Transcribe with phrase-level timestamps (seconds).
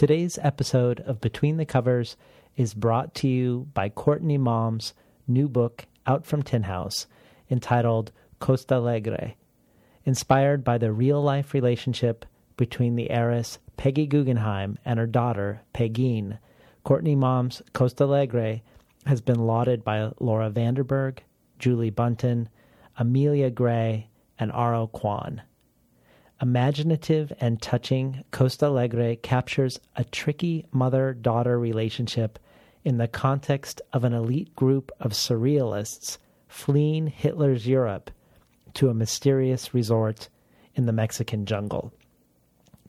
[0.00, 2.16] Today's episode of Between the Covers
[2.56, 4.94] is brought to you by Courtney Maum's
[5.28, 7.06] new book out from Tin House
[7.50, 8.10] entitled
[8.40, 9.34] Costalegre,
[10.06, 12.24] inspired by the real life relationship
[12.56, 16.38] between the heiress Peggy Guggenheim and her daughter Pegeen.
[16.82, 18.62] Courtney Maum's Costa Alegre
[19.04, 21.22] has been lauded by Laura van den Berg,
[21.58, 22.48] Julie Buntin,
[22.96, 24.08] Amelia Gray,
[24.38, 24.88] and R.O.
[24.88, 25.42] Kwon.
[26.42, 32.38] Imaginative and touching, Costalegre captures a tricky mother daughter relationship
[32.82, 36.16] in the context of an elite group of surrealists
[36.48, 38.10] fleeing Hitler's Europe
[38.74, 40.28] to a mysterious resort
[40.74, 41.92] in the Mexican jungle.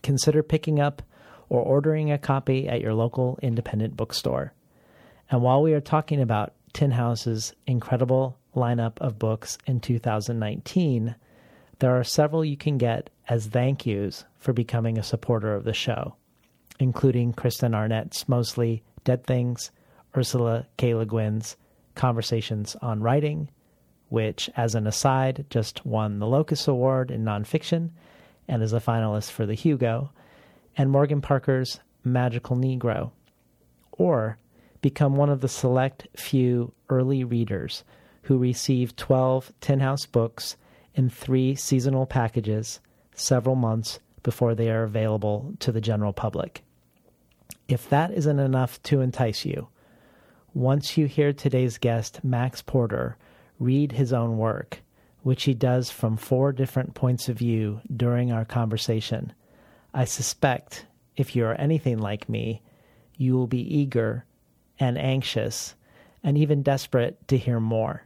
[0.02, 1.02] Consider picking up
[1.50, 4.54] or ordering a copy at your local independent bookstore.
[5.30, 11.16] And while we are talking about Tin House's incredible lineup of books in 2019,
[11.80, 15.74] there are several you can get as thank yous for becoming a supporter of the
[15.74, 16.14] show,
[16.80, 19.72] including Kristen Arnett's mostly Dead Things,
[20.18, 20.94] Ursula K.
[20.94, 21.56] Le Guin's
[21.96, 23.50] Conversations on Writing,
[24.10, 27.92] which, as an aside, just won the Locus Award in nonfiction
[28.50, 30.12] and is a finalist for the Hugo,
[30.76, 33.12] and Morgan Parker's Magical Negro.
[33.94, 34.40] Or
[34.82, 37.86] become one of the select few early readers
[38.24, 40.58] who receive 12 Tin House books
[40.96, 42.82] in three seasonal packages
[43.16, 46.64] several months before they are available to the general public.
[47.68, 49.70] If that isn't enough to entice you,
[50.54, 53.18] once you hear today's guest, Max Porter,
[53.60, 54.80] read his own work,
[55.24, 59.34] which he does from four different points of view during our conversation,
[59.94, 62.62] I suspect, if you are anything like me,
[63.18, 64.26] you will be eager
[64.80, 65.76] and anxious
[66.24, 68.06] and even desperate to hear more.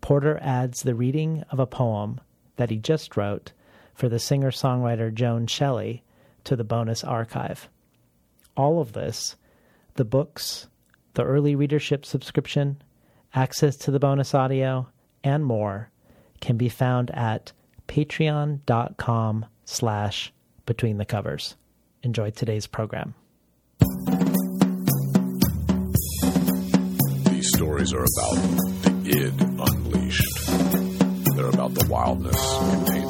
[0.00, 2.20] Porter adds the reading of a poem
[2.56, 3.52] that he just wrote
[4.00, 6.02] for the singer songwriter Joan Shelley
[6.44, 7.68] to the bonus archive.
[8.56, 9.36] All of this,
[9.94, 10.68] the books,
[11.12, 12.80] the early readership subscription,
[13.34, 14.88] access to the bonus audio,
[15.22, 15.90] and more
[16.40, 17.52] can be found at
[17.88, 20.32] patreon.com slash
[20.64, 21.56] between the covers.
[22.02, 23.14] Enjoy today's program.
[27.28, 31.36] These stories are about the id unleashed.
[31.36, 33.09] They're about the wildness contained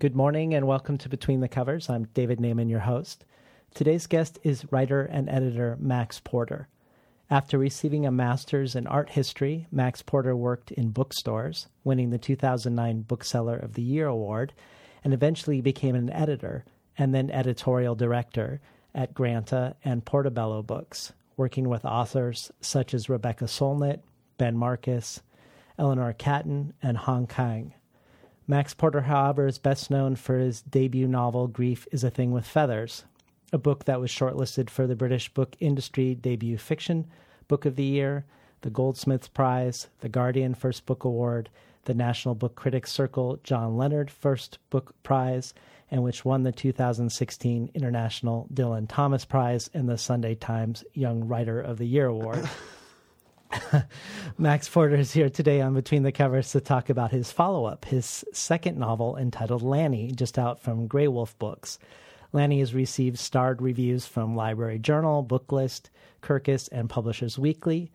[0.00, 1.90] Good morning and welcome to Between the Covers.
[1.90, 3.26] I'm David Naimon, your host.
[3.74, 6.68] Today's guest is writer and editor Max Porter.
[7.28, 13.02] After receiving a master's in art history, Max Porter worked in bookstores, winning the 2009
[13.02, 14.54] Bookseller of the Year award,
[15.04, 16.64] and eventually became an editor
[16.96, 18.62] and then editorial director
[18.94, 24.00] at Granta and Portobello Books, working with authors such as Rebecca Solnit,
[24.38, 25.20] Ben Marcus,
[25.78, 27.74] Eleanor Catton, and Han Kang.
[28.46, 32.46] Max Porter, however, is best known for his debut novel, Grief is a Thing with
[32.46, 33.04] Feathers,
[33.52, 37.06] a book that was shortlisted for the British Book Industry Debut Fiction
[37.48, 38.24] Book of the Year,
[38.62, 41.48] the Goldsmiths Prize, the Guardian First Book Award,
[41.84, 45.54] the National Book Critics Circle John Leonard First Book Prize,
[45.90, 51.60] and which won the 2016 International Dylan Thomas Prize and the Sunday Times Young Writer
[51.60, 52.48] of the Year Award.
[54.38, 57.84] Max Porter is here today on Between the Covers to talk about his follow up,
[57.84, 61.78] his second novel entitled Lanny, just out from Graywolf Books.
[62.32, 65.90] Lanny has received starred reviews from Library Journal, Booklist,
[66.22, 67.90] Kirkus, and Publishers Weekly.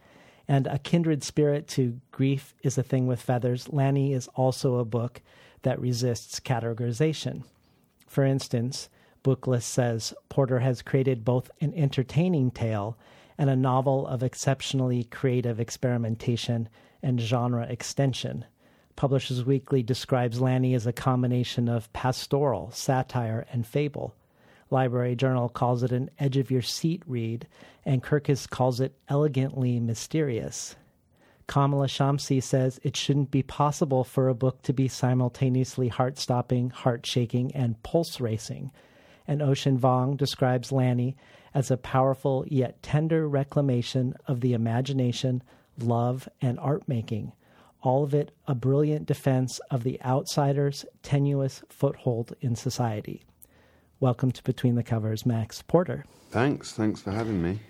[0.48, 4.86] And a kindred spirit to Grief is a Thing with Feathers, Lanny is also a
[4.86, 5.22] book
[5.64, 7.44] that resists categorization.
[8.08, 8.90] For instance,
[9.24, 12.98] Booklist says Porter has created both an entertaining tale
[13.38, 16.70] and a novel of exceptionally creative experimentation
[17.02, 18.46] and genre extension.
[18.96, 24.16] Publishers Weekly describes Lanny as a combination of pastoral, satire, and fable.
[24.70, 27.48] Library Journal calls it an edge of your seat read,
[27.84, 30.76] and Kirkus calls it elegantly mysterious.
[31.48, 36.72] Kamila Shamsie says it shouldn't be possible for a book to be simultaneously heart stopping,
[36.72, 38.72] heart shaking, and pulse racing.
[39.28, 41.16] And Ocean Vuong describes Lanny
[41.56, 45.42] as a powerful yet tender reclamation of the imagination,
[45.80, 47.32] love, and art making.
[47.82, 53.24] All of it a brilliant defense of the outsider's tenuous foothold in society.
[54.02, 56.04] Welcome to Between the Covers, Max Porter.
[56.30, 56.74] Thanks.
[56.74, 57.62] Thanks for having me.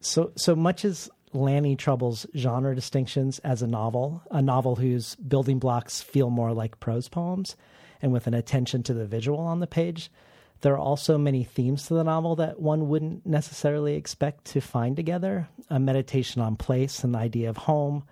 [0.00, 5.58] So, so much as Lanny troubles genre distinctions as a novel, a novel whose building
[5.58, 7.56] blocks feel more like prose poems,
[8.00, 10.10] and with an attention to the visual on the page.
[10.62, 14.96] There are also many themes to the novel that one wouldn't necessarily expect to find
[14.96, 18.04] together a meditation on place and the idea of home,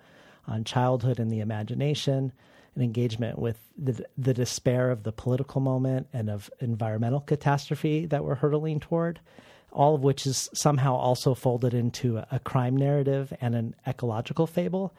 [0.47, 2.33] on childhood and the imagination,
[2.75, 8.23] an engagement with the, the despair of the political moment and of environmental catastrophe that
[8.23, 9.19] we're hurtling toward
[9.71, 14.93] all of which is somehow also folded into a, crime narrative and an ecological fable.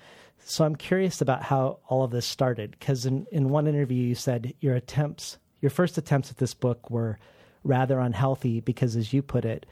[0.44, 4.14] So I'm curious about how all of this started because in, in one interview you
[4.14, 7.18] said your attempts, your first attempts at this book were
[7.64, 9.66] rather unhealthy because, as you put it,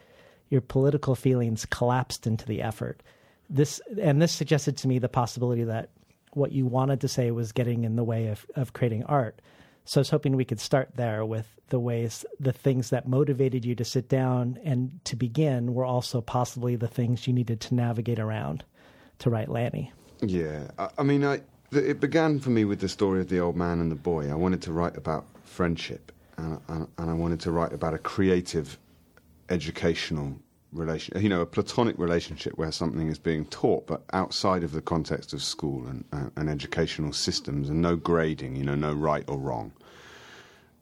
[0.48, 3.02] your political feelings collapsed into the effort.
[3.48, 5.90] This and this suggested to me the possibility that
[6.32, 9.40] what you wanted to say was getting in the way of, of creating art.
[9.84, 13.64] So I was hoping we could start there with the ways, the things that motivated
[13.64, 17.74] you to sit down and to begin were also possibly the things you needed to
[17.74, 18.62] navigate around
[19.20, 19.92] to write Lanny.
[20.20, 21.40] Yeah, I, I mean, I,
[21.72, 24.30] it began for me with the story of the old man and the boy.
[24.30, 27.98] I wanted to write about friendship, and, and, and I wanted to write about a
[27.98, 28.78] creative,
[29.48, 30.36] educational
[30.72, 34.80] relation, you know, a platonic relationship where something is being taught, but outside of the
[34.80, 39.24] context of school and, uh, and educational systems, and no grading, you know, no right
[39.28, 39.72] or wrong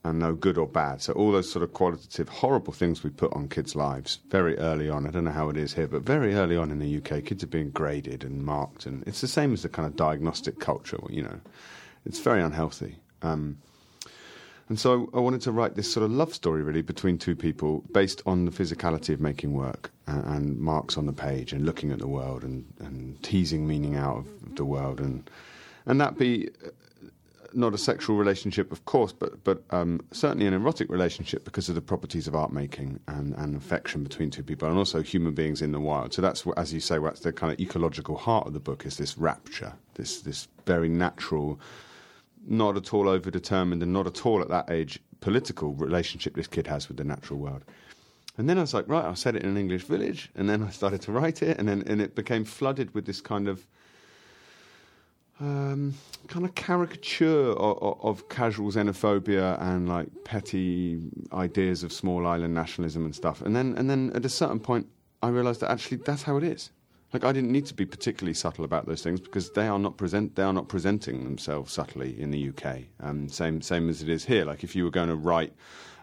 [0.04, 1.02] and no good or bad.
[1.02, 4.88] So all those sort of qualitative, horrible things we put on kids' lives very early
[4.88, 5.06] on.
[5.06, 7.42] I don't know how it is here, but very early on in the UK, kids
[7.42, 10.98] are being graded and marked, and it's the same as the kind of diagnostic culture.
[11.10, 11.40] You know,
[12.06, 12.96] it's very unhealthy.
[13.22, 13.58] Um,
[14.68, 17.84] and so I wanted to write this sort of love story, really, between two people
[17.92, 21.90] based on the physicality of making work and, and marks on the page and looking
[21.92, 25.30] at the world and, and teasing meaning out of the world and
[25.86, 26.50] and that be
[27.54, 31.74] not a sexual relationship, of course, but but um, certainly an erotic relationship because of
[31.74, 35.62] the properties of art making and, and affection between two people, and also human beings
[35.62, 36.12] in the wild.
[36.12, 38.96] So that's as you say, what's the kind of ecological heart of the book is
[38.96, 41.58] this rapture, this this very natural,
[42.46, 46.66] not at all overdetermined, and not at all at that age political relationship this kid
[46.66, 47.64] has with the natural world.
[48.36, 50.62] And then I was like, right, I'll set it in an English village, and then
[50.62, 53.66] I started to write it, and then and it became flooded with this kind of
[55.40, 55.94] um,
[56.26, 60.98] kind of caricature of, of, of, casual xenophobia and like petty
[61.32, 63.40] ideas of small island nationalism and stuff.
[63.42, 64.88] And then, and then at a certain point,
[65.22, 66.70] I realised that actually that's how it is.
[67.12, 69.96] Like I didn't need to be particularly subtle about those things because they are not
[69.96, 70.36] present.
[70.36, 72.80] They are not presenting themselves subtly in the UK.
[73.00, 74.44] Um, same, same as it is here.
[74.44, 75.54] Like if you were going to write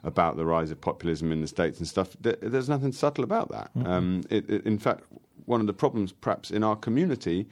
[0.04, 3.50] about the rise of populism in the states and stuff, there, there's nothing subtle about
[3.50, 3.72] that.
[3.75, 3.88] Mm-hmm.
[3.88, 5.04] Um, it, it, in fact,
[5.46, 7.48] one of the problems, perhaps, in our community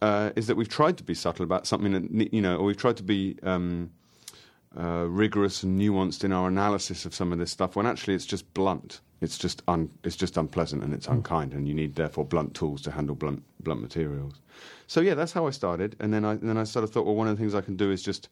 [0.00, 2.76] uh, is that we've tried to be subtle about something that you know, or we've
[2.76, 3.90] tried to be um,
[4.78, 7.74] uh, rigorous and nuanced in our analysis of some of this stuff.
[7.74, 9.00] When actually it's just blunt.
[9.20, 11.12] It's just un- it's just unpleasant and it's mm.
[11.12, 14.40] unkind, and you need therefore blunt tools to handle blunt blunt materials.
[14.86, 17.06] So yeah, that's how I started, and then I and then I sort of thought,
[17.06, 18.28] well, one of the things I can do is just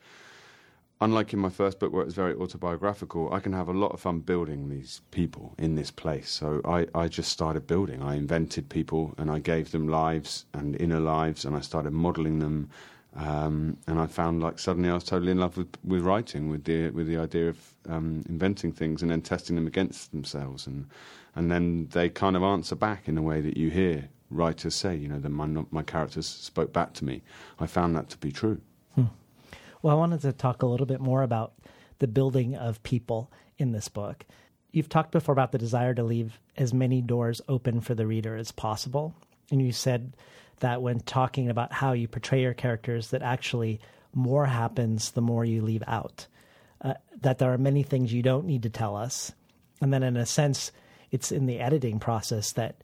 [1.00, 4.00] unlike in my first book where it's very autobiographical, I can have a lot of
[4.00, 6.30] fun building these people in this place.
[6.30, 8.02] So I, I just started building.
[8.02, 12.38] I invented people and I gave them lives and inner lives and I started modeling
[12.38, 12.70] them.
[13.16, 16.64] Um, and I found like suddenly I was totally in love with, with writing, with
[16.64, 17.58] the with the idea of
[17.88, 20.86] um, inventing things and then testing them against themselves, and
[21.34, 24.94] and then they kind of answer back in a way that you hear writers say.
[24.94, 27.22] You know, that my my characters spoke back to me.
[27.58, 28.60] I found that to be true.
[28.94, 29.04] Hmm.
[29.80, 31.54] Well, I wanted to talk a little bit more about
[31.98, 34.26] the building of people in this book.
[34.72, 38.36] You've talked before about the desire to leave as many doors open for the reader
[38.36, 39.14] as possible.
[39.50, 40.14] And you said
[40.60, 43.80] that when talking about how you portray your characters, that actually
[44.14, 46.26] more happens the more you leave out.
[46.80, 49.32] Uh, that there are many things you don't need to tell us.
[49.80, 50.72] And then, in a sense,
[51.10, 52.76] it's in the editing process that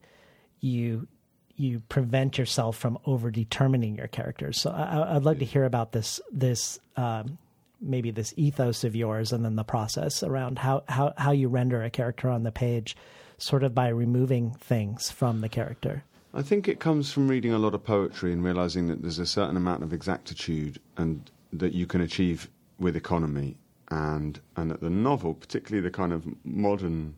[0.60, 1.08] you
[1.56, 4.60] you prevent yourself from over determining your characters.
[4.60, 7.38] So I, would like to hear about this this um,
[7.80, 11.82] maybe this ethos of yours, and then the process around how, how how you render
[11.82, 12.96] a character on the page,
[13.38, 16.04] sort of by removing things from the character.
[16.34, 19.26] I think it comes from reading a lot of poetry and realizing that there's a
[19.26, 22.48] certain amount of exactitude and that you can achieve
[22.78, 23.58] with economy
[23.90, 27.14] and and that the novel, particularly the kind of modern,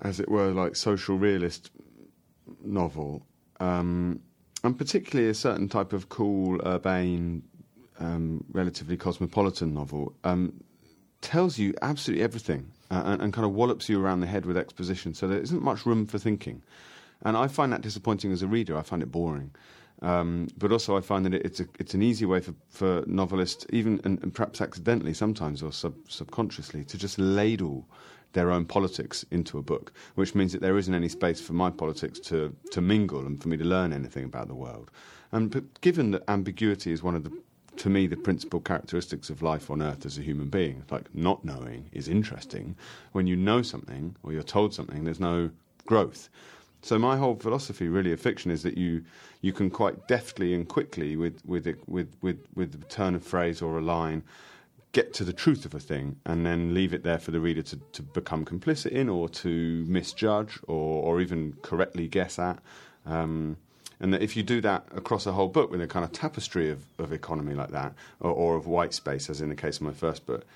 [0.00, 1.70] as it were, like social realist
[2.64, 3.26] novel,
[3.58, 4.20] um,
[4.62, 7.42] and particularly a certain type of cool, urbane,
[7.98, 10.52] um, relatively cosmopolitan novel, um,
[11.20, 14.56] tells you absolutely everything uh, and, and kind of wallops you around the head with
[14.56, 15.12] exposition.
[15.12, 16.62] So there isn't much room for thinking.
[17.22, 18.76] And I find that disappointing as a reader.
[18.76, 19.50] I find it boring.
[20.02, 23.66] Um, but also, I find that it's a, it's an easy way for, for novelists,
[23.70, 27.88] even and, and perhaps accidentally sometimes or sub, subconsciously, to just ladle
[28.34, 31.70] their own politics into a book, which means that there isn't any space for my
[31.70, 34.90] politics to, to mingle and for me to learn anything about the world.
[35.32, 37.32] And but given that ambiguity is one of the,
[37.78, 41.44] to me, the principal characteristics of life on earth as a human being, like not
[41.44, 42.76] knowing is interesting.
[43.12, 45.50] When you know something or you're told something, there's no
[45.86, 46.28] growth.
[46.86, 49.02] So my whole philosophy, really, of fiction is that you
[49.40, 53.24] you can quite deftly and quickly, with with it, with with with a turn of
[53.24, 54.22] phrase or a line,
[54.92, 57.62] get to the truth of a thing, and then leave it there for the reader
[57.62, 62.60] to, to become complicit in, or to misjudge, or or even correctly guess at.
[63.04, 63.56] Um,
[63.98, 66.70] and that if you do that across a whole book with a kind of tapestry
[66.70, 69.82] of, of economy like that, or, or of white space, as in the case of
[69.82, 70.46] my first book,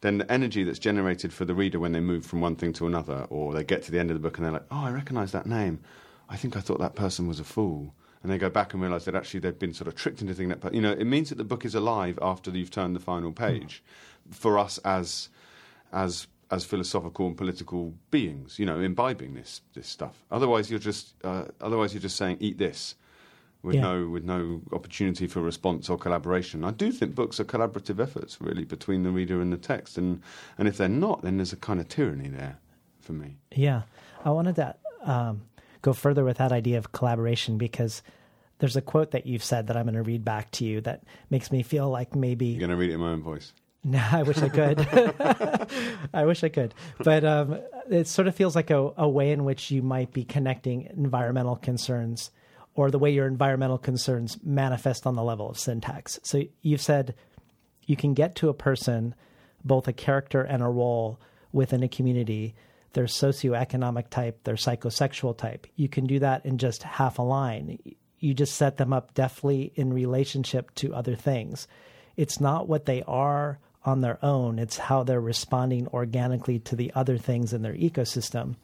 [0.00, 2.86] then the energy that's generated for the reader when they move from one thing to
[2.86, 4.90] another, or they get to the end of the book and they're like, oh, I
[4.90, 5.80] recognise that name.
[6.28, 7.94] I think I thought that person was a fool.
[8.22, 10.48] And they go back and realise that actually they've been sort of tricked into thinking
[10.50, 13.00] that, But, you know, it means that the book is alive after you've turned the
[13.00, 13.82] final page
[14.30, 15.28] for us as,
[15.92, 20.24] as, as philosophical and political beings, you know, imbibing this, this stuff.
[20.30, 22.96] Otherwise, you're just, uh, otherwise you're just saying, eat this
[23.62, 23.82] with Yeah.
[23.82, 26.64] no with no opportunity for response or collaboration.
[26.64, 30.20] I do think books are collaborative efforts, really, between the reader and the text, and
[30.56, 32.58] and if they're not, then there's a kind of tyranny there
[33.00, 33.36] for me.
[33.54, 33.82] Yeah,
[34.24, 35.42] I wanted to um,
[35.82, 38.02] go further with that idea of collaboration because
[38.58, 41.04] there's a quote that you've said that I'm going to read back to you that
[41.30, 43.52] makes me feel like maybe You're going to read it in my own voice.
[43.84, 44.80] No, I wish I could.
[46.12, 46.74] I wish I could.
[46.98, 50.24] But um, it sort of feels like a, a way in which you might be
[50.24, 52.32] connecting environmental concerns
[52.78, 56.20] or the way your environmental concerns manifest on the level of syntax.
[56.22, 57.16] So you've said
[57.86, 59.16] you can get to a person,
[59.64, 61.18] both a character and a role
[61.50, 62.54] within a community,
[62.92, 65.66] their socioeconomic type, their psychosexual type.
[65.74, 67.80] You can do that in just half a line.
[68.20, 71.66] You just set them up deftly in relationship to other things.
[72.16, 76.92] It's not what they are on their own, it's how they're responding organically to the
[76.94, 78.54] other things in their ecosystem.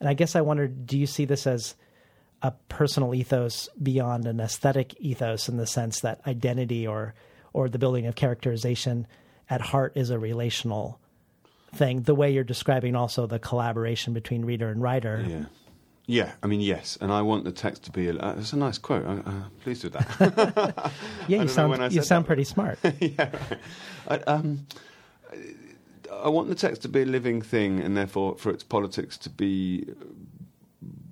[0.00, 1.76] And I guess I wondered do you see this as
[2.42, 7.14] a personal ethos beyond an aesthetic ethos in the sense that identity or
[7.52, 9.06] or the building of characterization
[9.48, 10.98] at heart is a relational
[11.74, 15.44] thing the way you're describing also the collaboration between reader and writer Yeah.
[16.06, 18.08] Yeah, I mean, yes, and I want the text to be.
[18.08, 19.06] A, uh, it's a nice quote.
[19.06, 20.06] I'm uh, pleased with that.
[21.28, 22.26] yeah you don't know when sound you sound that.
[22.26, 23.30] pretty smart yeah,
[24.06, 24.22] right.
[24.28, 24.66] I, um,
[26.12, 29.30] I want the text to be a living thing, and therefore for its politics to
[29.30, 29.86] be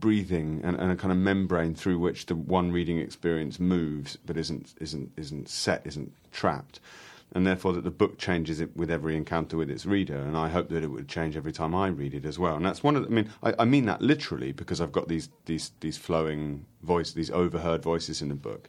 [0.02, 4.36] breathing and, and a kind of membrane through which the one reading experience moves, but
[4.36, 6.80] isn't isn't isn't set, isn't trapped,
[7.34, 10.18] and therefore that the book changes it with every encounter with its reader.
[10.18, 12.56] And I hope that it would change every time I read it as well.
[12.56, 13.04] And that's one of.
[13.04, 16.66] The, I mean, I, I mean that literally because I've got these these these flowing
[16.82, 18.68] voices, these overheard voices in the book.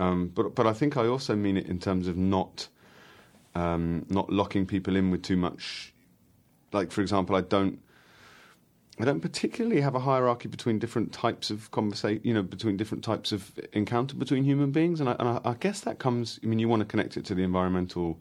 [0.00, 2.66] Um, but but I think I also mean it in terms of not
[3.54, 5.94] um, not locking people in with too much.
[6.72, 7.78] Like for example, I don't
[9.00, 13.04] I don't particularly have a hierarchy between different types of conversation, you know, between different
[13.04, 16.40] types of encounter between human beings, and I, and I, I guess that comes.
[16.42, 18.20] I mean, you want to connect it to the environmental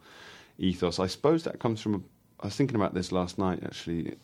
[0.59, 0.99] ethos.
[0.99, 1.95] I suppose that comes from.
[1.95, 1.97] A,
[2.41, 4.15] I was thinking about this last night actually.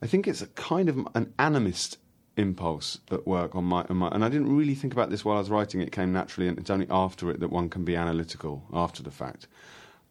[0.00, 1.96] I think it's a kind of an animist
[2.36, 5.36] impulse at work on my, on my, and I didn't really think about this while
[5.36, 5.80] I was writing.
[5.80, 9.10] It came naturally, and it's only after it that one can be analytical after the
[9.10, 9.46] fact.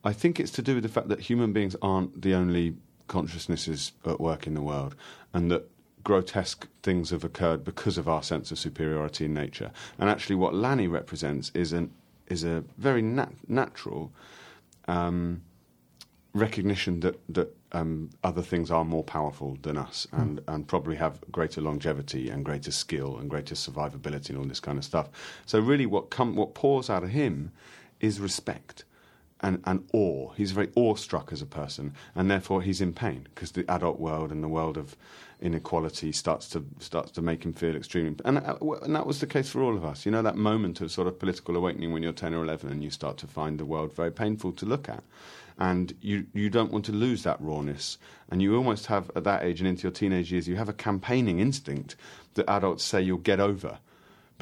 [0.03, 2.75] I think it's to do with the fact that human beings aren't the only
[3.07, 4.95] consciousnesses at work in the world,
[5.33, 5.69] and that
[6.03, 9.71] grotesque things have occurred because of our sense of superiority in nature.
[9.97, 11.91] And actually, what Lanny represents is an
[12.27, 14.11] is a very nat- natural
[14.87, 15.41] um,
[16.33, 21.19] recognition that that um, other things are more powerful than us, and, and probably have
[21.31, 25.09] greater longevity and greater skill and greater survivability and all this kind of stuff.
[25.45, 27.51] So really, what come what pours out of him
[27.99, 28.83] is respect
[29.43, 30.31] and, and awe.
[30.35, 34.31] He's very awestruck as a person, and therefore he's in pain because the adult world
[34.31, 34.95] and the world of
[35.41, 38.15] inequality starts to starts to make him feel extremely.
[38.23, 40.05] And, uh, and that was the case for all of us.
[40.05, 42.83] You know that moment of sort of political awakening when you're ten or eleven, and
[42.83, 45.03] you start to find the world very painful to look at.
[45.59, 47.99] And you, you don't want to lose that rawness.
[48.31, 50.73] And you almost have, at that age and into your teenage years, you have a
[50.73, 51.95] campaigning instinct
[52.33, 53.77] that adults say you'll get over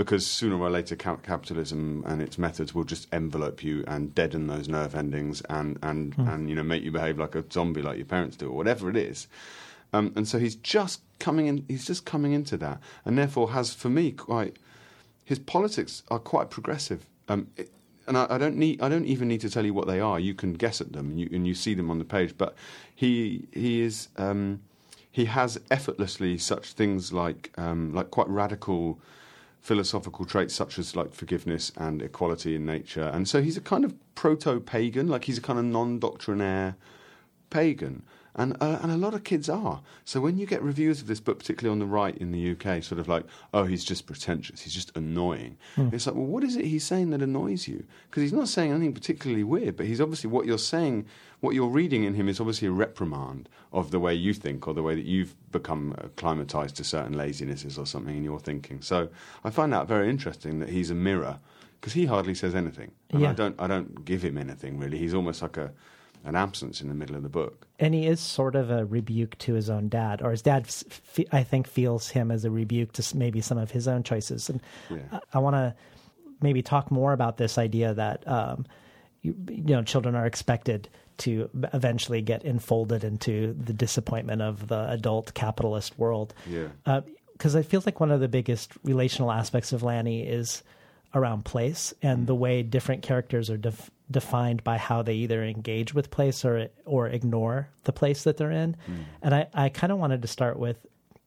[0.03, 4.47] because sooner or later ca- capitalism and its methods will just envelope you and deaden
[4.47, 6.27] those nerve endings and and Hmm.
[6.27, 8.89] and you know make you behave like a zombie like your parents do or whatever
[8.89, 9.27] it is.
[9.93, 11.65] Um, and so he's just coming in.
[11.67, 14.55] He's just coming into that, and therefore has for me quite.
[15.25, 17.05] His politics are quite progressive.
[17.27, 17.69] Um, it,
[18.07, 18.81] and I, I don't need.
[18.81, 20.19] I don't even need to tell you what they are.
[20.19, 22.33] You can guess at them, and you and you see them on the page.
[22.37, 22.55] But
[22.95, 24.07] he he is.
[24.17, 24.61] Um,
[25.13, 28.97] he has effortlessly such things like um, like quite radical
[29.61, 33.09] philosophical traits such as like forgiveness and equality in nature.
[33.13, 36.75] And so he's a kind of proto pagan, like he's a kind of non doctrinaire
[37.49, 38.03] pagan.
[38.33, 39.81] And, uh, and a lot of kids are.
[40.05, 42.81] So when you get reviews of this book, particularly on the right in the UK,
[42.81, 45.57] sort of like, oh, he's just pretentious, he's just annoying.
[45.77, 47.83] It's like, well, what is it he's saying that annoys you?
[48.09, 51.05] Because he's not saying anything particularly weird, but he's obviously what you're saying,
[51.41, 54.73] what you're reading in him is obviously a reprimand of the way you think or
[54.73, 58.81] the way that you've become acclimatized to certain lazinesses or something in your thinking.
[58.81, 59.09] So
[59.43, 61.39] I find that very interesting that he's a mirror
[61.81, 62.91] because he hardly says anything.
[63.09, 63.31] And Yeah.
[63.31, 64.97] I don't, I don't give him anything really.
[64.99, 65.71] He's almost like a,
[66.23, 67.67] an absence in the middle of the book.
[67.79, 70.67] and he is sort of a rebuke to his own dad, or his dad,
[71.31, 74.49] I think, feels him as a rebuke to maybe some of his own choices.
[74.49, 74.99] And Yeah.
[75.11, 75.73] I, I want to
[76.41, 78.65] maybe talk more about this idea that um,
[79.21, 84.89] you, you know children are expected to eventually get enfolded into the disappointment of the
[84.89, 86.33] adult capitalist world.
[86.49, 87.01] Yeah.
[87.33, 90.63] because it feels like one of the biggest relational aspects of Lanny is
[91.13, 95.93] around place and the way different characters are def- defined by how they either engage
[95.93, 98.75] with place or or ignore the place that they're in.
[98.85, 98.95] Hmm.
[99.21, 100.85] And I, I kind of wanted to start with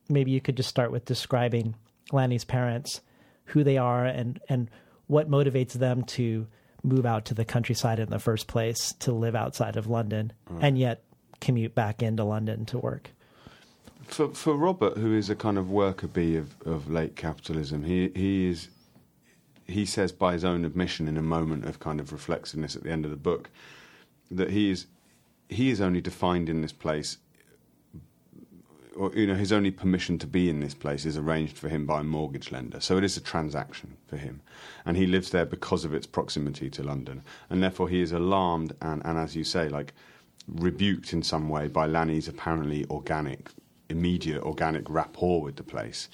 [0.09, 1.75] maybe you could just start with describing
[2.13, 3.01] Lanny's parents,
[3.47, 4.71] who they are, and and
[5.07, 6.47] what motivates them to
[6.83, 10.59] move out to the countryside in the first place to live outside of London hmm.
[10.61, 11.03] and yet
[11.41, 13.11] commute back into London to work.
[14.07, 18.11] For for Robert, who is a kind of worker bee of, of late capitalism, he
[18.15, 18.69] he is
[19.67, 22.91] he says by his own admission in a moment of kind of reflexiveness at the
[22.91, 23.51] end of the book
[24.31, 24.87] that he is
[25.49, 27.19] he is only defined in this place
[28.97, 31.87] or you know his only permission to be in this place is arranged for him
[31.87, 32.81] by a mortgage lender.
[32.81, 34.41] So it is a transaction for him.
[34.85, 37.23] And he lives there because of its proximity to London.
[37.51, 39.95] And therefore he is alarmed and, and as you say like
[40.47, 43.51] rebuked in some way by Lanny's apparently organic
[43.89, 46.09] immediate organic rapport with the place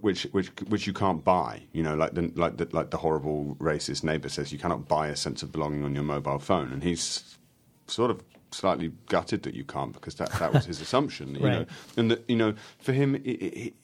[0.00, 1.62] which which which you can't buy.
[1.72, 5.08] You know, like the like the like the horrible racist neighbour says, you cannot buy
[5.08, 7.38] a sense of belonging on your mobile phone, and he's
[7.86, 11.34] sort of slightly gutted that you can't because that that was his assumption.
[11.34, 13.14] You know, and that you know for him.
[13.16, 13.74] It, it,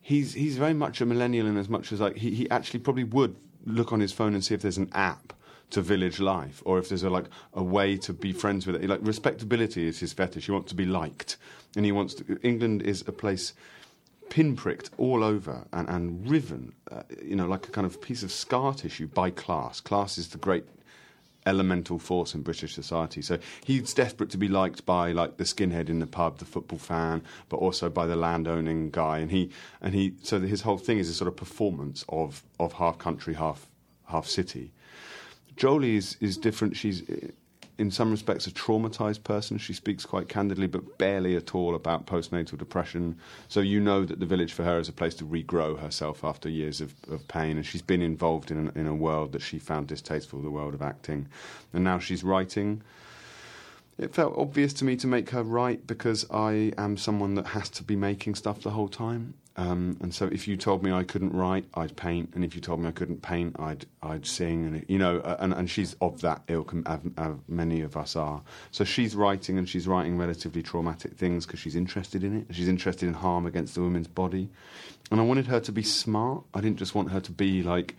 [0.00, 3.04] He's he's very much a millennial in as much as like he, he actually probably
[3.04, 3.36] would
[3.66, 5.34] look on his phone and see if there's an app
[5.70, 8.88] to village life or if there's a like a way to be friends with it.
[8.88, 10.46] Like respectability is his fetish.
[10.46, 11.36] He wants to be liked,
[11.76, 12.38] and he wants to.
[12.42, 13.52] England is a place
[14.30, 18.30] pinpricked all over and, and riven, uh, you know, like a kind of piece of
[18.32, 19.80] scar tissue by class.
[19.80, 20.64] Class is the great
[21.46, 23.22] elemental force in British society.
[23.22, 26.78] So he's desperate to be liked by like the skinhead in the pub, the football
[26.78, 29.18] fan, but also by the landowning guy.
[29.18, 32.74] And he and he so his whole thing is a sort of performance of of
[32.74, 33.66] half country, half
[34.06, 34.72] half city.
[35.56, 36.76] Jolie is, is different.
[36.76, 37.02] She's
[37.78, 39.56] in some respects a traumatized person.
[39.56, 43.16] She speaks quite candidly, but barely at all about postnatal depression.
[43.46, 46.48] So you know that the village for her is a place to regrow herself after
[46.48, 47.56] years of, of pain.
[47.56, 50.82] And she's been involved in, in a world that she found distasteful, the world of
[50.82, 51.28] acting.
[51.72, 52.82] And now she's writing.
[53.96, 57.70] It felt obvious to me to make her write because I am someone that has
[57.70, 59.34] to be making stuff the whole time.
[59.58, 62.60] Um, and so, if you told me I couldn't write, I'd paint, and if you
[62.60, 65.96] told me I couldn't paint, I'd I'd sing, and you know, uh, and, and she's
[66.00, 68.40] of that ilk, av- many of us are.
[68.70, 72.54] So she's writing, and she's writing relatively traumatic things because she's interested in it.
[72.54, 74.48] She's interested in harm against the woman's body,
[75.10, 76.44] and I wanted her to be smart.
[76.54, 77.96] I didn't just want her to be like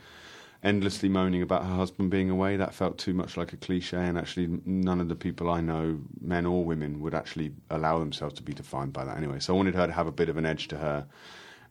[0.63, 2.55] endlessly moaning about her husband being away.
[2.55, 5.99] That felt too much like a cliche, and actually, none of the people I know,
[6.21, 9.39] men or women, would actually allow themselves to be defined by that anyway.
[9.39, 11.05] So I wanted her to have a bit of an edge to her.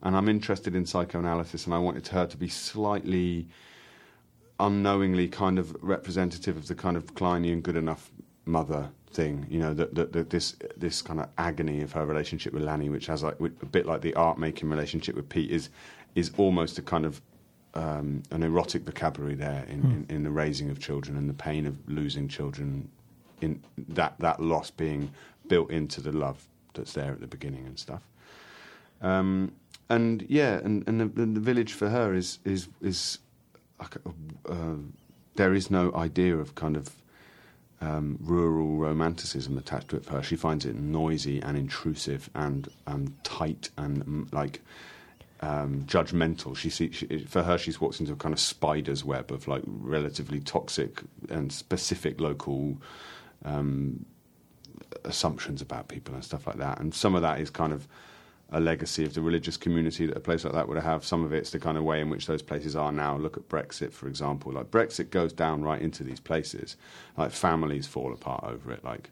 [0.01, 3.47] And I'm interested in psychoanalysis, and I wanted her to be slightly
[4.59, 8.11] unknowingly kind of representative of the kind of Kleinian good enough
[8.45, 12.53] mother thing, you know, that, that, that this this kind of agony of her relationship
[12.53, 15.69] with Lanny, which has like a bit like the art making relationship with Pete, is
[16.15, 17.21] is almost a kind of
[17.73, 21.65] um, an erotic vocabulary there in, in, in the raising of children and the pain
[21.65, 22.89] of losing children,
[23.41, 25.11] in that that loss being
[25.47, 28.01] built into the love that's there at the beginning and stuff.
[29.01, 29.51] Um,
[29.89, 33.19] and yeah, and, and the, the village for her is is is
[33.79, 34.75] uh,
[35.35, 36.95] there is no idea of kind of
[37.81, 40.23] um, rural romanticism attached to it for her.
[40.23, 44.61] She finds it noisy and intrusive and um, tight and mm, like
[45.41, 46.55] um, judgmental.
[46.55, 49.63] She, see, she for her she's walked into a kind of spider's web of like
[49.65, 52.77] relatively toxic and specific local
[53.45, 54.05] um,
[55.05, 56.79] assumptions about people and stuff like that.
[56.79, 57.87] And some of that is kind of
[58.51, 61.05] a legacy of the religious community that a place like that would have.
[61.05, 63.15] Some of it's the kind of way in which those places are now.
[63.15, 64.51] Look at Brexit, for example.
[64.51, 66.75] Like Brexit goes down right into these places.
[67.17, 68.83] Like families fall apart over it.
[68.83, 69.11] Like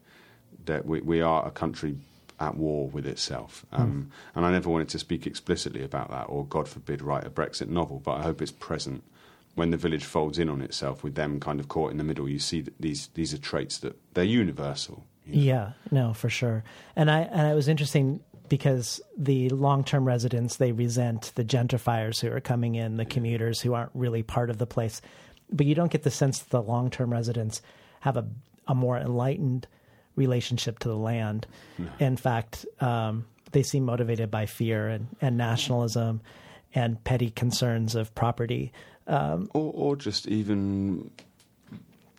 [0.86, 1.98] we, we are a country
[2.40, 3.66] at war with itself.
[3.72, 4.36] Um, mm.
[4.36, 7.68] And I never wanted to speak explicitly about that, or God forbid, write a Brexit
[7.68, 8.02] novel.
[8.04, 9.04] But I hope it's present
[9.56, 12.30] when the village folds in on itself with them kind of caught in the middle.
[12.30, 15.04] You see that these these are traits that they're universal.
[15.26, 15.42] You know?
[15.42, 16.64] Yeah, no, for sure.
[16.96, 22.22] And I and it was interesting because the long term residents they resent the gentrifiers
[22.22, 25.02] who are coming in, the commuters who aren't really part of the place.
[25.52, 27.62] But you don't get the sense that the long term residents
[28.02, 28.28] have a
[28.68, 29.68] a more enlightened
[30.16, 31.48] relationship to the land.
[31.78, 31.90] No.
[32.00, 36.22] In fact, um, they seem motivated by fear and, and nationalism
[36.76, 38.74] and petty concerns of property.
[39.08, 41.12] Um, or, or just even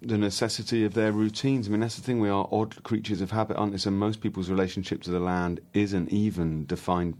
[0.00, 1.66] the necessity of their routines.
[1.66, 2.20] I mean, that's the thing.
[2.20, 3.78] We are odd creatures of habit, aren't we?
[3.78, 7.16] So most people's relationship to the land isn't even defined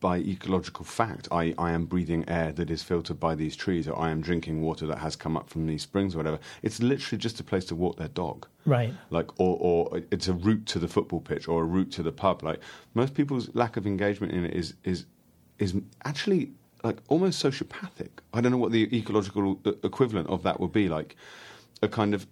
[0.00, 1.28] by ecological fact.
[1.30, 4.62] I, I am breathing air that is filtered by these trees, or I am drinking
[4.62, 6.38] water that has come up from these springs, or whatever.
[6.62, 8.46] It's literally just a place to walk their dog.
[8.64, 8.94] Right.
[9.10, 12.12] Like, or, or it's a route to the football pitch or a route to the
[12.12, 12.42] pub.
[12.42, 12.60] Like,
[12.94, 15.04] most people's lack of engagement in it is, is,
[15.58, 18.08] is actually like almost sociopathic.
[18.32, 20.88] I don't know what the ecological equivalent of that would be.
[20.88, 21.14] Like,
[21.82, 22.26] a kind of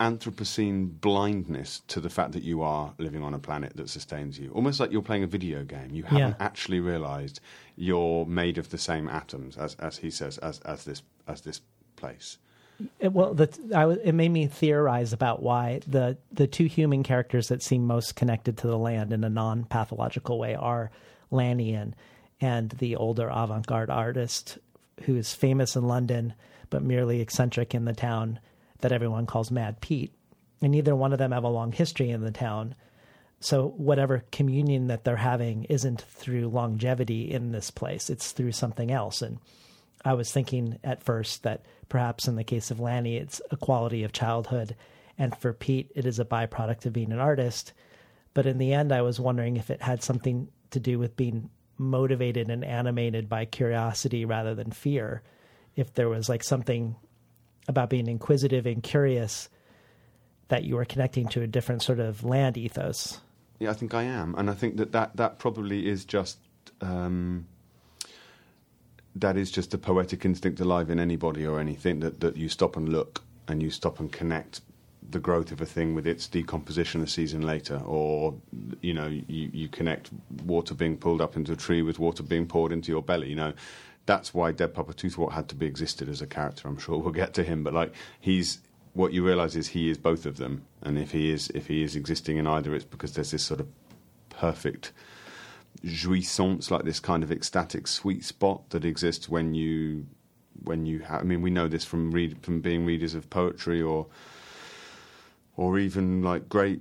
[0.00, 4.50] Anthropocene blindness to the fact that you are living on a planet that sustains you.
[4.50, 5.90] Almost like you're playing a video game.
[5.92, 6.34] You haven't yeah.
[6.40, 7.38] actually realized
[7.76, 11.60] you're made of the same atoms, as, as he says, as, as, this, as this
[11.94, 12.38] place.
[12.98, 17.46] It, well, the, I, it made me theorize about why the, the two human characters
[17.46, 20.90] that seem most connected to the land in a non pathological way are
[21.30, 21.78] Lanny
[22.40, 24.58] and the older avant garde artist
[25.04, 26.34] who is famous in London
[26.70, 28.40] but merely eccentric in the town
[28.82, 30.12] that everyone calls Mad Pete.
[30.60, 32.74] And neither one of them have a long history in the town.
[33.40, 38.92] So whatever communion that they're having isn't through longevity in this place, it's through something
[38.92, 39.22] else.
[39.22, 39.38] And
[40.04, 44.04] I was thinking at first that perhaps in the case of Lanny, it's a quality
[44.04, 44.76] of childhood.
[45.18, 47.72] And for Pete, it is a byproduct of being an artist.
[48.34, 51.50] But in the end, I was wondering if it had something to do with being
[51.78, 55.22] motivated and animated by curiosity rather than fear.
[55.74, 56.96] If there was like something
[57.68, 59.48] about being inquisitive and curious
[60.48, 63.20] that you are connecting to a different sort of land ethos.
[63.58, 66.38] Yeah, I think I am, and I think that that, that probably is just
[66.80, 67.46] um,
[69.14, 72.76] that is just a poetic instinct alive in anybody or anything that that you stop
[72.76, 74.60] and look and you stop and connect
[75.10, 78.34] the growth of a thing with its decomposition a season later, or
[78.80, 80.10] you know you, you connect
[80.44, 83.28] water being pulled up into a tree with water being poured into your belly.
[83.28, 83.52] You know,
[84.06, 86.68] that's why Dead Papa Toothwort had to be existed as a character.
[86.68, 88.58] I'm sure we'll get to him, but like he's
[88.94, 91.82] what you realise is he is both of them, and if he is if he
[91.82, 93.68] is existing in either, it's because there's this sort of
[94.30, 94.92] perfect
[95.84, 100.06] jouissance, like this kind of ecstatic sweet spot that exists when you
[100.64, 101.04] when you.
[101.08, 104.06] I mean, we know this from read from being readers of poetry or
[105.56, 106.80] or even like great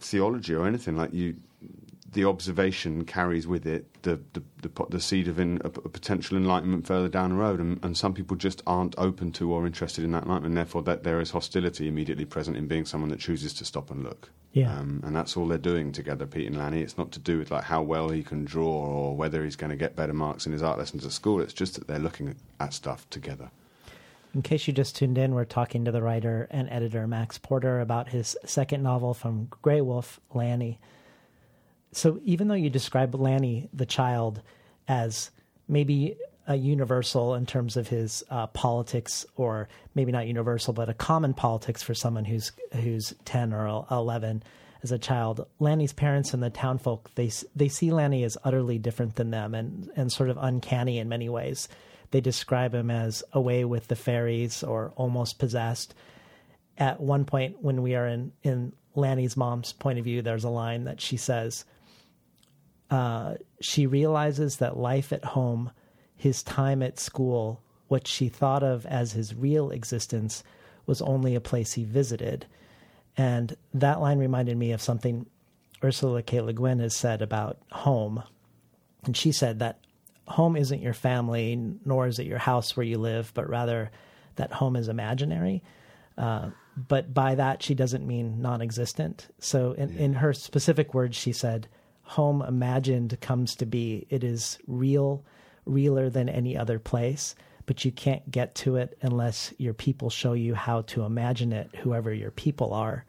[0.00, 1.36] theology or anything like you
[2.12, 6.36] the observation carries with it the the, the, the seed of in, a, a, potential
[6.36, 10.04] enlightenment further down the road, and, and, some people just aren't open to or interested
[10.04, 10.52] in that enlightenment.
[10.52, 13.90] And therefore, that there is hostility immediately present in being someone that chooses to stop
[13.90, 14.30] and look.
[14.52, 16.82] Yeah, um, and that's all they're doing together, Pete and Lanny.
[16.82, 19.70] It's not to do with like how well he can draw or whether he's going
[19.70, 21.40] to get better marks in his art lessons at school.
[21.40, 23.50] It's just that they're looking at stuff together.
[24.34, 27.80] In case you just tuned in, we're talking to the writer and editor Max Porter
[27.80, 30.78] about his second novel from Graywolf, Lanny.
[31.92, 34.40] So even though you describe Lanny, the child,
[34.88, 35.30] as
[35.68, 40.94] maybe a universal in terms of his uh, politics, or maybe not universal, but a
[40.94, 44.42] common politics for someone who's who's ten or eleven
[44.82, 45.46] as a child.
[45.60, 49.90] Lanny's parents and the townfolk they they see Lanny as utterly different than them and
[49.94, 51.68] and sort of uncanny in many ways.
[52.10, 55.94] They describe him as away with the fairies or almost possessed.
[56.76, 60.50] At one point, when we are in in Lanny's mom's point of view, there's a
[60.50, 61.64] line that she says
[62.92, 65.70] uh, she realizes that life at home,
[66.14, 70.44] his time at school, what she thought of as his real existence,
[70.84, 72.44] was only a place he visited.
[73.16, 75.24] And that line reminded me of something
[75.82, 76.42] Ursula K.
[76.42, 78.24] Le Guin has said about home.
[79.04, 79.78] And she said that
[80.28, 83.90] home isn't your family, nor is it your house where you live, but rather
[84.36, 85.62] that home is imaginary.
[86.18, 89.28] Uh, but by that, she doesn't mean non existent.
[89.38, 91.68] So, in, in her specific words, she said,
[92.02, 94.06] home imagined comes to be.
[94.10, 95.24] It is real
[95.64, 97.34] realer than any other place,
[97.66, 101.70] but you can't get to it unless your people show you how to imagine it,
[101.76, 103.04] whoever your people are.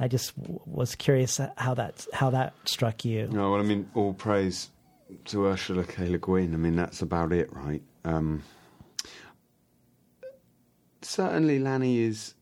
[0.00, 3.28] I just w- was curious how that how that struck you.
[3.28, 4.70] No, well, I mean, all praise
[5.26, 6.08] to Ursula K.
[6.08, 6.54] Le Guin.
[6.54, 7.82] I mean, that's about it, right?
[8.04, 8.42] Um,
[11.02, 12.34] certainly, Lanny is.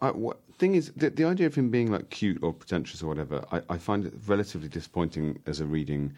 [0.00, 3.08] I, what, thing is, the, the idea of him being like cute or pretentious or
[3.08, 6.12] whatever, I, I find it relatively disappointing as a reading.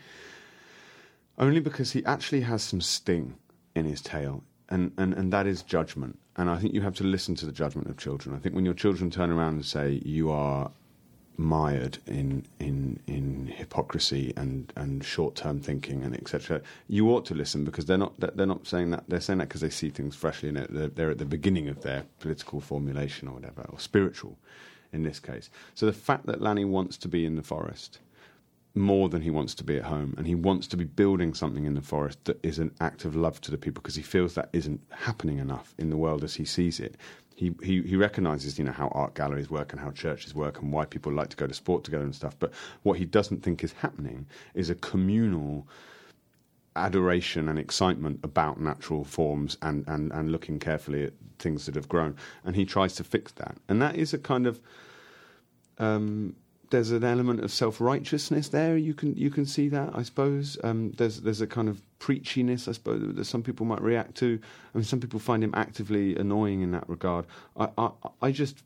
[1.38, 3.36] Only because he actually has some sting
[3.74, 6.18] in his tale, and, and, and that is judgment.
[6.36, 8.36] And I think you have to listen to the judgment of children.
[8.36, 10.70] I think when your children turn around and say, You are
[11.36, 16.60] mired in in in hypocrisy and and short term thinking and etc.
[16.88, 19.60] You ought to listen because they're not they're not saying that they're saying that because
[19.60, 20.72] they see things freshly it.
[20.72, 24.38] They're, they're at the beginning of their political formulation or whatever or spiritual,
[24.92, 25.50] in this case.
[25.74, 27.98] So the fact that Lanny wants to be in the forest
[28.74, 31.64] more than he wants to be at home, and he wants to be building something
[31.64, 34.34] in the forest that is an act of love to the people because he feels
[34.34, 36.96] that isn't happening enough in the world as he sees it.
[37.36, 40.84] He, he recognizes you know how art galleries work and how churches work and why
[40.84, 42.36] people like to go to sport together and stuff.
[42.38, 42.52] But
[42.84, 45.66] what he doesn't think is happening is a communal
[46.76, 51.88] adoration and excitement about natural forms and, and, and looking carefully at things that have
[51.88, 52.16] grown.
[52.44, 53.56] And he tries to fix that.
[53.68, 54.60] And that is a kind of
[55.78, 56.36] um,
[56.74, 58.76] there's an element of self righteousness there.
[58.76, 60.58] You can you can see that, I suppose.
[60.64, 64.40] Um, there's there's a kind of preachiness, I suppose, that some people might react to.
[64.74, 67.26] I mean, some people find him actively annoying in that regard.
[67.56, 68.64] I I, I just.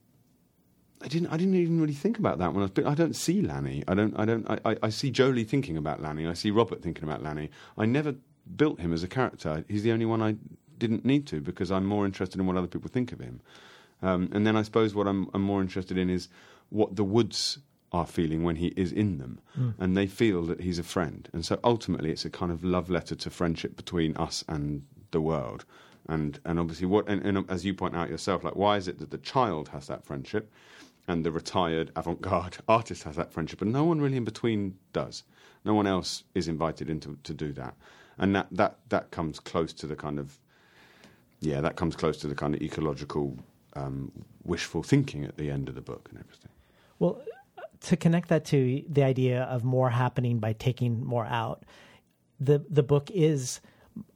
[1.02, 1.28] I didn't.
[1.28, 2.86] I didn't even really think about that when I was.
[2.86, 3.84] I don't see Lanny.
[3.86, 4.18] I don't.
[4.18, 4.50] I don't.
[4.50, 6.26] I, I see Jolie thinking about Lanny.
[6.26, 7.50] I see Robert thinking about Lanny.
[7.76, 8.14] I never
[8.56, 9.64] built him as a character.
[9.68, 10.36] He's the only one I
[10.78, 13.42] didn't need to because I'm more interested in what other people think of him.
[14.00, 16.28] Um, and then I suppose what I'm, I'm more interested in is
[16.70, 17.58] what the Woods
[17.92, 19.40] are feeling when he is in them.
[19.58, 19.74] Mm.
[19.78, 21.28] And they feel that he's a friend.
[21.32, 25.20] And so ultimately, it's a kind of love letter to friendship between us and the
[25.20, 25.64] world.
[26.08, 28.98] And, and obviously, what and, and as you point out yourself, like why is it
[28.98, 30.50] that the child has that friendship,
[31.08, 35.24] and the retired avant-garde artist has that friendship, but no one really in between does.
[35.64, 37.74] No one else is invited into to do that,
[38.18, 40.38] and that that that comes close to the kind of
[41.40, 43.36] yeah, that comes close to the kind of ecological
[43.74, 44.12] um,
[44.44, 46.50] wishful thinking at the end of the book and everything.
[46.98, 47.20] Well,
[47.82, 51.64] to connect that to the idea of more happening by taking more out,
[52.40, 53.60] the the book is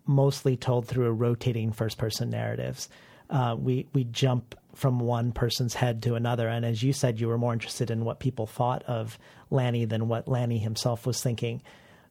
[0.07, 2.88] mostly told through a rotating first person narratives.
[3.31, 7.29] Uh, we we jump from one person's head to another, and as you said, you
[7.29, 9.18] were more interested in what people thought of
[9.51, 11.62] Lanny than what Lanny himself was thinking.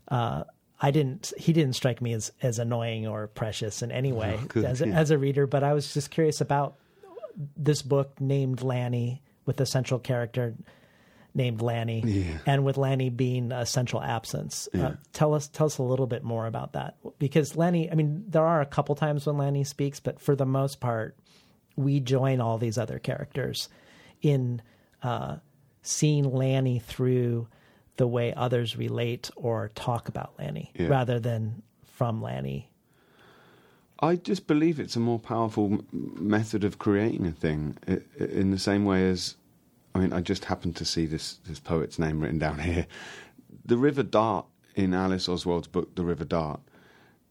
[0.07, 0.43] Uh,
[0.79, 1.31] I didn't.
[1.37, 4.87] He didn't strike me as, as annoying or precious in any way good, as yeah.
[4.87, 5.45] as a reader.
[5.45, 6.77] But I was just curious about
[7.55, 10.55] this book named Lanny with a central character
[11.33, 12.37] named Lanny, Yeah.
[12.45, 14.67] and with Lanny being a central absence.
[14.73, 17.89] Uh, tell us tell us a little bit more about that because Lanny.
[17.91, 21.15] I mean, there are a couple times when Lanny speaks, but for the most part,
[21.75, 23.69] we join all these other characters
[24.21, 24.61] in
[25.03, 25.37] uh,
[25.81, 27.47] seeing Lanny through
[27.97, 30.87] the way others relate or talk about Lanny, Yeah.
[30.87, 32.69] rather than from Lanny.
[33.99, 37.77] I just believe it's a more powerful method of creating a thing,
[38.17, 39.35] in the same way as,
[39.93, 42.87] I mean, I just happened to see this this poet's name written down here.
[43.65, 46.61] The River Dart in Alice Oswald's book, The River Dart,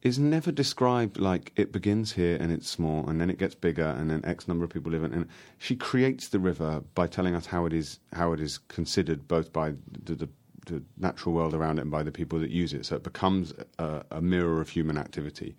[0.03, 3.95] is never described like it begins here and it's small and then it gets bigger
[3.99, 5.17] and then X number of people live in it.
[5.17, 9.29] And she creates the river by telling us how it is how it is considered
[9.29, 10.29] both by the, the,
[10.67, 12.87] the natural world around it and by the people that use it.
[12.87, 15.55] So it becomes a, a mirror of human activity,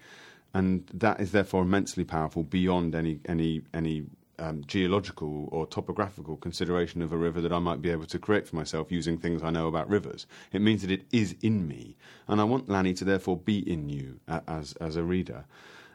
[0.54, 4.06] and that is therefore immensely powerful beyond any any any
[4.42, 8.48] um, geological or topographical consideration of a river that I might be able to create
[8.48, 10.26] for myself using things I know about rivers.
[10.52, 11.96] It means that it is in me,
[12.28, 15.46] and I want Lanny to therefore be in you as as a reader.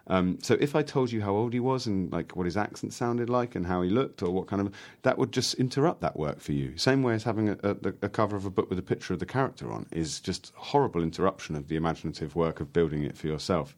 [0.08, 2.92] Um, so if I told you how old he was and like what his accent
[2.92, 6.16] sounded like and how he looked or what kind of that would just interrupt that
[6.16, 6.76] work for you.
[6.76, 9.18] Same way as having a, a, a cover of a book with a picture of
[9.18, 13.26] the character on is just horrible interruption of the imaginative work of building it for
[13.26, 13.76] yourself.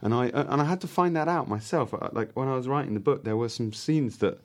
[0.00, 1.92] And I and I had to find that out myself.
[1.92, 4.38] Uh, Like when I was writing the book, there were some scenes that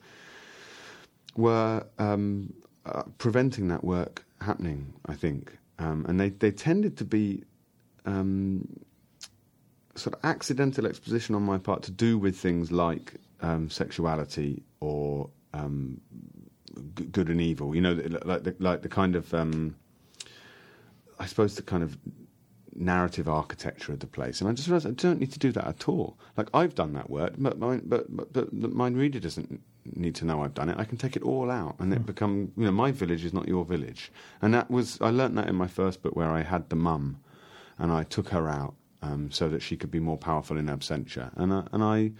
[1.36, 2.52] were um,
[2.86, 4.94] uh, preventing that work happening.
[5.06, 7.44] I think, um, and they they tended to be.
[8.06, 8.68] Um,
[9.96, 15.30] sort of accidental exposition on my part to do with things like um, sexuality or
[15.52, 16.00] um,
[16.96, 17.74] g- good and evil.
[17.76, 17.92] You know,
[18.24, 19.76] like the, like the kind of, um,
[21.20, 21.96] I suppose, the kind of
[22.76, 24.40] narrative architecture of the place.
[24.40, 26.18] And I just realised I don't need to do that at all.
[26.36, 29.60] Like I've done that work, but my, but, but, but my reader doesn't
[29.94, 30.78] need to know I've done it.
[30.78, 33.48] I can take it all out, and it become you know my village is not
[33.48, 34.10] your village.
[34.42, 37.20] And that was I learnt that in my first book where I had the mum,
[37.78, 41.30] and I took her out um, so that she could be more powerful in absentia.
[41.36, 42.12] And I, and I,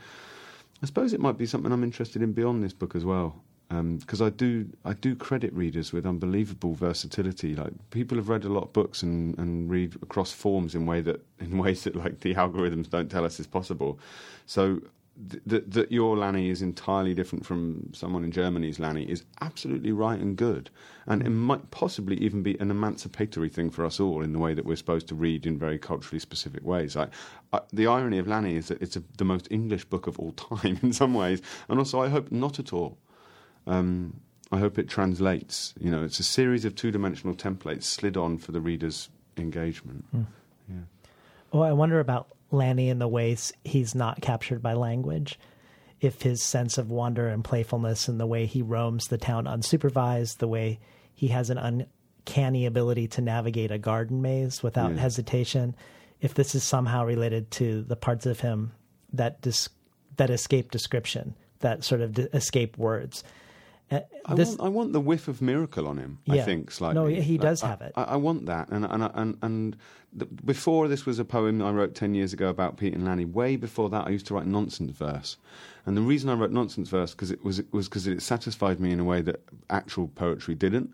[0.83, 3.43] I suppose it might be something I'm interested in beyond this book as well.
[3.75, 7.57] Um, because I do, I do credit readers with unbelievable versatility.
[7.57, 11.01] Like people have read a lot of books and, and read across forms in way
[11.01, 13.99] that in ways that like the algorithms don't tell us is possible.
[14.47, 14.81] So
[15.27, 20.19] that that your Lanny is entirely different from someone in Germany's Lanny is absolutely right
[20.19, 20.71] and good,
[21.07, 21.35] and it mm.
[21.35, 24.77] might possibly even be an emancipatory thing for us all in the way that we're
[24.77, 26.97] supposed to read in very culturally specific ways.
[26.97, 27.09] I,
[27.53, 30.33] I, the irony of Lanny is that it's a, the most English book of all
[30.59, 32.99] time in some ways, and also I hope not at all.
[33.67, 34.21] Um,
[34.53, 35.75] I hope it translates.
[35.81, 40.05] You know, it's a series of two-dimensional templates slid on for the reader's engagement.
[40.11, 40.23] Hmm.
[40.69, 40.77] Yeah.
[41.53, 45.39] Well, I wonder about Lanny in the ways he's not captured by language.
[46.01, 50.39] If his sense of wonder and playfulness and the way he roams the town unsupervised,
[50.39, 50.79] the way
[51.15, 54.99] he has an uncanny ability to navigate a garden maze without Yeah.
[55.01, 55.75] hesitation,
[56.21, 58.73] if this is somehow related to the parts of him
[59.13, 59.69] that dis-
[60.17, 63.25] that escape description, that sort of d- escape words.
[63.91, 66.19] Uh, I, want, I want the whiff of miracle on him.
[66.29, 67.01] I think slightly.
[67.01, 67.93] No, he does I- have it.
[67.97, 69.77] I, I want that, and and and and
[70.13, 73.25] the, before this was a poem I wrote ten years ago about Pete and Lanny.
[73.25, 75.37] Way before that, I used to write nonsense verse,
[75.85, 78.91] and the reason I wrote nonsense verse because it was was because it satisfied me
[78.91, 80.91] in a way that actual poetry didn't.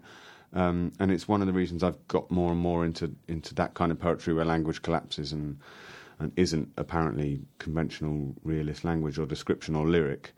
[0.52, 3.74] Um, and it's one of the reasons I've got more and more into into that
[3.74, 5.58] kind of poetry where language collapses and
[6.18, 10.32] and isn't apparently conventional realist language or description or lyric.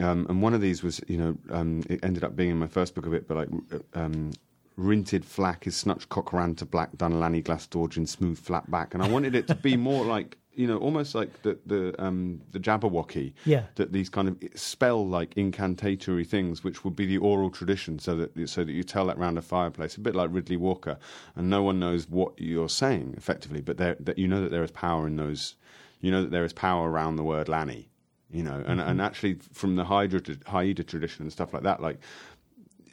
[0.00, 2.68] Um, and one of these was, you know, um, it ended up being in my
[2.68, 3.48] first book of it, but like
[3.94, 4.30] um,
[4.76, 9.02] rinted flack is snutch cockran to black done lanny glass in smooth flat back, and
[9.02, 12.60] I wanted it to be more like, you know, almost like the the um, the
[12.60, 13.32] Jabberwocky.
[13.44, 13.64] Yeah.
[13.74, 18.16] That these kind of spell like incantatory things, which would be the oral tradition, so
[18.16, 20.96] that so that you tell that round a fireplace, a bit like Riddley Walker,
[21.34, 24.62] and no one knows what you're saying effectively, but there, that you know that there
[24.62, 25.56] is power in those,
[26.00, 27.88] you know that there is power around the word Lanny
[28.30, 31.98] you know, and, and actually from the Hydra, Haida tradition and stuff like that, like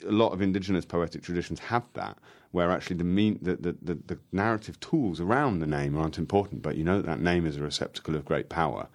[0.08, 2.18] a lot of indigenous poetic traditions have that,
[2.52, 6.62] where actually the mean the, the, the, the narrative tools around the name aren't important,
[6.62, 8.88] but you know that that name is a receptacle of great power,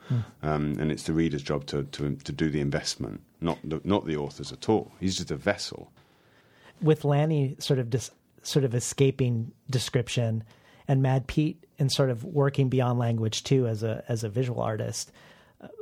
[0.43, 4.07] um, and it's the reader's job to, to to do the investment, not the, not
[4.07, 4.93] the author's at all.
[5.01, 5.91] He's just a vessel.
[6.81, 8.11] with Lanny sort of dis,
[8.43, 10.45] sort of escaping description,
[10.89, 14.63] and Mad Pete and sort of working beyond language too as a as a visual
[14.63, 15.13] artist.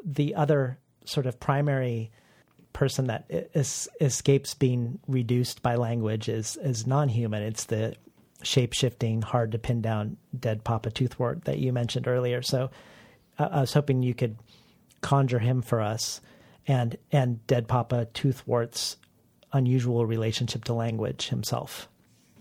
[0.05, 2.11] The other sort of primary
[2.73, 7.43] person that es- escapes being reduced by language is is non-human.
[7.43, 7.97] It's the
[8.43, 12.43] shape shifting, hard to pin down dead Papa Toothwort that you mentioned earlier.
[12.43, 12.71] So
[13.39, 14.37] uh, I was hoping you could
[15.01, 16.21] conjure him for us,
[16.67, 18.97] and and dead Papa Toothwort's
[19.53, 21.89] unusual relationship to language himself.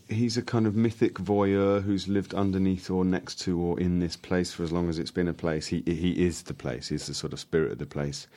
[0.10, 4.16] He's a kind of mythic voyeur who's lived underneath or next to or in this
[4.16, 5.68] place for as long as it's been a place.
[5.68, 6.90] He he is the place.
[6.90, 8.28] He's the sort of spirit of the place,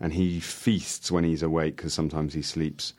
[0.00, 2.92] and he feasts when he's awake because sometimes he sleeps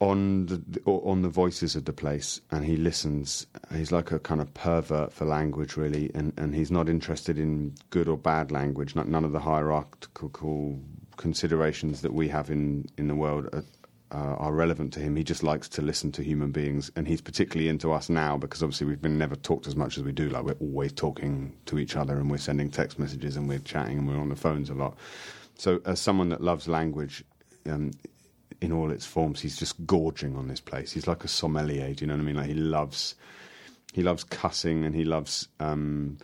[0.00, 3.46] on the on the voices of the place, and he listens.
[3.74, 7.74] He's like a kind of pervert for language, really, and and he's not interested in
[7.90, 8.94] good or bad language.
[8.94, 10.80] Not, none of the hierarchical
[11.16, 13.48] considerations that we have in in the world.
[13.52, 13.64] Are,
[14.10, 15.16] uh, are relevant to him.
[15.16, 18.62] He just likes to listen to human beings, and he's particularly into us now because
[18.62, 20.28] obviously we've been never talked as much as we do.
[20.28, 23.98] Like we're always talking to each other, and we're sending text messages, and we're chatting,
[23.98, 24.96] and we're on the phones a lot.
[25.56, 27.24] So, as someone that loves language
[27.66, 27.92] um,
[28.60, 30.92] in all its forms, he's just gorging on this place.
[30.92, 31.92] He's like a sommelier.
[31.94, 32.36] Do you know what I mean?
[32.36, 33.14] Like he loves,
[33.92, 35.48] he loves cussing, and he loves.
[35.60, 36.18] Um,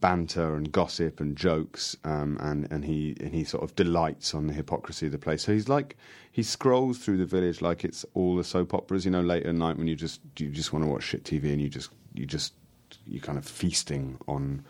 [0.00, 4.46] banter and gossip and jokes, um, and and he and he sort of delights on
[4.46, 5.42] the hypocrisy of the place.
[5.42, 5.96] So he's like
[6.30, 9.54] he scrolls through the village like it's all the soap operas, you know, late at
[9.54, 12.26] night when you just you just want to watch shit TV and you just you
[12.26, 12.54] just
[13.06, 14.64] you kind of feasting on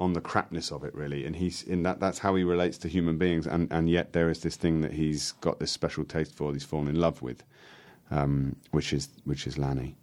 [0.00, 1.24] on the crapness of it really.
[1.26, 3.46] And he's in that that's how he relates to human beings.
[3.46, 6.64] And and yet there is this thing that he's got this special taste for he's
[6.64, 7.42] fallen in love with
[8.10, 9.96] um, which is which is Lanny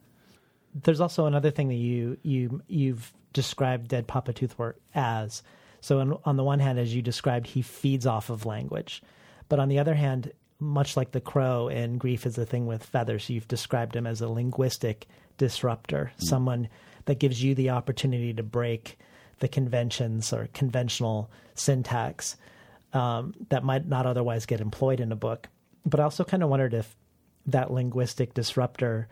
[0.84, 5.42] There's also another thing that you you you've described Dead Papa Toothwort as.
[5.82, 9.04] So on, on the one hand, as you described, he feeds off of language,
[9.50, 12.84] but on the other hand, much like the crow in Grief is the Thing with
[12.84, 15.06] Feathers, you've described him as a linguistic
[15.38, 16.70] disruptor, someone
[17.06, 18.98] that gives you the opportunity to break
[19.40, 22.38] the conventions or conventional syntax
[22.94, 25.50] um, that might not otherwise get employed in a book.
[25.86, 26.96] But I also kind of wondered if
[27.46, 29.08] that linguistic disruptor,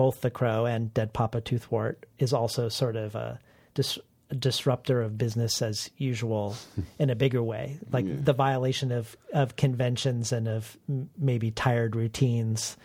[0.00, 3.38] both the crow and Dead Papa Toothwort, is also sort of a,
[3.74, 3.98] dis-
[4.30, 6.56] a disruptor of business as usual
[6.98, 8.14] in a bigger way, like Yeah.
[8.30, 9.04] the violation of
[9.42, 12.76] of conventions and of m- maybe tired routines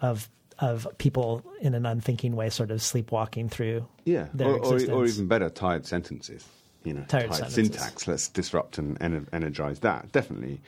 [0.00, 4.90] of of people in an unthinking way, sort of sleepwalking through Yeah, their or, or,
[4.98, 6.46] or even better, tired sentences.
[6.84, 7.54] You know, Tired sentences.
[7.54, 8.06] syntax.
[8.06, 10.12] Let's disrupt and ener- energize that.
[10.12, 10.60] Definitely,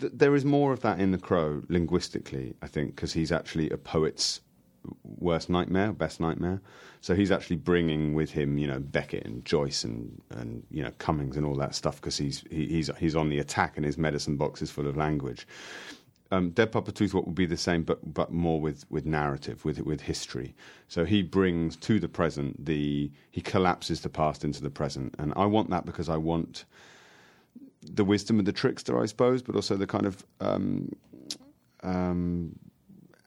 [0.00, 2.54] Th- there is more of that in the Crow linguistically.
[2.62, 4.40] I think because he's actually a poet's
[5.04, 6.60] worst nightmare, best nightmare.
[7.00, 10.90] So he's actually bringing with him, you know, Beckett and Joyce and and you know
[10.98, 13.98] Cummings and all that stuff because he's he, he's he's on the attack and his
[13.98, 15.46] medicine box is full of language.
[16.32, 19.80] Um, Dead Papa Toothwort will be the same, but but more with, with narrative, with
[19.80, 20.54] with history.
[20.88, 25.32] So he brings to the present the he collapses the past into the present, and
[25.36, 26.64] I want that because I want
[27.82, 30.90] the wisdom of the trickster, I suppose, but also the kind of um,
[31.82, 32.58] um,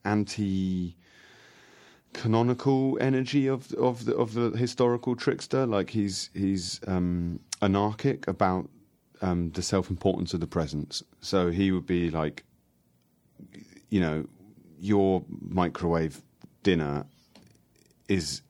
[0.04, 0.96] anti
[2.12, 5.66] canonical energy of of the of the historical trickster.
[5.66, 8.68] Like he's he's um, anarchic about
[9.22, 11.02] um, the self importance of the present.
[11.20, 12.44] So he would be like,
[13.88, 14.26] you know,
[14.78, 16.20] your microwave
[16.62, 17.06] dinner
[18.08, 18.42] is,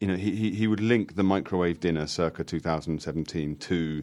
[0.00, 4.02] you know, he, he would link the microwave dinner circa 2017 to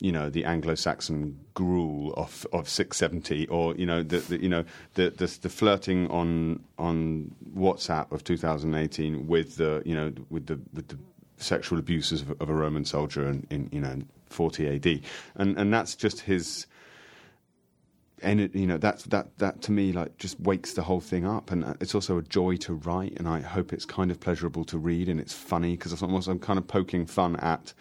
[0.00, 4.64] you know the Anglo-Saxon gruel of of 670, or you know the, the you know
[4.94, 10.60] the, the the flirting on on WhatsApp of 2018 with the you know with the
[10.72, 10.98] with the
[11.36, 15.00] sexual abuses of, of a Roman soldier in, in you know 40 AD,
[15.34, 16.66] and and that's just his.
[18.20, 21.52] And you know that's that that to me like just wakes the whole thing up,
[21.52, 24.64] and uh, it's also a joy to write, and I hope it's kind of pleasurable
[24.66, 27.72] to read, and it's funny because I'm kind of poking fun at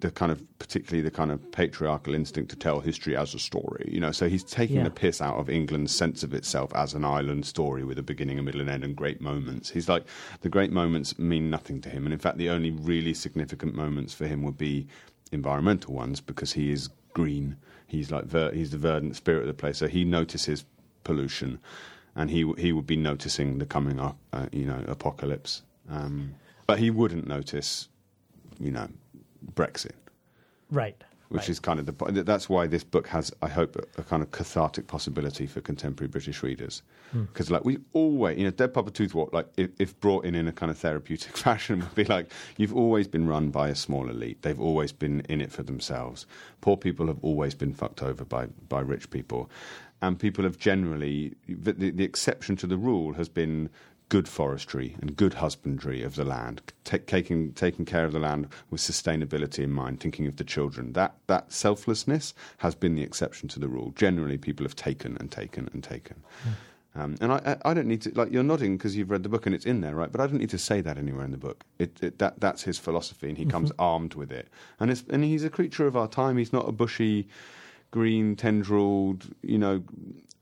[0.00, 3.88] the kind of particularly the kind of patriarchal instinct to tell history as a story.
[3.90, 4.84] You know, so he's taking Yeah.
[4.84, 8.38] the piss out of England's sense of itself as an island story with a beginning,
[8.38, 9.70] a middle, and end, and great moments.
[9.70, 10.04] He's like
[10.40, 14.14] the great moments mean nothing to him, and in fact, the only really significant moments
[14.14, 14.86] for him would be
[15.32, 17.56] environmental ones because he is green.
[17.88, 20.64] He's like ver- he's the verdant spirit of the place, so he notices
[21.04, 21.58] pollution,
[22.14, 25.62] and he he would be noticing the coming up, uh, you know, apocalypse.
[25.88, 26.34] Um,
[26.66, 27.88] but he wouldn't notice,
[28.58, 28.88] you know,
[29.54, 29.92] Brexit,
[30.70, 31.02] right.
[31.28, 31.48] which right.
[31.48, 32.22] is kind of the.
[32.22, 36.08] That's why this book has, I hope, a, a kind of cathartic possibility for contemporary
[36.08, 36.82] British readers.
[37.12, 37.24] Hmm.
[37.24, 40.48] Because, like, we always, you know, Dead Papa Toothwort, like, if, if brought in in
[40.48, 44.08] a kind of therapeutic fashion, would be like, you've always been run by a small
[44.08, 44.42] elite.
[44.42, 46.26] They've always been in it for themselves.
[46.60, 49.50] Poor people have always been fucked over by, by rich people.
[50.02, 53.70] And people have generally, the, the, the exception to the rule has been
[54.08, 58.48] good forestry and good husbandry of the land, ta taking taking care of the land
[58.70, 60.92] with sustainability in mind, thinking of the children.
[60.92, 63.92] That that selflessness has been the exception to the rule.
[63.96, 66.22] Generally, people have taken and taken and taken.
[66.94, 69.44] Um, and I, I don't need to like you're nodding because you've read the book
[69.44, 70.10] and it's in there, right?
[70.10, 71.64] But I don't need to say that anywhere in the book.
[71.78, 74.48] It, it that that's his philosophy, and he comes armed with it.
[74.80, 76.38] And it's and he's a creature of our time.
[76.38, 77.28] He's not a bushy,
[77.90, 79.82] green tendrilled, you know,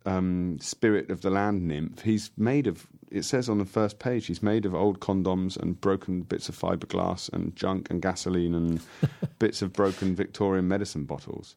[0.07, 2.03] um, spirit of the land nymph.
[2.03, 2.87] He's made of.
[3.15, 6.59] It says on the first page, he's made of old condoms and broken bits of
[6.59, 8.81] fiberglass and junk and gasoline and
[9.39, 11.55] bits of broken Victorian medicine bottles.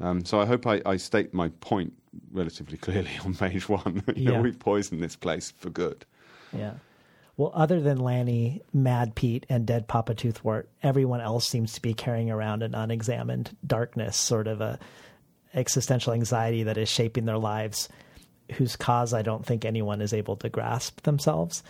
[0.00, 1.92] Um, so I hope I, I state my point
[2.30, 4.02] relatively clearly on page one.
[4.14, 4.30] you Yeah.
[4.32, 6.04] know, we've poisoned this place for good.
[6.52, 6.74] Yeah.
[7.38, 11.94] Well, other than Lanny, Mad Pete, and Dead Papa Toothwort, everyone else seems to be
[11.94, 14.78] carrying around an unexamined darkness, sort of a
[15.54, 17.88] existential anxiety that is shaping their lives,
[18.52, 21.62] whose cause I don't think anyone is able to grasp themselves.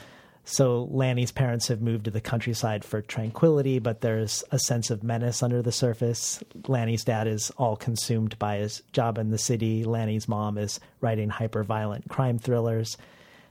[0.44, 5.02] So Lanny's parents have moved to the countryside for tranquility, but there's a sense of
[5.02, 6.42] menace under the surface.
[6.66, 9.84] Lanny's dad is all consumed by his job in the city.
[9.84, 12.96] Lanny's mom is writing hyper-violent crime thrillers.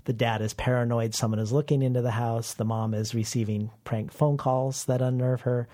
[0.06, 2.56] The dad is paranoid someone is looking into the house.
[2.56, 5.68] The mom is receiving prank phone calls that unnerve her.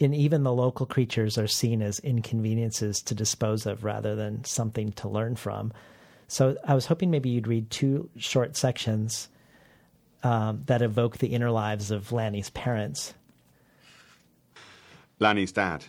[0.00, 4.90] And even the local creatures are seen as inconveniences to dispose of rather than something
[4.92, 5.72] to learn from.
[6.28, 9.28] So I was hoping maybe you'd read two short sections
[10.22, 13.14] um, that evoke the inner lives of Lanny's parents.
[15.18, 15.84] Lanny's dad.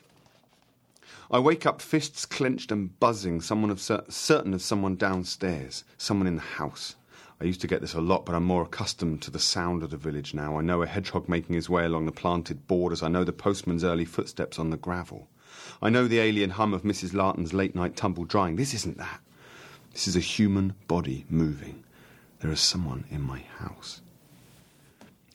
[1.30, 6.28] I wake up, fists clenched and buzzing, someone of cer- certain of someone downstairs, someone
[6.28, 6.96] in the house.
[7.42, 9.90] I used to get this a lot, but I'm more accustomed to the sound of
[9.90, 10.58] the village now.
[10.58, 13.04] I know a hedgehog making his way along the planted borders.
[13.04, 15.28] I know the postman's early footsteps on the gravel.
[15.82, 17.14] I know the alien hum of Mrs.
[17.14, 18.56] Larton's late night tumble drying.
[18.56, 19.20] This isn't that.
[19.98, 21.84] This is a human body moving.
[22.42, 24.02] There is someone in my house.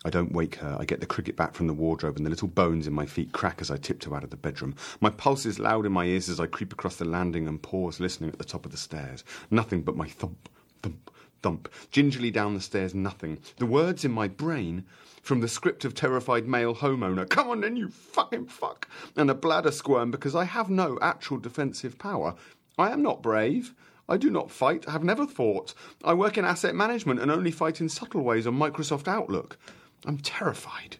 [0.05, 0.77] I don't wake her.
[0.79, 3.33] I get the cricket bat from the wardrobe, and the little bones in my feet
[3.33, 4.77] crack as I tiptoe out of the bedroom.
[5.01, 7.99] My pulse is loud in my ears as I creep across the landing and pause,
[7.99, 9.25] listening at the top of the stairs.
[9.51, 10.49] Nothing but my thump,
[10.81, 11.11] thump,
[11.43, 11.69] thump.
[11.91, 13.39] Gingerly down the stairs, nothing.
[13.57, 14.85] The words in my brain
[15.23, 18.87] from the script of terrified male homeowner Come on then, you fucking fuck!
[19.17, 22.37] And a bladder squirm because I have no actual defensive power.
[22.79, 23.75] I am not brave.
[24.13, 25.73] I do not fight, I have never fought.
[26.05, 29.57] I work in asset management and only fight in subtle ways on Microsoft Outlook.
[30.05, 30.99] I'm terrified.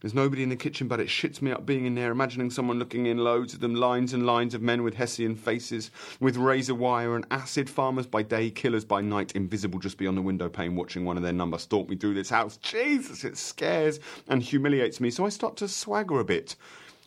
[0.00, 2.78] There's nobody in the kitchen, but it shits me up being in there, imagining someone
[2.78, 6.76] looking in, loads of them, lines and lines of men with Hessian faces, with razor
[6.76, 10.76] wire and acid, farmers by day, killers by night, invisible just beyond the window pane,
[10.76, 12.56] watching one of their number stalk me through this house.
[12.58, 13.98] Jesus, it scares
[14.28, 16.54] and humiliates me, so I start to swagger a bit,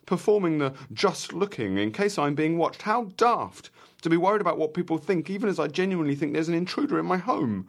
[0.06, 2.82] performing the just looking in case I'm being watched.
[2.82, 3.70] How daft
[4.06, 7.00] to be worried about what people think, even as I genuinely think there's an intruder
[7.00, 7.68] in my home.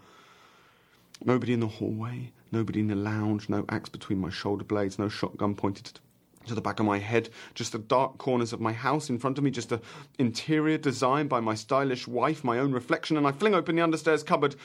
[1.24, 5.09] Nobody in the hallway, nobody in the lounge, no axe between my shoulder blades, no
[5.09, 5.99] shotgun pointed
[6.47, 9.39] to, the back of my head, just the dark corners of my house in front
[9.39, 9.80] of me, just the
[10.18, 14.24] interior design by my stylish wife, my own reflection, and I fling open the understairs
[14.24, 14.57] cupboard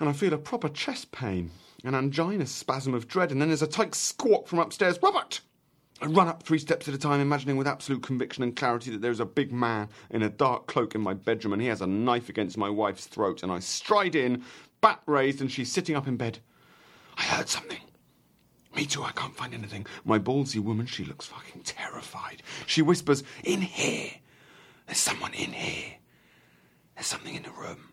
[0.00, 1.52] and I feel a proper chest pain,
[1.84, 5.42] an angina spasm of dread, and then there's a tight squawk from upstairs Robert!
[6.00, 9.00] I run up three steps at a time, imagining with absolute conviction and clarity that
[9.00, 11.80] there is a big man in a dark cloak in my bedroom and he has
[11.80, 13.42] a knife against my wife's throat.
[13.42, 14.44] And I stride in,
[14.80, 16.38] bat raised, and she's sitting up in bed.
[17.16, 17.80] I heard something.
[18.76, 19.86] Me too, I can't find anything.
[20.04, 22.44] My ballsy woman, she looks fucking terrified.
[22.66, 24.12] She whispers, In here.
[24.86, 25.96] There's someone in here.
[26.94, 27.87] There's something in the room.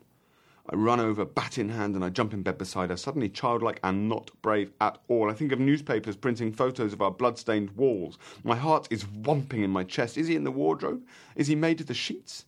[0.68, 3.80] I run over, bat in hand, and I jump in bed beside her, suddenly childlike
[3.84, 5.30] and not brave at all.
[5.30, 8.18] I think of newspapers printing photos of our blood-stained walls.
[8.43, 10.18] My heart is whomping in my chest.
[10.18, 11.03] Is he in the wardrobe?
[11.36, 12.45] Is he made of the sheets?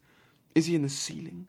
[0.56, 1.46] Is he in the ceiling?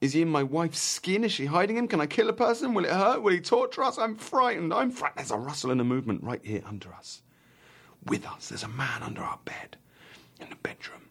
[0.00, 1.24] Is he in my wife's skin?
[1.24, 1.88] Is she hiding him?
[1.88, 2.72] Can I kill a person?
[2.72, 3.20] Will it hurt?
[3.20, 3.98] Will he torture us?
[3.98, 4.72] I'm frightened.
[4.72, 5.18] I'm frightened.
[5.18, 7.20] There's a rustle and a movement right here under us.
[8.06, 9.76] With us, there's a man under our bed
[10.40, 11.02] in the bedroom.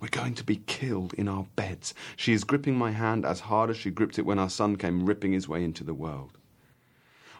[0.00, 1.94] We're going to be killed in our beds.
[2.14, 5.06] She is gripping my hand as hard as she gripped it when our son came
[5.06, 6.36] ripping his way into the world.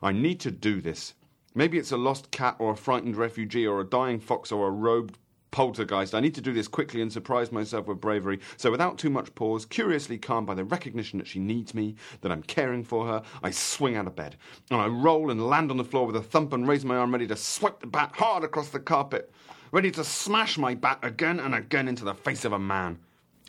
[0.02, 1.12] I need to do this.
[1.54, 4.70] Maybe it's a lost cat or a frightened refugee or a dying fox or a
[4.70, 5.18] robed
[5.50, 6.14] poltergeist.
[6.14, 8.40] I need to do this quickly and surprise myself with bravery.
[8.56, 12.32] So, without too much pause, curiously calmed by the recognition that she needs me, that
[12.32, 14.36] I'm caring for her, I swing out of bed.
[14.70, 17.12] And I roll and land on the floor with a thump and raise my arm
[17.12, 19.30] ready to swipe the bat hard across the carpet,
[19.72, 22.98] ready to smash my bat again and again into the face of a man.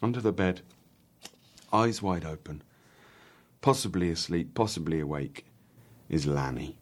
[0.02, 0.62] Under the bed,
[1.72, 2.64] eyes wide open,
[3.62, 5.46] possibly asleep, possibly awake,
[6.10, 6.78] is Lanny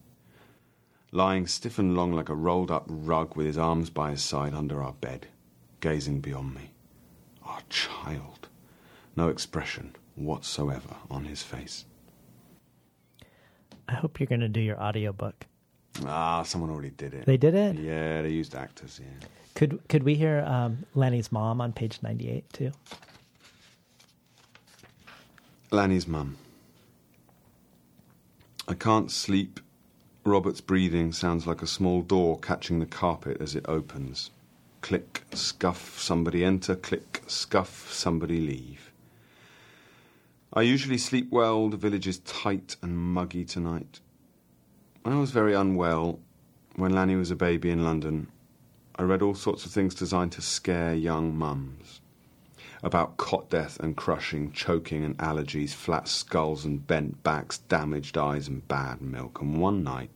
[1.12, 4.54] lying stiff and long like a rolled up rug with his arms by his side
[4.54, 5.28] under our bed,
[5.80, 6.72] gazing beyond me.
[7.44, 8.48] Our child.
[9.16, 11.86] No expression whatsoever on his face.
[13.88, 15.46] I hope you're going to do your audiobook.
[16.06, 17.26] Ah, someone already did it.
[17.26, 17.76] They did it?
[17.78, 19.28] Yeah, they used actors, yeah.
[19.56, 22.72] Could could we hear um, Lanny's mom on page 98 too?
[25.72, 26.38] Lanny's mum.
[28.68, 29.60] I can't sleep
[30.24, 34.30] Robert's breathing sounds like a small door catching the carpet as it opens.
[34.82, 38.92] Click, scuff, somebody enter, click, scuff, somebody leave.
[40.54, 44.00] I usually sleep well, the village is tight and muggy tonight.
[45.04, 46.20] When I was very unwell,
[46.76, 48.28] when Lanny was a baby in London,
[48.98, 52.02] I read all sorts of things designed to scare young mums.
[52.84, 58.50] About cot death and crushing, choking and allergies, flat skulls and bent backs, damaged eyes
[58.50, 59.42] and bad milk.
[59.42, 60.10] And one night,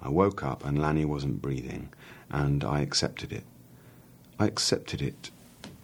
[0.00, 1.90] I woke up and Lanny wasn't breathing,
[2.28, 3.44] and I accepted it.
[4.36, 5.30] I accepted it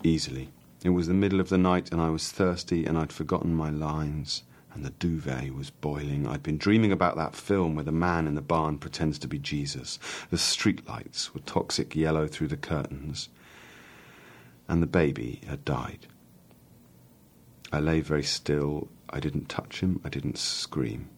[0.02, 0.48] easily.
[0.82, 3.70] It was the middle of the night, and I was thirsty, and I'd forgotten my
[3.70, 4.42] lines,
[4.74, 6.26] and the duvet was boiling.
[6.26, 9.38] I'd been dreaming about that film where the man in the barn pretends to be
[9.38, 9.98] Jesus.
[10.30, 13.28] The streetlights were toxic yellow through the curtains,
[14.68, 16.06] and the baby had died.
[17.72, 18.88] I lay very still.
[19.10, 20.00] I didn't touch him.
[20.04, 21.10] I didn't scream.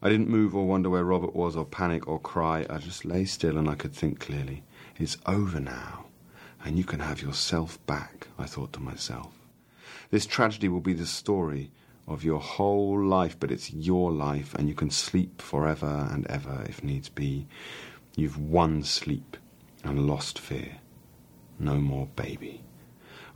[0.00, 2.66] I didn't move or wonder where Robert was or panic or cry.
[2.68, 4.64] I just lay still and I could think clearly.
[4.98, 6.06] It's over now,
[6.64, 9.32] and you can have yourself back, I thought to myself.
[10.10, 11.70] This tragedy will be the story
[12.12, 16.64] of your whole life, but it's your life, and you can sleep forever and ever
[16.68, 17.46] if needs be.
[18.16, 19.36] You've won sleep
[19.84, 20.76] and lost fear.
[21.58, 22.62] No more baby.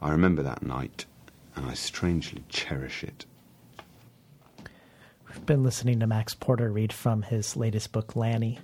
[0.00, 1.06] I remember that night,
[1.54, 3.24] and I strangely cherish it.
[5.28, 8.58] We've been listening to Max Porter read from his latest book, Lanny.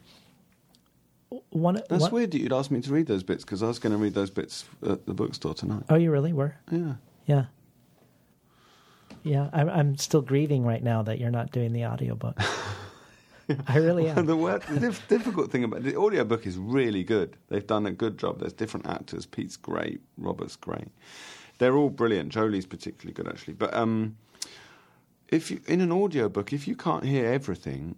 [1.50, 3.78] One, That's one, weird that you'd ask me to read those bits because I was
[3.78, 5.84] going to read those bits at the bookstore tonight.
[5.88, 6.56] Oh, you really were?
[6.70, 6.94] Yeah.
[7.26, 7.44] Yeah.
[9.22, 12.38] Yeah, I'm, I'm still grieving right now that you're not doing the audiobook.
[13.68, 14.26] I really am.
[14.26, 17.36] the, word, the dif- difficult thing about the audiobook is really good.
[17.48, 18.40] They've done a good job.
[18.40, 19.26] There's different actors.
[19.26, 20.00] Pete's great.
[20.16, 20.88] Robert's great.
[21.58, 22.30] They're all brilliant.
[22.30, 23.54] Jolie's particularly good, actually.
[23.54, 24.16] But um,
[25.28, 27.96] if you, in an audiobook, if you can't hear everything,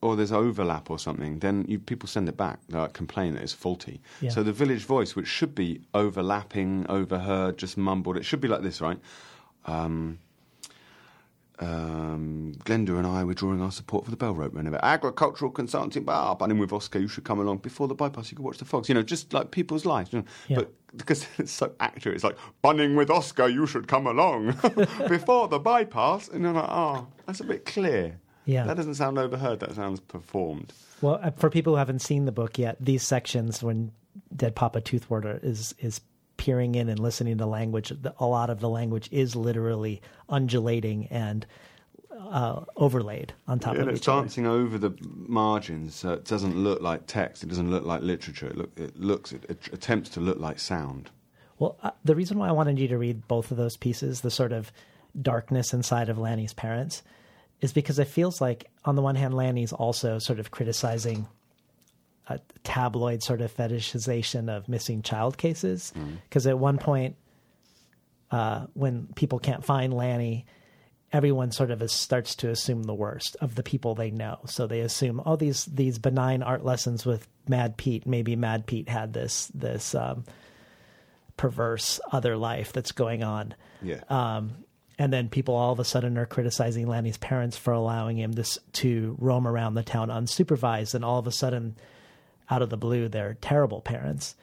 [0.00, 3.52] or there's overlap or something, then you, people send it back, like complain that it's
[3.52, 4.00] faulty.
[4.20, 4.30] Yeah.
[4.30, 8.62] So the village voice, which should be overlapping, overheard, just mumbled, it should be like
[8.62, 8.98] this, right?
[9.66, 10.18] Um,
[11.62, 14.84] um, Glenda and I were drawing our support for the Bell Road renovation.
[14.84, 17.58] Agricultural consultancy, bar, bunning with Oscar, you should come along.
[17.58, 18.88] Before the bypass, you could watch the fogs.
[18.88, 20.12] You know, just like people's lives.
[20.12, 20.24] You know?
[20.48, 20.56] Yeah.
[20.56, 24.46] But because it's so accurate, it's like, bunning with Oscar, you should come along.
[25.08, 26.28] Before the bypass.
[26.28, 28.18] And you're like, oh, that's a bit clear.
[28.44, 28.64] Yeah.
[28.64, 30.72] That doesn't sound overheard, that sounds performed.
[31.00, 33.92] Well, uh, for people who haven't seen the book yet, these sections when
[34.34, 36.00] Dead Papa Toothwort is is
[36.42, 41.46] peering in and listening to language, a lot of the language is literally undulating and
[42.10, 44.22] uh, overlaid on top Yeah, of it's each other.
[44.22, 47.44] dancing over the margins, so it doesn't look like text.
[47.44, 48.48] It doesn't look like literature.
[48.48, 51.10] It, look, it looks, it, it attempts to look like sound.
[51.60, 54.30] Well, uh, the reason why I wanted you to read both of those pieces, the
[54.30, 54.72] sort of
[55.20, 57.04] darkness inside of Lanny's parents,
[57.60, 61.28] is because it feels like, on the one hand, Lanny's also sort of criticizing
[62.34, 65.92] a tabloid sort of fetishization of missing child cases.
[66.28, 67.16] Because at one point,
[68.30, 70.46] uh, when people can't find Lanny,
[71.12, 74.38] everyone sort of is, starts to assume the worst of the people they know.
[74.46, 78.06] So they assume, oh, these these benign art lessons with Mad Pete.
[78.06, 80.24] Maybe Mad Pete had this this um,
[81.36, 83.54] perverse other life that's going on.
[83.82, 84.02] Yeah.
[84.08, 84.64] Um,
[84.98, 88.58] and then people all of a sudden are criticizing Lanny's parents for allowing him this
[88.74, 91.76] to roam around the town unsupervised, and all of a sudden,
[92.52, 94.36] out of the blue, they're terrible parents.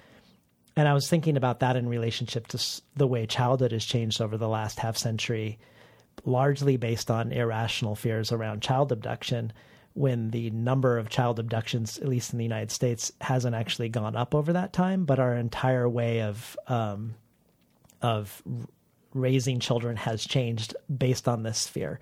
[0.76, 4.36] And I was thinking about that in relationship to the way childhood has changed over
[4.36, 5.60] the last half century,
[6.26, 9.53] largely based on irrational fears around child abduction.
[9.93, 14.16] When the number of child abductions, at least in the United States, hasn't actually gone
[14.16, 17.14] up over that time, but our entire way of um,
[18.01, 18.41] of
[19.14, 21.99] raising children has changed based on this fear.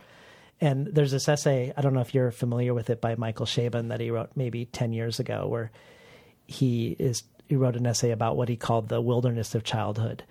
[0.60, 3.90] And there's this essay, I don't know if you're familiar with it by Michael Chabon
[3.90, 5.72] that he wrote maybe 10 years ago where
[6.48, 10.24] he is he wrote an essay about what he called the wilderness of childhood.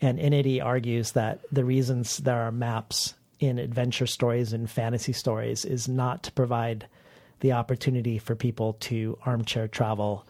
[0.00, 4.70] And in it he argues that the reasons there are maps in adventure stories and
[4.70, 6.86] fantasy stories is not to provide
[7.40, 10.26] the opportunity for people to armchair travel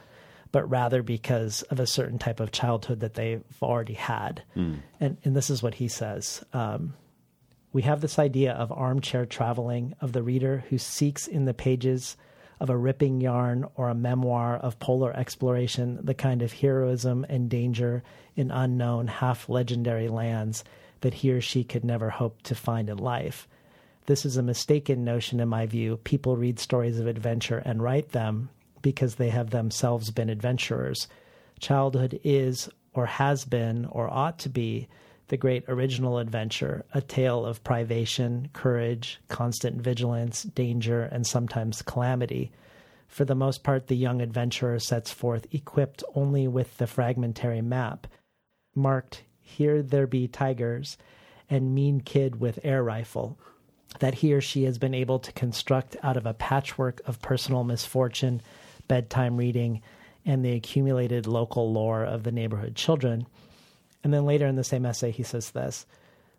[0.55, 4.41] but rather because of a certain type of childhood that they've already had.
[5.01, 6.45] And, and this is what he says.
[6.53, 6.95] Um,
[7.73, 12.17] we have this idea of armchair traveling, of the reader who seeks in the pages
[12.65, 17.51] of a ripping yarn or a memoir of polar exploration the kind of heroism and
[17.51, 18.03] danger
[18.37, 20.65] in unknown, half legendary lands
[21.03, 23.47] that he or she could never hope to find in life.
[24.07, 25.99] This is a mistaken notion, in my view.
[26.05, 28.49] People read stories of adventure and write them
[28.81, 31.07] because they have themselves been adventurers.
[31.61, 34.89] Childhood is, or has been, or ought to be,
[35.29, 42.53] the great original adventure, a tale of privation, courage, constant vigilance, danger, and sometimes calamity.
[43.09, 48.07] For the most part, the young adventurer sets forth equipped only with the fragmentary map,
[48.75, 50.99] marked, Here there be tigers,
[51.49, 53.39] and mean kid with air rifle,
[54.01, 57.65] that he or she has been able to construct out of a patchwork of personal
[57.65, 58.41] misfortune,
[58.89, 59.81] bedtime reading,
[60.27, 63.27] and the accumulated local lore of the neighborhood children.
[64.05, 65.87] And then later in the same essay, he says this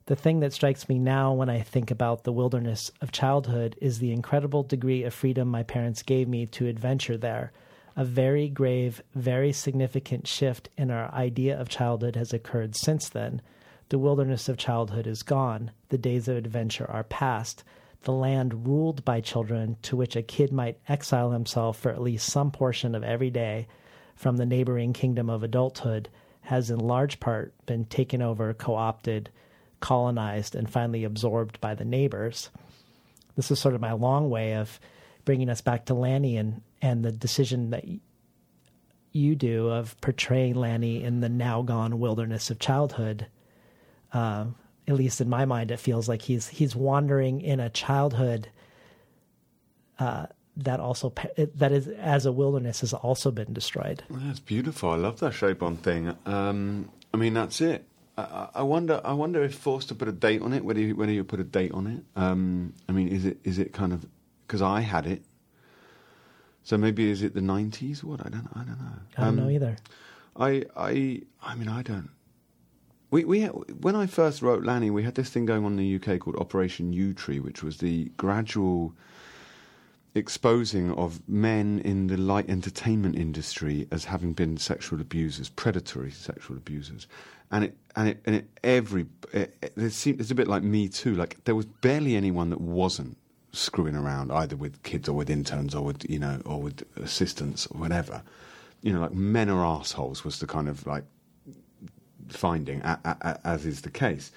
[0.06, 3.98] The thing that strikes me now when I think about the wilderness of childhood is
[3.98, 7.52] the incredible degree of freedom my parents gave me to adventure there.
[7.98, 13.42] A very grave, very significant shift in our idea of childhood has occurred since then.
[13.90, 15.72] The wilderness of childhood is gone.
[15.90, 17.64] The days of adventure are past.
[18.04, 22.28] The land ruled by children, to which a kid might exile himself for at least
[22.28, 23.68] some portion of every day
[24.16, 26.10] from the neighboring kingdom of adulthood,
[26.46, 29.30] has in large part been taken over, co opted,
[29.80, 32.50] colonized, and finally absorbed by the neighbors.
[33.36, 34.80] This is sort of my long way of
[35.26, 37.84] bringing us back to Lanny and, and the decision that
[39.12, 43.28] you do of portraying Lanny in the now gone wilderness of childhood.
[44.14, 44.56] Um,
[44.88, 48.50] at least in my mind, it feels like he's he's wandering in a childhood
[49.98, 50.28] uh,
[50.58, 51.14] that also
[51.56, 54.04] that is as a wilderness has also been destroyed.
[54.10, 54.92] Well, that's beautiful.
[54.92, 56.16] I love that Chabon thing.
[56.26, 57.86] Um, I mean, that's it.
[58.18, 59.02] I- I, I wonder.
[59.04, 60.64] I wonder if forced to put a date on it.
[60.64, 62.04] Whether you, whether you put a date on it.
[62.16, 64.06] Um, I mean, is it is it kind of
[64.48, 65.24] because I had it.
[66.64, 68.04] So maybe is it the nineties?
[68.04, 68.48] What I don't.
[68.56, 68.92] I don't know.
[69.18, 69.76] I don't Um, know either.
[70.38, 72.10] I I I mean I don't.
[73.12, 75.96] We we when I first wrote Lanny, we had this thing going on in the
[75.96, 78.94] UK called Operation Yewtree, which was the gradual
[80.16, 86.58] exposing of men in the light entertainment industry as having been sexual abusers, predatory sexual
[86.58, 87.08] abusers,
[87.52, 90.64] and it and it and it, every it, it, it seemed, it's a bit like
[90.64, 91.16] Me Too.
[91.16, 93.18] Like there was barely anyone that wasn't
[93.52, 97.68] screwing around either with kids or with interns or with you know or with assistants
[97.68, 98.24] or whatever.
[98.82, 101.04] You know, like men are assholes was the kind of like
[102.30, 104.32] finding, a, a, a, as is the case.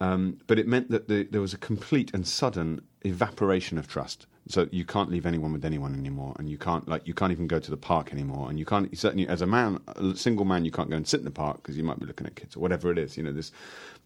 [0.00, 4.26] Um, but it meant that the, there was a complete and sudden evaporation of trust.
[4.48, 7.46] So you can't leave anyone with anyone anymore, and you can't like you can't even
[7.46, 10.64] go to the park anymore, and you can't certainly as a man, a single man,
[10.64, 12.56] you can't go and sit in the park because you might be looking at kids
[12.56, 13.16] or whatever it is.
[13.16, 13.52] You know this,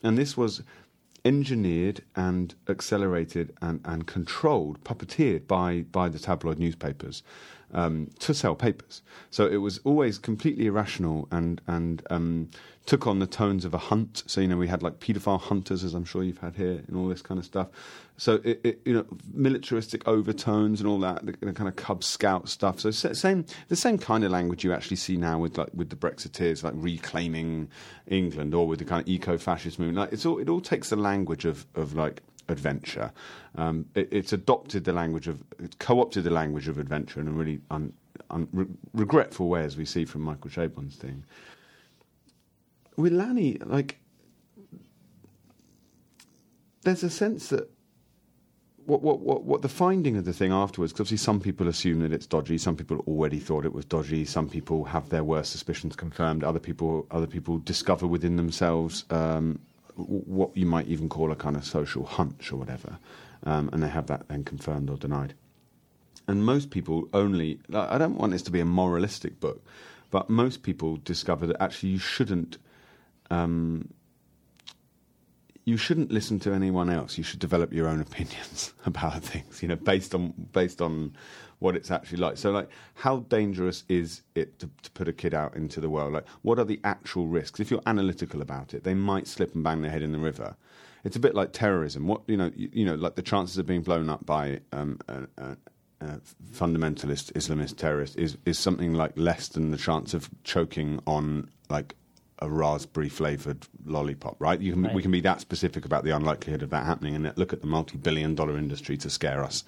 [0.03, 0.63] and this was
[1.25, 7.23] engineered and accelerated and, and controlled, puppeteered by by the tabloid newspapers
[7.73, 9.03] um, to sell papers.
[9.31, 12.51] So it was always completely irrational and and um,
[12.87, 14.23] took on the tones of a hunt.
[14.27, 16.97] So you know we had like paedophile hunters, as I'm sure you've had here, and
[16.97, 17.69] all this kind of stuff.
[18.17, 22.05] So it, it, you know militaristic overtones and all that, the, the kind of Cub
[22.05, 22.81] Scout stuff.
[22.81, 25.97] So same the same kind of language you actually see now with like with the
[25.97, 27.69] Brexiteers, like reclaiming
[28.09, 29.99] England, or with the kind of eco-fascist movement.
[29.99, 33.13] Like it's all it all takes the language of of like adventure.
[33.57, 37.31] Um, it, it's adopted the language of, it's co-opted the language of adventure in a
[37.31, 37.93] really un,
[38.31, 41.25] un, re- regretful way, as we see from Michael Chabon's thing.
[42.97, 43.99] With Lanny, like,
[46.83, 47.71] there's a sense that
[48.85, 52.01] what, what, what, what the finding of the thing afterwards, because obviously some people assume
[52.01, 55.53] that it's dodgy, some people already thought it was dodgy, some people have their worst
[55.53, 59.61] suspicions confirmed, other people, other people discover within themselves um,
[59.95, 62.99] what you might even call a kind of social hunch or whatever,
[63.45, 65.35] um, and they have that then confirmed or denied.
[66.27, 69.65] And most people only, I don't want this to be a moralistic book,
[70.11, 72.59] but most people discover that actually you shouldn't.
[73.33, 73.89] Um,
[75.65, 77.17] you shouldn't listen to anyone else.
[77.17, 81.17] You should develop your own opinions about things, you know, based on based on
[81.61, 82.37] what it's actually like.
[82.37, 86.13] So, like, how dangerous is it to, to, put a kid out into the world?
[86.13, 87.61] Like, what are the actual risks?
[87.61, 90.57] If you're analytical about it, they might slip and bang their head in the river.
[91.05, 92.09] It's a bit like terrorism.
[92.09, 94.99] What you know, you, you know, like the chances of being blown up by um,
[95.07, 95.57] a, a,
[96.01, 96.21] a
[96.53, 101.95] fundamentalist Islamist terrorist is is something like less than the chance of choking on like
[102.43, 104.61] a raspberry flavored lollipop, right?
[104.61, 104.95] You can, right?
[104.95, 107.67] We can be that specific about the unlikelihood of that happening and look at the
[107.67, 109.65] multi billion dollar industry to scare us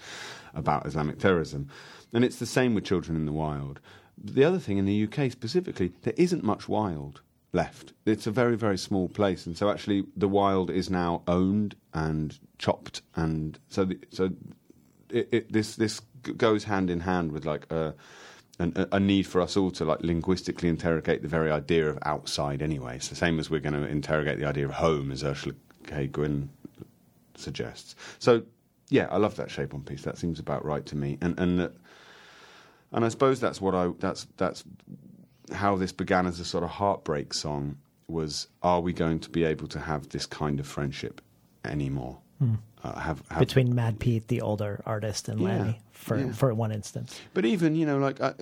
[0.55, 1.69] about Islamic terrorism.
[2.13, 3.81] And it's the same with children in the wild.
[4.23, 7.21] The other thing in the UK specifically, there isn't much wild
[7.53, 7.93] left.
[8.05, 9.47] It's a very, very small place.
[9.47, 13.03] And so actually the wild is now owned and chopped.
[13.15, 14.31] And so, the, so
[15.11, 16.01] it, it, this, this
[16.37, 17.95] goes hand in hand with like a,
[18.59, 22.63] an, a need for us all to like linguistically interrogate the very idea of outside
[22.63, 22.97] anyway.
[22.97, 25.55] It's the same as we're going to interrogate the idea of home, as Ursula
[25.87, 26.07] K.
[26.07, 26.51] Guin
[27.35, 27.97] suggests.
[28.19, 28.43] So,
[28.91, 30.03] yeah, I love that Chabon piece.
[30.03, 31.19] That seems about right to me.
[31.21, 31.71] And and
[32.93, 34.65] and I suppose that's what I that's that's
[35.53, 37.79] how this began as a sort of heartbreak song.
[38.07, 41.21] Was are we going to be able to have this kind of friendship
[41.65, 42.19] anymore?
[42.43, 42.59] Mm.
[42.83, 46.33] Uh, have, have, between Mad Pete, the older artist, and yeah, Lanny, for yeah.
[46.33, 47.19] for one instance.
[47.33, 48.35] But even you know, like uh,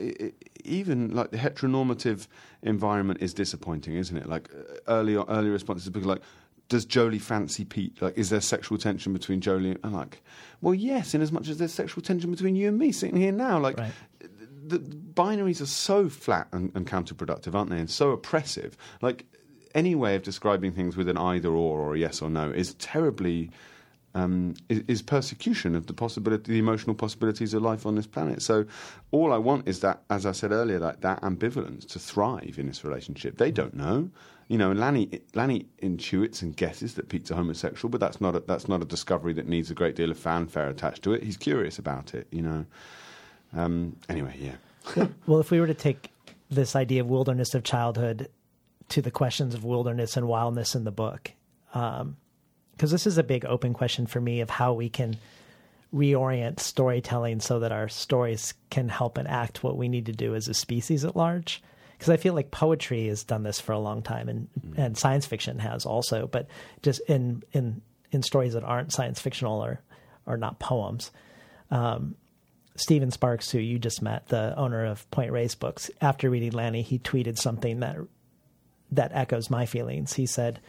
[0.64, 2.26] even like the heteronormative
[2.62, 4.28] environment is disappointing, isn't it?
[4.28, 6.22] Like uh, early early responses, people like.
[6.68, 8.00] Does Jolie fancy Pete?
[8.00, 10.22] Like, is there sexual tension between Jolie and like?
[10.62, 13.32] Well, yes, in as much as there's sexual tension between you and me sitting here
[13.32, 13.58] now.
[13.58, 13.92] Like, right.
[14.64, 17.78] the, the binaries are so flat and, and counterproductive, aren't they?
[17.78, 18.78] And so oppressive.
[19.02, 19.26] Like,
[19.74, 22.72] any way of describing things with an either or or a yes or no is
[22.74, 23.50] terribly
[24.14, 28.42] um, is, is, persecution of the possibility, the emotional possibilities of life on this planet.
[28.42, 28.66] So,
[29.10, 32.66] all I want is that, as I said earlier, like that ambivalence to thrive in
[32.66, 33.38] this relationship.
[33.38, 34.10] They don't know,
[34.48, 34.72] you know.
[34.72, 38.82] Lanny, Lanny intuits and guesses that Pete's a homosexual, but that's not a, that's not
[38.82, 41.22] a discovery that needs a great deal of fanfare attached to it.
[41.22, 42.66] He's curious about it, you know.
[43.54, 45.06] Um, anyway, yeah.
[45.26, 46.10] well, if we were to take
[46.50, 48.28] this idea of wilderness of childhood
[48.90, 51.32] to the questions of wilderness and wildness in the book.
[51.72, 52.18] Um,
[52.72, 55.16] because this is a big open question for me of how we can
[55.94, 60.48] reorient storytelling so that our stories can help enact what we need to do as
[60.48, 61.62] a species at large.
[61.92, 64.76] Because I feel like poetry has done this for a long time, and mm.
[64.76, 66.48] and science fiction has also, but
[66.82, 69.80] just in in in stories that aren't science fictional or
[70.26, 71.12] or not poems.
[71.70, 72.16] Um,
[72.74, 76.82] Stephen Sparks, who you just met, the owner of Point Reyes Books, after reading Lanny,
[76.82, 77.96] he tweeted something that
[78.90, 80.14] that echoes my feelings.
[80.14, 80.60] He said,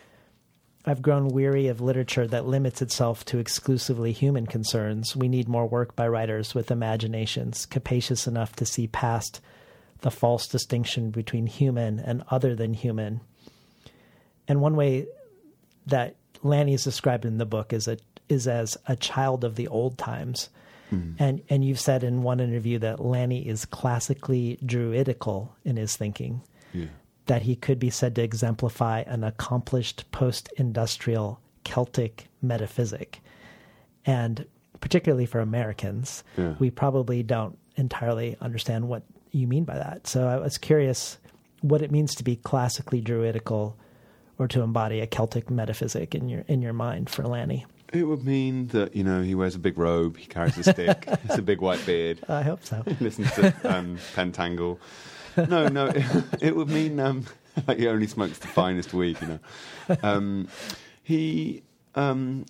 [0.86, 5.15] I've grown weary of literature that limits itself to exclusively human concerns.
[5.15, 9.39] We need more work by writers with imaginations capacious enough to see past
[10.01, 13.21] the false distinction between human and other than human.
[14.45, 15.07] And one way
[15.88, 19.67] that Lanny is described in the book is a is as a child of the
[19.67, 20.49] old times.
[20.91, 21.15] Mm.
[21.17, 26.41] And and you've said in one interview that Lanny is classically druidical in his thinking.
[26.73, 26.88] Yeah
[27.26, 33.21] that he could be said to exemplify an accomplished post industrial Celtic metaphysic.
[34.05, 34.45] And
[34.82, 36.55] particularly for Americans, yeah.
[36.59, 40.07] we probably don't entirely understand what you mean by that.
[40.07, 41.17] So I was curious
[41.61, 43.78] what it means to be classically druidical,
[44.38, 47.65] or to embody a Celtic metaphysic in your in your mind for Lanny?
[47.93, 51.05] It would mean that you know he wears a big robe, he carries a stick,
[51.24, 52.19] it's a big white beard.
[52.28, 52.84] I hope so.
[52.86, 54.80] He listens to um, Pentangle.
[55.38, 56.05] No, no, it,
[56.41, 57.25] it would mean um,
[57.67, 59.17] like he only smokes the finest weed.
[59.21, 59.39] You know,
[60.03, 60.47] um,
[61.03, 61.63] he.
[61.95, 62.45] Um,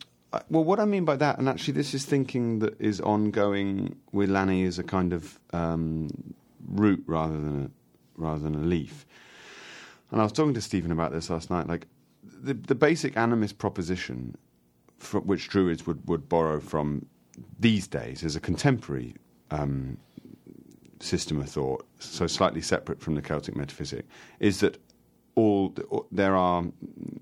[0.50, 4.32] well, what I mean by that, and actually, this is thinking that is ongoing with
[4.32, 6.10] Lanny as a kind of um,
[6.68, 9.06] root rather than a, rather than a leaf.
[10.10, 11.68] And I was talking to Stephen about this last night.
[11.68, 11.88] Like
[12.24, 14.36] the the basic animist proposition,
[15.14, 17.06] which Druids would, would borrow from
[17.60, 19.16] these days, as a contemporary
[19.52, 19.98] um,
[21.04, 24.06] system of thought, so slightly separate from the Celtic metaphysic,
[24.40, 24.78] is that
[25.36, 25.74] all
[26.12, 26.64] there are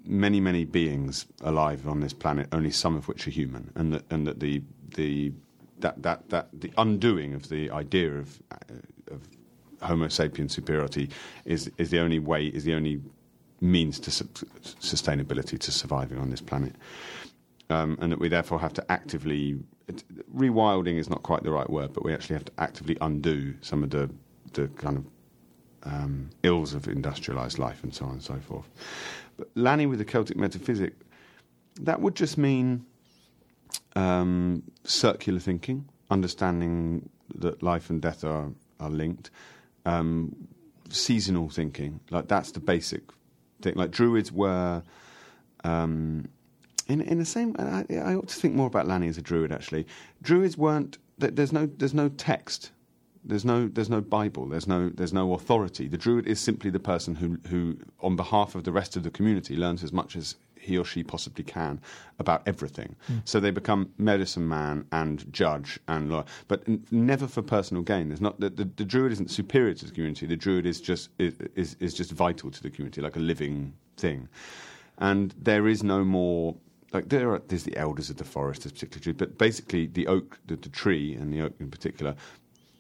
[0.06, 4.04] many many beings alive on this planet, only some of which are human, and that
[4.12, 4.62] and that the
[4.96, 5.32] the
[5.80, 9.28] that that that the undoing of the idea of uh, of
[9.82, 11.10] Homo sapiens superiority
[11.46, 13.02] is is the only way is the only
[13.62, 14.26] means to su-
[14.64, 16.76] sustainability to surviving on this planet,
[17.70, 19.58] um, and that we therefore have to actively
[20.36, 23.84] rewilding is not quite the right word, but we actually have to actively undo some
[23.84, 24.10] of the
[24.54, 25.06] the kind of
[25.84, 28.70] um, ills of industrialized life and so on and so forth.
[29.38, 30.94] But Lanny with the Celtic metaphysic,
[31.82, 32.86] that would just mean
[33.96, 39.32] um, circular thinking, understanding that life and death are, are linked,
[39.86, 40.36] um,
[40.90, 42.00] seasonal thinking.
[42.10, 43.04] Like that's the basic
[43.62, 43.76] thing.
[43.76, 44.84] Like Druids were.
[45.64, 46.28] Um,
[46.88, 49.52] in in the same, I, I ought to think more about Lanny as a Druid.
[49.52, 49.88] Actually,
[50.22, 50.98] Druids weren't.
[51.18, 52.72] There's no there's no text.
[53.24, 54.48] There's no there's no Bible.
[54.48, 55.88] There's no there's no authority.
[55.88, 59.12] The Druid is simply the person who who, on behalf of the rest of the
[59.12, 61.82] community, learns as much as he or she possibly can
[62.20, 62.96] about everything.
[63.08, 63.18] Hmm.
[63.26, 68.10] So they become medicine man and judge and lawyer, but n- never for personal gain.
[68.10, 70.26] There's not the, the, the Druid isn't superior to the community.
[70.28, 74.30] The Druid is just is is just vital to the community, like a living thing.
[74.98, 76.56] And there is no more
[76.94, 80.08] like there are there's the elders of the forest, there's particular tree, but basically the
[80.08, 82.16] oak, the, the tree, and the oak in particular,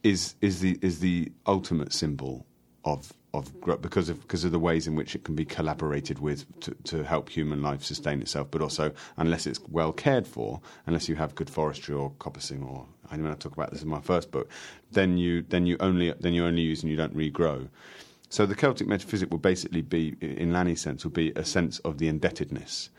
[0.03, 2.45] is is the is the ultimate symbol
[2.84, 6.45] of of because of because of the ways in which it can be collaborated with
[6.59, 11.07] to, to help human life sustain itself, but also unless it's well cared for, unless
[11.07, 14.01] you have good forestry or coppicing or I mean I talk about this in my
[14.01, 14.49] first book,
[14.91, 17.70] then you then you only then you only use and you don't regrow.
[18.32, 21.97] So the Celtic metaphysic will basically be, in Lanny's sense, will be a sense of
[21.97, 22.89] the indebtedness,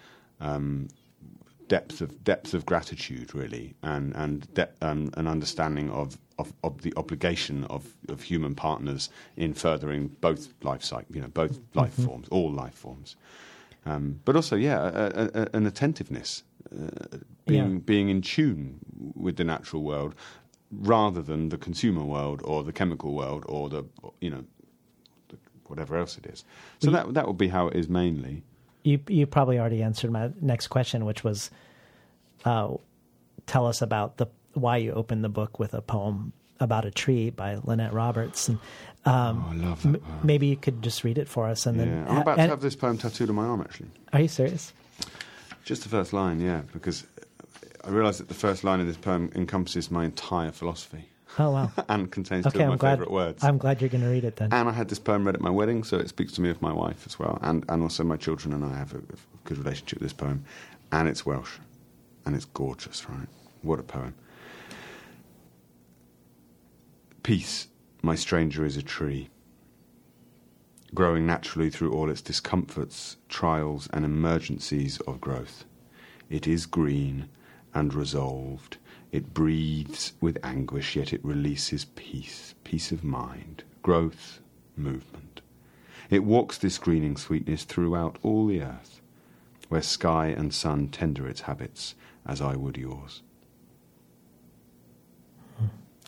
[0.40, 0.88] um,
[1.76, 6.08] depth of depth of gratitude, really, and and de- um, an understanding of,
[6.38, 9.02] of, of the obligation of, of human partners
[9.36, 13.16] in furthering both life cycle, you know, both life forms, all life forms,
[13.90, 16.30] um, but also, yeah, a, a, a, an attentiveness,
[16.70, 17.16] uh,
[17.46, 17.78] being Yeah.
[17.92, 18.66] being in tune
[19.24, 20.12] with the natural world,
[20.94, 23.82] rather than the consumer world or the chemical world or the
[24.24, 24.44] you know
[25.30, 26.44] the- whatever else it is.
[26.84, 28.36] So that that would be how it is mainly.
[28.84, 31.50] You you probably already answered my next question, which was,
[32.44, 32.74] uh,
[33.46, 37.30] tell us about the why you opened the book with a poem about a tree
[37.30, 38.58] by Lynette Roberts, and
[39.04, 41.76] um, Oh, I love that m- maybe you could just read it for us, and
[41.78, 43.60] Yeah, then I'm about and- to have this poem tattooed on my arm.
[43.62, 44.72] Actually, Are you serious?
[45.64, 47.04] just the first line, yeah, because
[47.84, 51.06] I realise that the first line of this poem encompasses my entire philosophy
[51.38, 51.72] Oh wow.
[51.88, 52.92] and contains Okay, two of my I'm glad.
[52.98, 53.44] favourite words.
[53.44, 54.52] I'm glad you're going to read it then.
[54.52, 56.60] and I had this poem read at my wedding, so it speaks to me of
[56.60, 59.02] my wife as well, and, and also my children and I have a, a
[59.44, 60.44] good relationship with this poem,
[60.90, 61.58] and it's Welsh,
[62.26, 63.28] and it's gorgeous, right?
[63.62, 64.14] What a poem.
[67.22, 67.68] Peace,
[68.02, 69.30] my stranger, is a tree,
[70.94, 75.64] growing naturally through all its discomforts, trials, and emergencies of growth.
[76.28, 77.28] It is green
[77.74, 78.76] and resolved.
[79.12, 84.40] It breathes with anguish, yet it releases peace, peace of mind, growth,
[84.74, 85.42] movement.
[86.08, 89.02] It walks this greening sweetness throughout all the earth,
[89.68, 91.94] where sky and sun tender its habits,
[92.26, 93.22] as I would yours.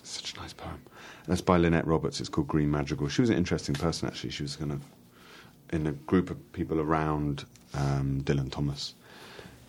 [0.03, 0.83] Such a nice poem.
[1.27, 2.21] That's by Lynette Roberts.
[2.21, 3.09] It's called Green Madrigal.
[3.09, 4.31] She was an interesting person, actually.
[4.31, 4.83] She was kind of
[5.73, 7.45] in a group of people around
[7.75, 8.95] um, Dylan Thomas,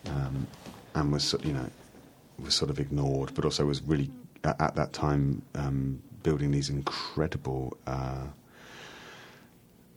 [0.07, 0.45] um,
[0.93, 1.69] and was you know
[2.39, 4.11] was sort of ignored, but also was really
[4.43, 8.25] at, at that time um, building these incredible uh,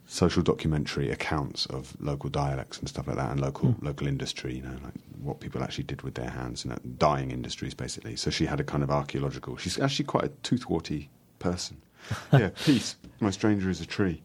[0.05, 4.55] social documentary accounts of local dialects and stuff like that, and local local industry.
[4.55, 7.73] You know, like what people actually did with their hands, and you know, dying industries
[7.73, 8.15] basically.
[8.15, 9.57] So she had a kind of archaeological.
[9.57, 11.07] She's actually quite a toothwarty
[11.39, 11.81] person.
[12.33, 12.95] yeah, peace.
[13.19, 14.21] My stranger is a tree.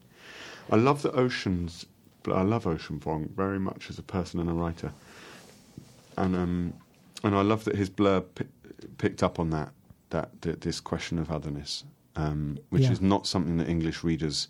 [0.71, 1.85] I love the oceans.
[2.27, 4.91] I love Ocean Vuong very much as a person and a writer,
[6.17, 6.73] and um,
[7.23, 8.45] and I love that his blurb pi-
[8.97, 9.71] picked up on that
[10.11, 11.83] that th- this question of otherness,
[12.15, 12.91] um, which Yeah.
[12.91, 14.47] is not something that English readers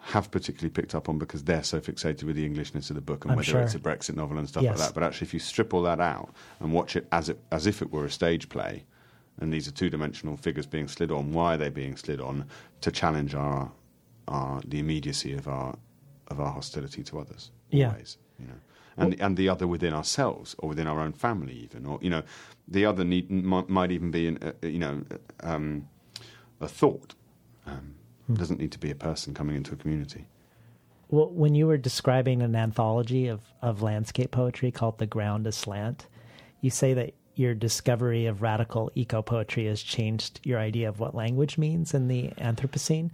[0.00, 3.24] have particularly picked up on because they're so fixated with the Englishness of the book
[3.24, 3.60] and I'm whether sure.
[3.60, 4.78] it's a Brexit novel and stuff Yes.
[4.78, 4.94] like that.
[4.94, 7.82] But actually, if you strip all that out and watch it as it as if
[7.82, 8.84] it were a stage play,
[9.40, 12.44] and these are two dimensional figures being slid on, why are they being slid on
[12.80, 13.70] to challenge our
[14.28, 15.76] our the immediacy of our
[16.28, 17.50] of our hostility to others?
[17.70, 17.90] Yeah.
[17.90, 18.54] Always, you know.
[18.98, 22.10] And, the, and the other within ourselves, or within our own family, even, or you
[22.10, 22.22] know,
[22.66, 25.02] the other need, might, might even be, an, uh, you know,
[25.40, 25.88] um,
[26.60, 27.14] a thought.
[27.66, 27.94] Um,
[28.32, 30.26] Doesn't need to be a person coming into a community.
[31.10, 36.06] Well, when you were describing an anthology of, of landscape poetry called The Ground Aslant,
[36.60, 41.14] you say that your discovery of radical eco poetry has changed your idea of what
[41.14, 43.10] language means in the Anthropocene.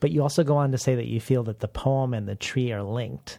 [0.00, 2.34] But you also go on to say that you feel that the poem and the
[2.34, 3.38] tree are linked,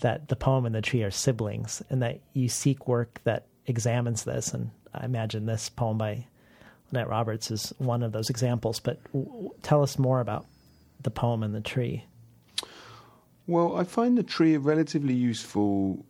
[0.00, 4.24] that the poem and the tree are siblings, and that you seek work that examines
[4.24, 4.52] this.
[4.52, 6.26] And I imagine this poem by
[6.90, 8.80] Lynette Roberts is one of those examples.
[8.80, 10.46] But w- tell us more about
[11.02, 12.04] the poem and the tree.
[13.46, 16.04] Well, I find the tree a relatively useful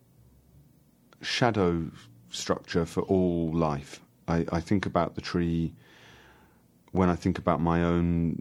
[1.21, 1.91] shadow
[2.31, 4.01] structure for all life.
[4.29, 5.75] I, I think about the tree
[6.93, 8.41] when I think about my own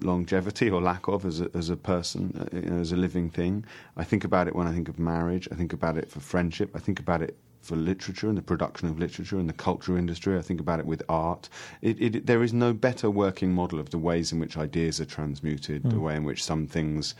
[0.00, 3.30] longevity or lack of as a, as a person, uh, you know, as a living
[3.30, 3.64] thing.
[3.96, 5.48] I think about it when I think of marriage.
[5.50, 6.70] I think about it for friendship.
[6.74, 10.38] I think about it for literature and the production of literature and the culture industry.
[10.38, 11.48] I think about it with art.
[11.82, 15.04] It, it, there is no better working model of the ways in which ideas are
[15.06, 16.00] transmuted, the Mm.
[16.02, 17.14] way in which some things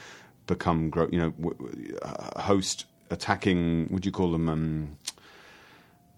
[0.46, 1.32] become, you know,
[2.02, 4.48] a host attacking, would you call them?
[4.48, 4.96] Um,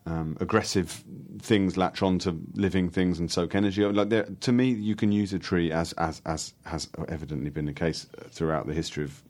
[0.09, 1.05] um, aggressive
[1.41, 3.85] things latch on to living things and soak energy.
[3.85, 7.73] Like to me, you can use a tree as as as has evidently been the
[7.73, 9.23] case throughout the history of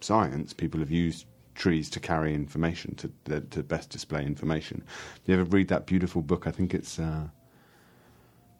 [0.00, 0.52] science.
[0.52, 4.82] People have used trees to carry information to to best display information.
[5.24, 6.46] Do you ever read that beautiful book?
[6.46, 7.28] I think it's uh,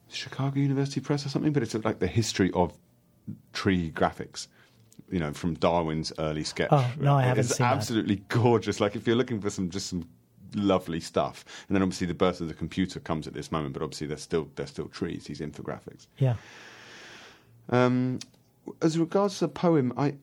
[0.08, 2.76] Chicago University Press or something, but it's like the history of
[3.52, 4.48] tree graphics.
[5.10, 6.70] You know, from Darwin's early sketch.
[6.72, 7.76] Oh, no, I haven't It's seen that.
[7.76, 8.80] absolutely gorgeous.
[8.80, 10.08] Like if you're looking for some just some
[10.56, 13.82] lovely stuff, and then obviously the birth of the computer comes at this moment, but
[13.82, 15.24] obviously they're still they're still trees.
[15.24, 16.06] These infographics.
[16.18, 16.34] Yeah.
[17.68, 18.18] Um,
[18.82, 20.14] as regards to the poem, I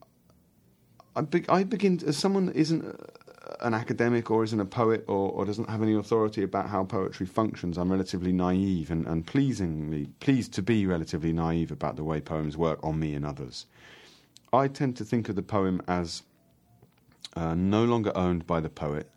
[1.15, 5.03] I, be, I begin as someone that isn't uh, an academic or isn't a poet
[5.07, 7.77] or, or doesn't have any authority about how poetry functions.
[7.77, 12.57] I'm relatively naive and, and pleasingly pleased to be relatively naive about the way poems
[12.57, 13.67] work on me and others.
[14.51, 16.23] I tend to think of the poem as
[17.35, 19.09] uh, no longer owned by the poet,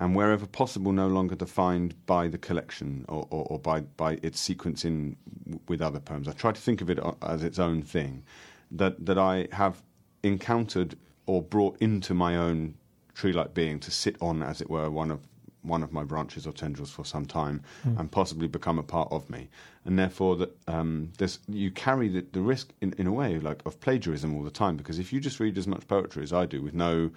[0.00, 4.40] and wherever possible, no longer defined by the collection or, or, or by, by its
[4.48, 6.26] sequencing w- with other poems.
[6.26, 8.24] I try to think of it as its own thing,
[8.70, 9.82] that, that I have
[10.22, 10.96] encountered
[11.26, 12.74] or brought into my own
[13.14, 15.20] tree-like being to sit on, as it were, one of
[15.62, 18.00] one of my branches or tendrils for some time, Mm.
[18.00, 19.50] and possibly become a part of me,
[19.84, 23.60] and therefore that um, there's you carry the, the risk in, in a way like
[23.66, 26.46] of plagiarism all the time because if you just read as much poetry as I
[26.46, 27.10] do with no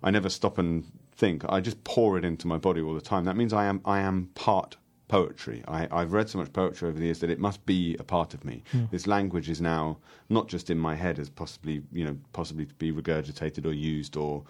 [0.00, 0.84] I never stop and
[1.16, 1.44] think.
[1.48, 3.24] I just pour it into my body all the time.
[3.24, 4.76] That means I am I am part
[5.08, 5.62] poetry.
[5.68, 8.32] I, I've read so much poetry over the years that it must be a part
[8.32, 8.62] of me.
[8.72, 8.84] Hmm.
[8.90, 9.98] This language is now
[10.30, 14.16] not just in my head as possibly you know possibly to be regurgitated or used
[14.16, 14.44] or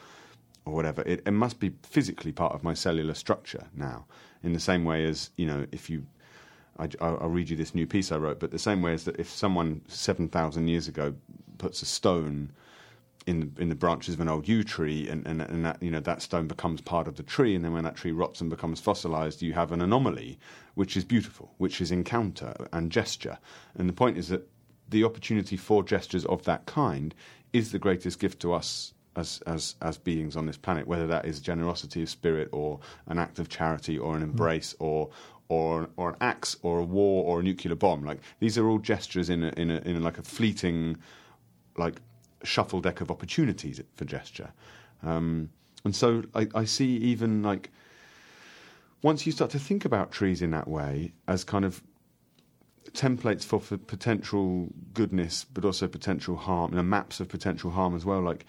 [0.64, 1.02] or whatever.
[1.02, 4.06] It, it must be physically part of my cellular structure now.
[4.44, 6.06] In the same way as you know if you.
[6.78, 9.04] I, I'll I'll read you this new piece I wrote, but the same way as
[9.04, 11.14] that if someone 7,000 years ago
[11.58, 12.50] puts a stone
[13.26, 15.90] in the, in the branches of an old yew tree, and, and, and that you
[15.90, 18.50] know that stone becomes part of the tree, and then when that tree rots and
[18.50, 20.38] becomes fossilized, you have an anomaly,
[20.74, 23.38] which is beautiful, which is encounter and gesture.
[23.76, 24.48] And the point is that
[24.88, 27.14] the opportunity for gestures of that kind
[27.52, 31.24] is the greatest gift to us as as as beings on this planet, whether that
[31.24, 34.30] is generosity of spirit or an act of charity or an mm.
[34.30, 35.10] embrace or
[35.48, 38.04] or or an axe or a war or a nuclear bomb.
[38.04, 40.96] Like these are all gestures in a, in a, in a, like a fleeting
[41.76, 42.00] like
[42.44, 44.52] shuffle deck of opportunities for gesture.
[45.02, 45.50] Um,
[45.84, 47.70] and so I, I see even like
[49.02, 51.82] once you start to think about trees in that way as kind of
[52.92, 57.96] templates for, for potential goodness, but also potential harm, you know, maps of potential harm
[57.96, 58.20] as well.
[58.20, 58.46] Like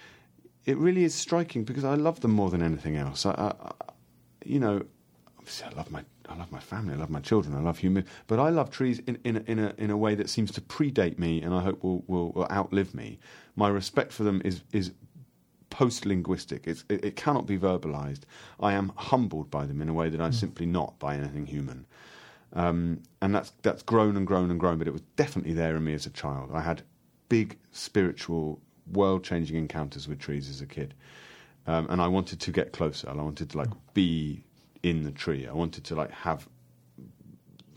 [0.65, 3.25] it really is striking because I love them more than anything else.
[3.25, 3.71] I, I, I
[4.45, 4.83] you know,
[5.37, 8.05] obviously I love my I love my family, I love my children, I love human,
[8.27, 10.61] but I love trees in in a, in a in a way that seems to
[10.61, 13.19] predate me, and I hope will will, will outlive me.
[13.55, 14.91] My respect for them is is
[15.69, 16.67] post linguistic.
[16.67, 18.21] It, it cannot be verbalized.
[18.59, 21.87] I am humbled by them in a way that I'm simply not by anything human.
[22.53, 25.83] Um, and that's that's grown and grown and grown, but it was definitely there in
[25.83, 26.51] me as a child.
[26.53, 26.83] I had
[27.29, 30.93] big spiritual, world changing encounters with trees as a kid.
[31.65, 33.09] Um, and I wanted to get closer.
[33.09, 34.43] I wanted to like be
[34.83, 35.47] in the tree.
[35.47, 36.47] I wanted to like have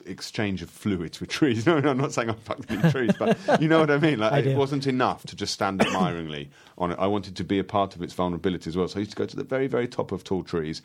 [0.06, 1.66] exchange of fluids with trees.
[1.66, 4.18] No, no, I'm not saying I fucked any trees, but you know what I mean.
[4.20, 4.56] Like I it do.
[4.56, 6.98] wasn't enough to just stand admiringly on it.
[6.98, 8.86] I wanted to be a part of its vulnerability as well.
[8.86, 10.82] So I used to go to the very, very top of tall trees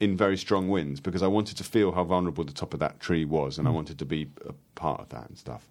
[0.00, 3.00] in very strong winds because I wanted to feel how vulnerable the top of that
[3.00, 3.74] tree was, and I mm.
[3.74, 5.68] wanted to be a part of that and stuff.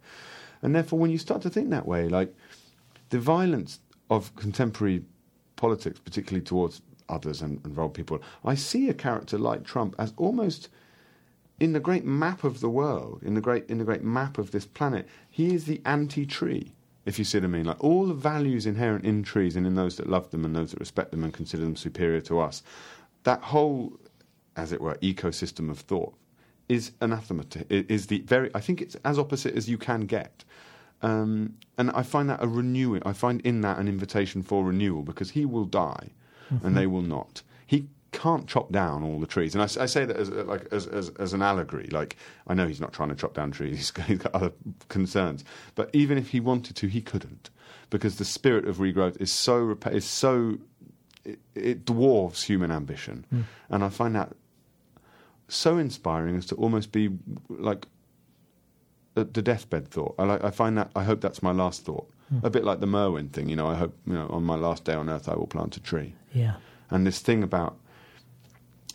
[0.62, 2.34] And therefore, when you start to think that way, like
[3.10, 3.80] the violence
[4.10, 5.04] of contemporary
[5.56, 10.70] politics, particularly towards others and, and people, I see a character like Trump as almost
[11.64, 14.48] in the great map of the world, in the great in the great map of
[14.52, 16.66] this planet, he is the anti-tree.
[17.06, 19.76] If you see what I mean, like all the values inherent in trees and in
[19.76, 22.64] those that love them and those that respect them and consider them superior to us,
[23.24, 23.94] that whole,
[24.64, 26.14] as it were, ecosystem of thought
[26.70, 27.44] is anathema.
[27.54, 28.50] To, i- is the very.
[28.54, 30.44] I think it's as opposite as you can get.
[31.02, 33.02] Um, and I find that a renewing.
[33.06, 36.06] I find in that an invitation for renewal because he will die,
[36.64, 37.42] and they will not.
[37.74, 40.88] He can't chop down all the trees, and I say that as uh, like as,
[40.88, 41.88] as as an allegory.
[41.92, 42.16] Like
[42.48, 44.52] I know he's not trying to chop down trees; he's got, he's got other
[44.88, 45.44] concerns.
[45.76, 47.50] But even if he wanted to, he couldn't,
[47.90, 50.60] because the spirit of regrowth is so is so
[51.26, 53.26] it, it dwarfs human ambition,
[53.70, 54.34] and I find that
[55.50, 57.10] so inspiring as to almost be
[57.50, 57.88] like
[59.16, 60.16] the the deathbed thought.
[60.18, 60.44] I like.
[60.44, 60.92] I find that.
[60.96, 62.10] I hope that's my last thought.
[62.42, 63.50] A bit like the Merwin thing.
[63.50, 63.68] You know.
[63.68, 63.96] I hope.
[64.08, 64.28] You know.
[64.30, 66.16] On my last day on Earth, I will plant a tree.
[66.32, 66.56] Yeah.
[66.90, 67.78] And this thing about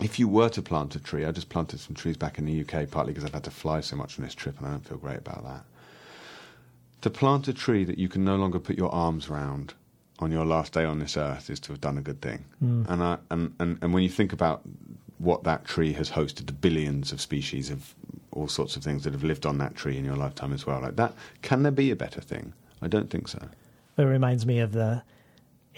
[0.01, 2.61] if you were to plant a tree, I just planted some trees back in the
[2.61, 4.87] UK, partly because I've had to fly so much on this trip, and I don't
[4.87, 5.65] feel great about that.
[7.03, 9.75] To plant a tree that you can no longer put your arms round
[10.19, 12.45] on your last day on this earth is to have done a good thing.
[12.63, 12.89] Mm.
[12.89, 14.63] And, I, and, and, and when you think about
[15.19, 17.95] what that tree has hosted, the billions of species of
[18.33, 20.81] all sorts of things that have lived on that tree in your lifetime as well,
[20.81, 22.53] like that, can there be a better thing?
[22.83, 23.49] I don't think so.
[23.97, 25.03] It reminds me of the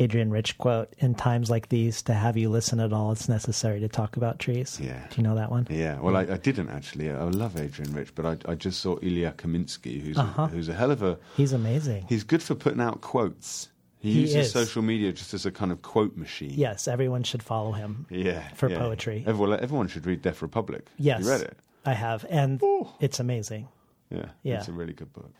[0.01, 3.81] Adrienne Rich quote In times like these, to have you listen at all, it's necessary
[3.81, 4.79] to talk about trees.
[4.83, 4.99] Yeah.
[5.11, 5.67] Do you know that one?
[5.71, 7.11] Yeah, well, I, I didn't actually.
[7.11, 10.43] I love Adrienne Rich, but I, I just saw Ilya Kaminsky, who's Uh-huh.
[10.45, 11.19] a, who's a hell of a.
[11.37, 12.07] He's amazing.
[12.09, 13.69] He's good for putting out quotes.
[13.99, 14.53] He, He uses is.
[14.53, 16.53] social media just as a kind of quote machine.
[16.55, 18.07] Yes, everyone should follow him.
[18.09, 18.79] Yeah, For yeah.
[18.79, 19.23] poetry.
[19.27, 20.87] Everyone, everyone should read Deaf Republic.
[20.97, 21.23] Yes.
[21.23, 21.59] you read it.
[21.85, 22.25] I have.
[22.31, 22.63] And
[23.01, 23.69] it's amazing.
[24.11, 24.59] Yeah, Yeah.
[24.59, 25.31] it's a really good book.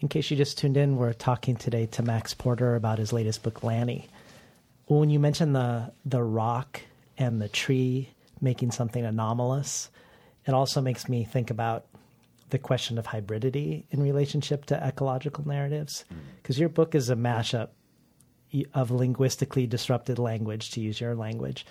[0.00, 3.42] In case you just tuned in, we're talking today to Max Porter about his latest
[3.42, 4.08] book, Lanny.
[4.86, 6.80] When you mentioned the the rock
[7.16, 9.90] and the tree making something anomalous,
[10.46, 11.86] it also makes me think about
[12.50, 16.04] the question of hybridity in relationship to ecological narratives.
[16.12, 16.18] Mm.
[16.36, 17.68] Because your book is a mashup
[18.74, 21.64] of linguistically disrupted language, to use your language,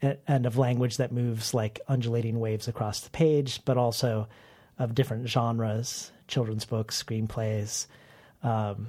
[0.00, 4.28] and of language that moves like undulating waves across the page, but also
[4.78, 7.86] of different genres children's books, screenplays.
[8.42, 8.88] Um,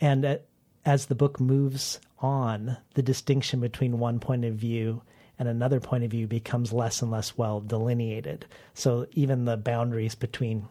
[0.00, 0.36] and uh,
[0.84, 5.02] as the book moves on, the distinction between one point of view
[5.38, 8.46] and another point of view becomes less and less well delineated.
[8.74, 10.68] So even the boundaries between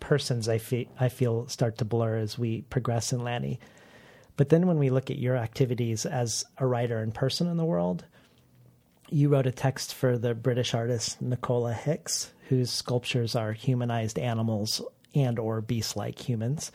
[0.00, 3.60] persons, I, fe- I feel, start to blur as we progress in Lanny.
[4.36, 7.64] But then when we look at your activities as a writer and person in the
[7.64, 8.04] world,
[9.08, 14.82] you wrote a text for the British artist Nicola Hicks, whose sculptures are humanized animals
[15.16, 16.70] and or beast-like humans.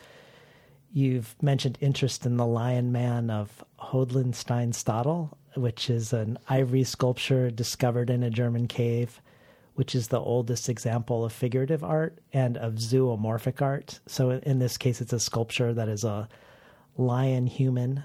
[0.91, 8.09] You've mentioned interest in the Lion Man of Hohlenstein-Stadel, which is an ivory sculpture discovered
[8.09, 9.21] in a German cave,
[9.75, 13.99] which is the oldest example of figurative art and of zoomorphic art.
[14.05, 16.27] So in this case, it's a sculpture that is a
[16.97, 18.03] lion human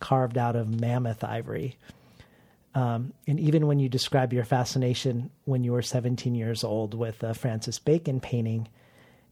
[0.00, 1.76] carved out of mammoth ivory.
[2.74, 7.22] Um, and even when you describe your fascination when you were 17 years old with
[7.22, 8.68] a Francis Bacon painting,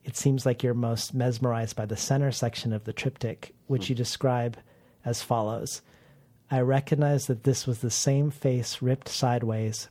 [0.06, 3.92] it seems like you're most mesmerized by the center section of the triptych, which hmm.
[3.92, 4.56] you describe
[5.04, 5.82] as follows
[6.48, 9.88] I recognize that this was the same face ripped sideways,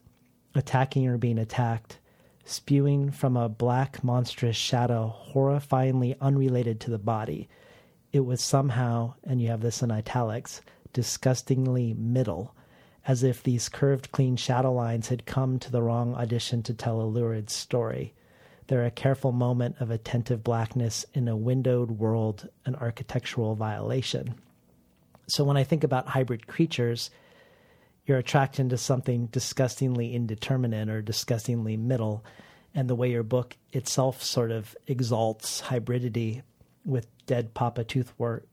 [0.55, 1.99] attacking or being attacked,
[2.45, 7.49] spewing from a black, monstrous shadow horrifyingly unrelated to the body.
[8.13, 10.61] It was somehow, and you have this in italics,
[10.93, 12.55] disgustingly middle,
[13.05, 17.01] as if these curved, clean shadow lines had come to the wrong audition to tell
[17.01, 18.13] a lurid story.
[18.67, 24.35] They're a careful moment of attentive blackness in a windowed world, an architectural violation.
[25.27, 27.09] So when I think about hybrid creatures,
[28.05, 32.23] you're attracted to something disgustingly indeterminate or disgustingly middle.
[32.73, 36.41] And the way your book itself sort of exalts hybridity
[36.85, 38.43] with dead Papa Toothwort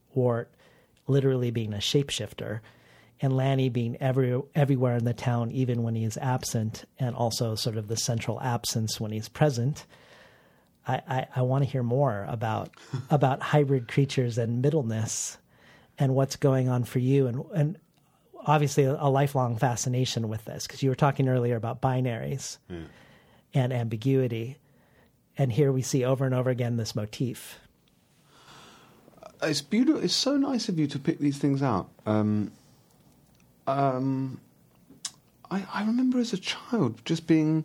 [1.06, 2.60] literally being a shapeshifter,
[3.20, 7.54] and Lanny being every, everywhere in the town, even when he is absent, and also
[7.54, 9.86] sort of the central absence when he's present.
[10.86, 12.70] I, I, I want to hear more about
[13.10, 15.38] about hybrid creatures and middleness
[15.98, 17.78] and what's going on for you and and
[18.44, 22.58] obviously a, a lifelong fascination with this because you were talking earlier about binaries
[23.54, 24.56] and ambiguity
[25.38, 27.58] And here we see over and over again this motif.
[29.42, 30.02] It's beautiful.
[30.02, 31.88] It's so nice of you to pick these things out.
[32.06, 32.52] Um,
[33.66, 34.40] um,
[35.50, 37.64] I, I remember as a child just being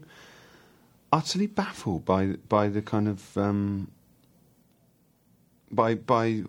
[1.11, 3.91] utterly baffled by by the kind of um,
[5.71, 6.43] by by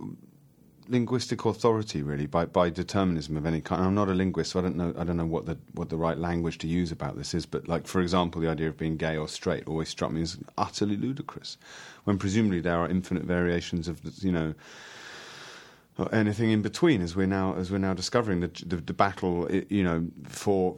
[0.88, 3.84] linguistic authority, really, by by determinism of any kind.
[3.84, 5.96] I'm not a linguist, so I don't know I don't know what the what the
[5.96, 7.46] right language to use about this is.
[7.46, 10.38] But like, for example, the idea of being gay or straight always struck me as
[10.56, 11.56] utterly ludicrous,
[12.04, 14.54] when presumably there are infinite variations of you know.
[16.12, 19.82] Anything in between, as we're now as we're now discovering, the the, the battle, you
[19.82, 20.76] know, for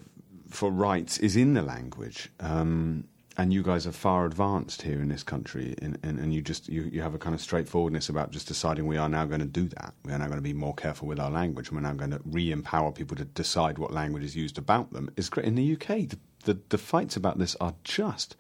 [0.49, 2.31] for rights is in the language.
[2.41, 3.05] Um,
[3.37, 6.69] and you guys are far advanced here in this country, and, and, and you just
[6.69, 9.47] you, you have a kind of straightforwardness about just deciding we are now going to
[9.47, 9.95] do that.
[10.05, 12.21] We are now going to be more careful with our language, we're now going to
[12.25, 15.11] re-empower people to decide what language is used about them.
[15.17, 16.09] It's great in the UK.
[16.09, 18.37] The, the, the fights about this are just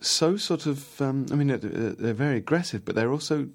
[0.00, 1.00] so sort of.
[1.00, 3.48] Um, I mean, they're, they're very aggressive, but they're also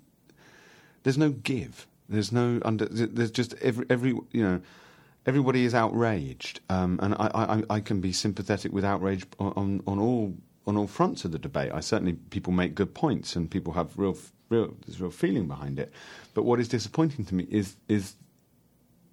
[1.04, 1.88] there's no give.
[2.08, 2.86] There's no under.
[2.86, 4.62] There's just every every you know.
[5.26, 10.00] Everybody is outraged, um, and I, I, I can be sympathetic with outrage on, on,
[10.00, 10.34] all
[10.66, 11.72] on all fronts of the debate.
[11.74, 14.18] I certainly people make good points, and people have real
[14.50, 15.92] real there's real feeling behind it.
[16.34, 18.16] But what is disappointing to me is is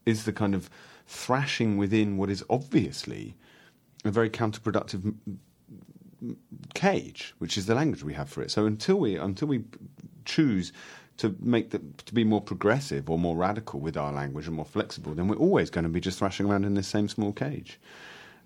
[0.04, 0.70] is the kind of
[1.06, 3.34] thrashing within what is obviously
[4.04, 5.14] a very counterproductive
[6.74, 8.50] cage, which is the language we have for it.
[8.50, 9.64] So until we until we
[10.24, 10.72] choose
[11.18, 14.64] to make the, to be more progressive or more radical with our language and more
[14.64, 17.78] flexible, then we're always going to be just thrashing around in this same small cage.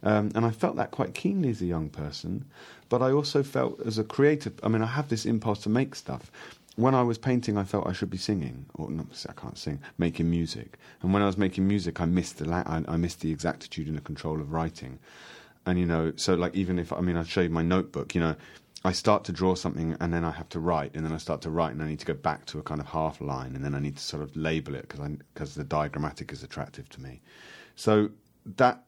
[0.02, 2.44] Um, and I felt that quite keenly as a young person,
[2.88, 4.54] but I also felt as a creative.
[4.62, 6.30] I mean, I have this impulse to make stuff.
[6.76, 9.26] When I was painting, I felt I should be singing, or not.
[9.28, 9.80] I can't sing.
[9.98, 13.20] Making music, and when I was making music, I missed the la- I, I missed
[13.20, 14.98] the exactitude and the control of writing.
[15.66, 18.14] And you know, so like even if I mean, I'll show you my notebook.
[18.14, 18.36] You know,
[18.82, 21.42] I start to draw something and then I have to write, and then I start
[21.42, 23.62] to write, and I need to go back to a kind of half line, and
[23.62, 27.00] then I need to sort of label it because because the diagrammatic is attractive to
[27.00, 27.20] me.
[27.76, 28.10] So
[28.56, 28.84] that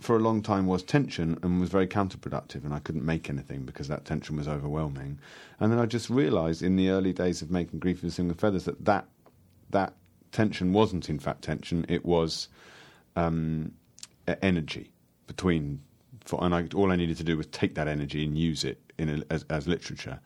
[0.00, 3.64] for a long time was tension and was very counterproductive, and I couldn't make anything
[3.64, 5.18] because that tension was overwhelming.
[5.58, 8.28] And then I just realised in the early days of making Grief Is the Thing
[8.28, 9.06] with Feathers that that
[9.70, 9.94] that
[10.32, 12.48] tension wasn't in fact tension; it was
[13.16, 13.72] um,
[14.42, 14.92] energy
[15.26, 15.80] between.
[16.30, 18.78] For, and I, all I needed to do was take that energy and use it
[18.98, 20.20] in a, as, as literature.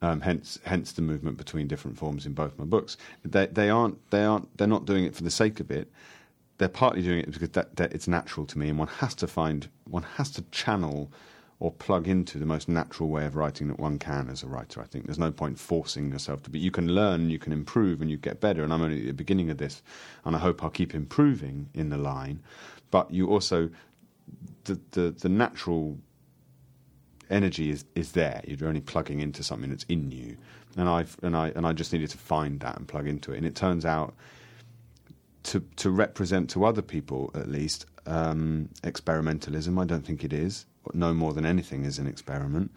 [0.00, 2.96] Um, hence, hence the movement between different forms in both my books.
[3.24, 5.90] They, they aren't, they aren't, they're not doing it for the sake of it.
[6.58, 9.26] They're partly doing it because that, that it's natural to me, and one has to
[9.26, 11.10] find, one has to channel
[11.58, 14.80] or plug into the most natural way of writing that one can as a writer.
[14.80, 16.60] I think there's no point forcing yourself to be.
[16.60, 18.62] You can learn, you can improve, and you get better.
[18.62, 19.82] And I'm only at the beginning of this,
[20.24, 22.42] and I hope I'll keep improving in the line.
[22.92, 23.70] But you also,
[24.64, 25.98] the the, the natural
[27.30, 28.42] energy is, is there.
[28.46, 30.36] You're only plugging into something that's in you,
[30.76, 33.38] and I and I and I just needed to find that and plug into it.
[33.38, 34.14] And it turns out
[35.44, 39.80] to to represent to other people at least um, experimentalism.
[39.80, 40.66] I don't think it is.
[40.94, 42.70] No more than anything is an experiment.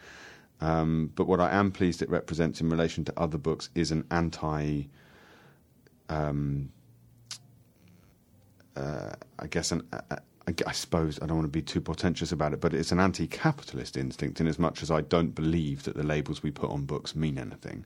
[0.60, 4.06] Um, but what I am pleased it represents in relation to other books is an
[4.12, 4.84] anti.
[6.10, 6.72] Um,
[8.76, 9.88] uh, I guess an.
[9.92, 10.18] Uh,
[10.66, 13.98] I, suppose I don't want to be too portentous about it, but it's an anti-capitalist
[13.98, 17.16] instinct in as much as I don't believe that the labels we put on books
[17.16, 17.86] mean anything,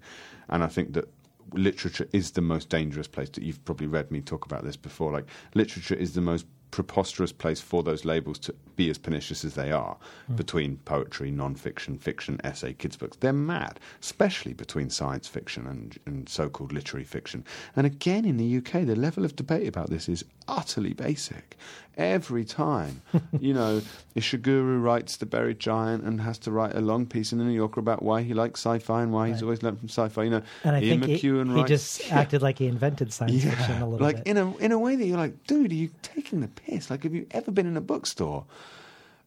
[0.49, 1.09] and I think that
[1.53, 3.29] literature is the most dangerous place.
[3.29, 5.11] that you've probably read me talk about this before.
[5.11, 9.53] Like literature is the most preposterous place for those labels to be as pernicious as
[9.53, 9.95] they are
[10.29, 10.35] Mm.
[10.35, 13.15] between poetry, non-fiction, fiction, essay, kids' books.
[13.17, 17.45] They're mad, especially between science fiction and, and so-called literary fiction.
[17.77, 21.55] And again, in the UK, the level of debate about this is utterly basic.
[21.97, 23.01] Every time,
[23.39, 23.81] you know,
[24.15, 27.53] Ishiguro writes The Buried Giant and has to write a long piece in the New
[27.53, 30.23] Yorker about why he likes sci-fi and why he's always learned from sci-fi.
[30.23, 33.13] You know, And I Ian think he, McEwan he writes just acted like he invented
[33.13, 34.27] science yeah, fiction a little like bit.
[34.27, 36.89] in a in a way that you're like, dude, are you taking the piss?
[36.89, 38.43] Like, have you ever been in a bookstore?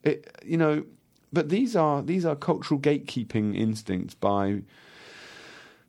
[0.03, 0.85] It, you know,
[1.33, 4.63] but these are these are cultural gatekeeping instincts by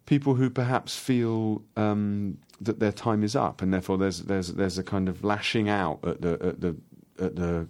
[0.06, 4.78] people who perhaps feel um, that their time is up, and therefore there's there's there's
[4.78, 6.76] a kind of lashing out at the at the
[7.20, 7.68] at the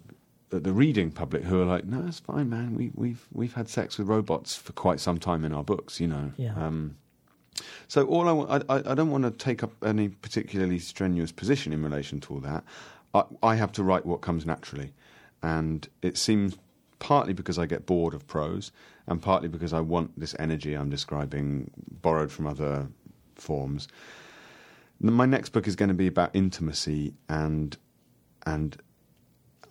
[0.52, 2.76] at the reading public who are like, no, it's fine, man.
[2.76, 6.08] We we've we've had sex with robots for quite some time in our books, you
[6.08, 6.32] know.
[6.38, 6.56] Yeah.
[6.56, 6.98] Um,
[7.88, 11.74] so all I, I, I I don't want to take up any particularly strenuous position
[11.74, 12.64] in relation to all that.
[13.14, 14.94] I, I have to write what comes naturally,
[15.44, 16.58] and it seems
[17.00, 18.72] partly because I get bored of prose,
[19.08, 21.72] and partly because I want this energy I'm describing
[22.02, 22.88] borrowed from other
[23.36, 23.88] forms.
[25.02, 27.78] My next book is going to be about intimacy and
[28.46, 28.78] and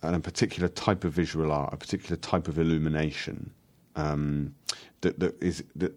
[0.02, 3.52] and a particular type of visual art, a particular type of illumination
[3.96, 4.54] um,
[5.00, 5.94] that that is that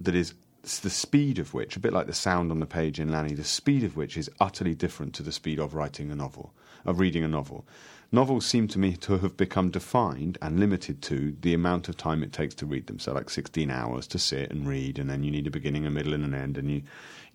[0.00, 0.34] that is
[0.82, 3.44] the speed of which, a bit like the sound on the page in Lanny, the
[3.44, 6.54] speed of which is utterly different to the speed of writing a novel,
[6.86, 7.66] of reading a novel.
[8.10, 12.22] Novels seem to me to have become defined and limited to the amount of time
[12.22, 12.98] it takes to read them.
[12.98, 15.90] So, like 16 hours to sit and read, and then you need a beginning, a
[15.90, 16.82] middle, and an end, and you,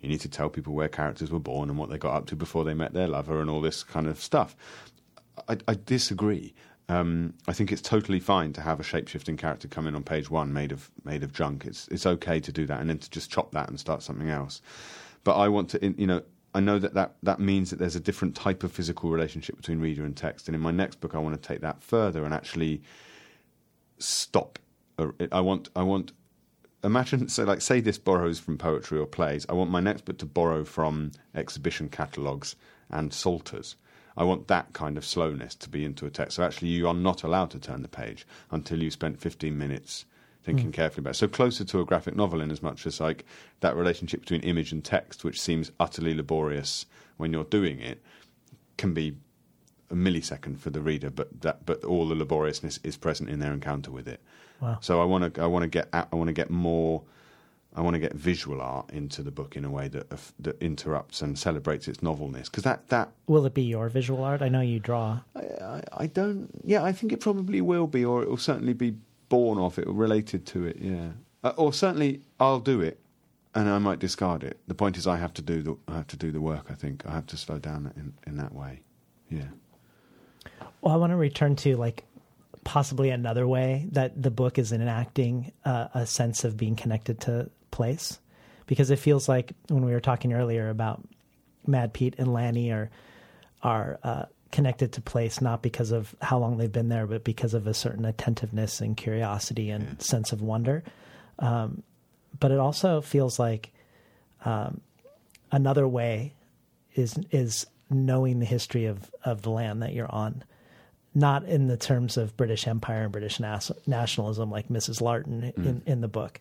[0.00, 2.36] you need to tell people where characters were born and what they got up to
[2.36, 4.56] before they met their lover and all this kind of stuff.
[5.48, 6.54] I, I disagree.
[6.88, 10.28] Um, I think it's totally fine to have a shape-shifting character come in on page
[10.28, 11.64] one made of made of junk.
[11.64, 14.28] It's it's okay to do that and then to just chop that and start something
[14.28, 14.60] else.
[15.22, 16.22] But I want to, you know,
[16.52, 19.78] I know that, that that means that there's a different type of physical relationship between
[19.78, 20.48] reader and text.
[20.48, 22.82] And in my next book, I want to take that further and actually
[23.98, 24.58] stop.
[25.30, 26.12] I want I want
[26.82, 29.46] imagine so like say this borrows from poetry or plays.
[29.48, 32.56] I want my next book to borrow from exhibition catalogues
[32.90, 33.76] and psalters.
[34.16, 36.36] I want that kind of slowness to be into a text.
[36.36, 40.04] So actually, you are not allowed to turn the page until you spent 15 minutes
[40.42, 40.72] thinking hmm.
[40.72, 41.18] carefully about it.
[41.18, 43.24] So closer to a graphic novel in as much as like
[43.60, 46.86] that relationship between image and text, which seems utterly laborious
[47.18, 48.02] when you're doing it,
[48.76, 49.16] can be
[49.90, 53.52] a millisecond for the reader, but that but all the laboriousness is present in their
[53.52, 54.20] encounter with it.
[54.60, 54.78] Wow.
[54.80, 57.02] So I want to I want to get at, I want to get more
[57.74, 60.60] I want to get visual art into the book in a way that of- that
[60.62, 64.42] interrupts and celebrates its novelness because that that Will it be your visual art?
[64.42, 65.20] I know you draw.
[65.34, 68.74] I, I, I don't yeah I think it probably will be or it will certainly
[68.74, 68.96] be
[69.28, 71.10] born of it or related to it yeah
[71.44, 73.00] uh, or certainly I'll do it
[73.54, 74.60] and I might discard it.
[74.68, 76.66] The point is I have to do the I have to do the work.
[76.70, 78.82] I think I have to slow down in in that way.
[79.28, 79.48] Yeah.
[80.80, 82.04] Well, I want to return to like
[82.64, 87.50] possibly another way that the book is enacting uh, a sense of being connected to
[87.70, 88.18] place,
[88.66, 91.02] because it feels like when we were talking earlier about
[91.66, 92.90] Mad Pete and Lanny are
[93.62, 97.54] are uh, connected to place not because of how long they've been there, but because
[97.54, 100.82] of a certain attentiveness and curiosity and sense of wonder.
[101.38, 101.82] Um,
[102.38, 103.72] but it also feels like
[104.44, 104.80] um,
[105.52, 106.34] another way
[106.94, 110.42] is is knowing the history of of the land that you're on
[111.14, 115.00] not in the terms of British Empire and British nas- nationalism like Mrs.
[115.00, 116.40] Larton in, in the book.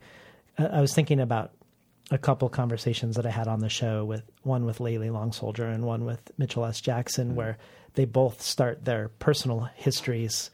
[0.58, 1.52] I, I was thinking about
[2.12, 5.66] a couple conversations that I had on the show with one with Layli Long Soldier
[5.66, 6.82] and one with Mitchell S.
[6.82, 7.58] Jackson, where
[7.94, 10.50] they both start their personal histories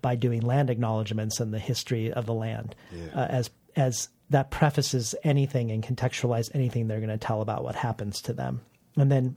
[0.00, 2.74] by doing land acknowledgments and the history of the land
[3.14, 7.74] uh, as as that prefaces anything and contextualize anything they're going to tell about what
[7.74, 8.60] happens to them.
[8.96, 9.36] And then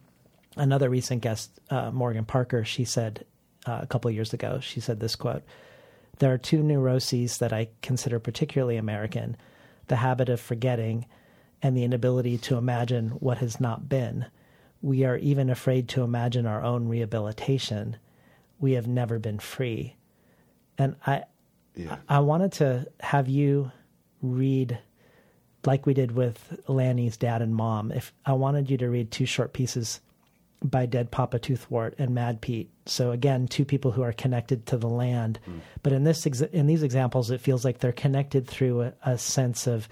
[0.56, 3.26] another recent guest, uh, Morgan Parker, she said
[3.68, 5.44] uh, a couple years ago, she said this quote:
[6.20, 9.38] "There are two neuroses that I consider particularly American:
[9.88, 11.06] the habit of forgetting
[11.62, 14.26] and the inability to imagine what has not been.
[14.82, 17.98] We are even afraid to imagine our own rehabilitation.
[18.60, 19.96] We have never been free."
[20.78, 21.24] And I,
[21.76, 21.98] Yeah.
[22.08, 23.72] I wanted to have you
[24.22, 24.78] read,
[25.66, 27.92] like we did with Lanny's dad and mom.
[27.92, 30.00] If I wanted you to read two short pieces
[30.64, 32.70] by Dead Papa Toothwort and Mad Pete.
[32.86, 35.40] So again, two people who are connected to the land,
[35.84, 39.18] but in this ex- in these examples, it feels like they're connected through a, a
[39.18, 39.88] sense of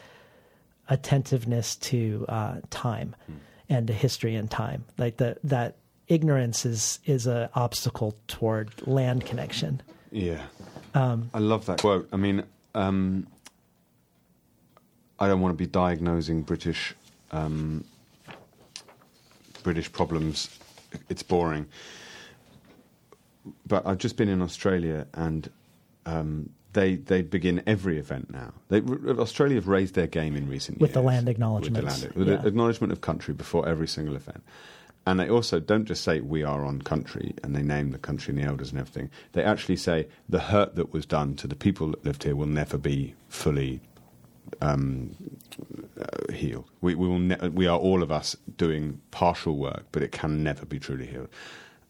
[0.89, 3.15] attentiveness to uh, time
[3.69, 4.85] and to history and time.
[4.97, 5.75] Like the that
[6.07, 9.81] ignorance is is a obstacle toward land connection.
[10.11, 10.41] Yeah.
[11.33, 12.07] I love that quote.
[12.13, 12.43] I mean,
[12.73, 13.27] um,
[15.19, 16.95] I don't want to be diagnosing British
[17.31, 17.83] um,
[19.65, 20.47] British problems.
[21.09, 21.65] It's boring.
[23.65, 25.49] But I've just been in Australia, and
[26.05, 28.53] um, they they begin every event now.
[28.69, 28.81] They,
[29.25, 32.27] Australia have raised their game in recent With years the land with the land- with
[32.29, 32.35] yeah.
[32.37, 34.43] the acknowledgement of country before every single event.
[35.07, 38.33] And they also don't just say we are on country and they name the country
[38.33, 39.09] and the elders and everything.
[39.33, 42.47] They actually say the hurt that was done to the people that lived here will
[42.47, 43.81] never be fully
[44.61, 45.15] um,
[45.99, 46.65] uh, healed.
[46.81, 47.19] We, we will.
[47.19, 51.05] Ne- we are all of us doing partial work, but it can never be truly
[51.05, 51.29] healed.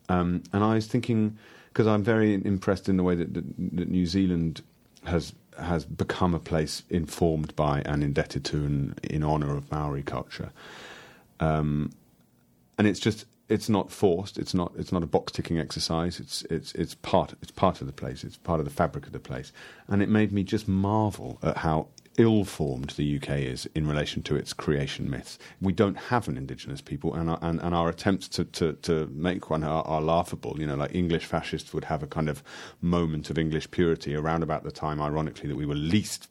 [0.08, 1.38] Um, and I was thinking
[1.68, 3.44] because I'm very impressed in the way that, that,
[3.76, 4.62] that New Zealand
[5.04, 10.02] has has become a place informed by and indebted to and in honour of Maori
[10.02, 10.52] culture.
[11.40, 11.92] Um,
[12.78, 14.38] and it's just it's not forced.
[14.38, 16.18] It's not it's not a box ticking exercise.
[16.20, 18.24] It's it's it's part it's part of the place.
[18.24, 19.52] It's part of the fabric of the place.
[19.88, 24.36] And it made me just marvel at how ill-formed the UK is in relation to
[24.36, 25.38] its creation myths.
[25.60, 29.06] We don't have an indigenous people, and our, and, and our attempts to, to, to
[29.12, 30.56] make one are, are laughable.
[30.58, 32.42] You know, like English fascists would have a kind of
[32.80, 36.28] moment of English purity around about the time, ironically, that we were least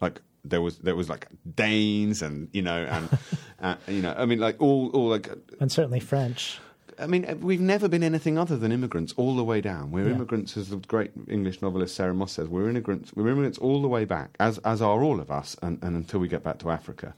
[0.00, 3.18] like there was there was like Danes and you know and
[3.60, 5.28] uh, you know I mean like all all like
[5.60, 6.60] And certainly French.
[7.00, 9.90] I mean, we've never been anything other than immigrants all the way down.
[9.92, 10.14] We're Yeah.
[10.14, 12.48] immigrants, as the great English novelist Sarah Moss says.
[12.48, 13.14] We're immigrants.
[13.14, 16.20] We're immigrants all the way back, as as are all of us, and, and until
[16.20, 17.14] we get back to Africa.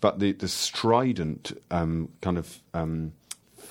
[0.00, 3.12] But the the strident um, kind of um,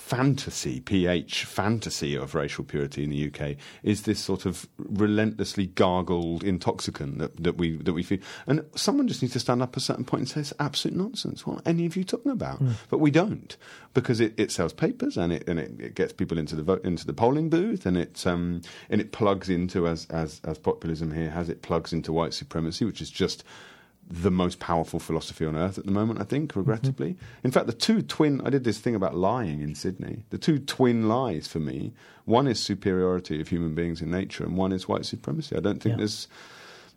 [0.06, 6.44] fantasy, ph fantasy of racial purity in the UK is this sort of relentlessly gargled
[6.44, 8.20] intoxicant that, that we that we feel.
[8.46, 10.96] And someone just needs to stand up at a certain point and say it's absolute
[10.96, 11.48] nonsense.
[11.48, 12.62] What are any of you talking about?
[12.92, 13.58] But we don't
[13.96, 16.86] because it, it sells papers and it and it, it gets people into the vote,
[16.86, 18.62] into the polling booth and it um
[18.92, 22.86] and it plugs into as as as populism here has it plugs into white supremacy,
[22.86, 23.44] which is just
[24.10, 26.60] the most powerful philosophy on earth at the moment, I think, mm-hmm.
[26.60, 27.18] regrettably.
[27.44, 30.26] In fact, the two twin, I did this thing about lying in Sydney.
[30.30, 31.94] The two twin lies for me
[32.26, 35.56] one is superiority of human beings in nature, and one is white supremacy.
[35.56, 35.98] I don't think Yeah.
[35.98, 36.28] there's.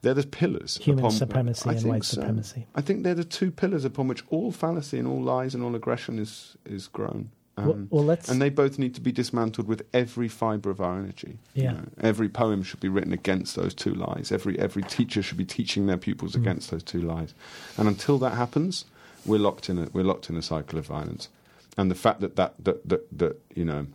[0.00, 0.76] They're the pillars.
[0.76, 2.20] Human upon- supremacy I and white so.
[2.20, 2.66] supremacy.
[2.74, 5.74] I think they're the two pillars upon which all fallacy and all lies and all
[5.74, 7.30] aggression is, is grown.
[7.58, 11.38] Um, Well- and they both need to be dismantled with every fibre of our energy.
[11.54, 11.82] you know.
[12.00, 14.30] Every poem should be written against those two lies.
[14.32, 16.40] Every every teacher should be teaching their pupils Mm.
[16.42, 17.34] against those two lies.
[17.76, 18.84] And until that happens,
[19.26, 21.28] we're locked in a we're locked in a cycle of violence.
[21.76, 23.86] And the fact that that that that, that you know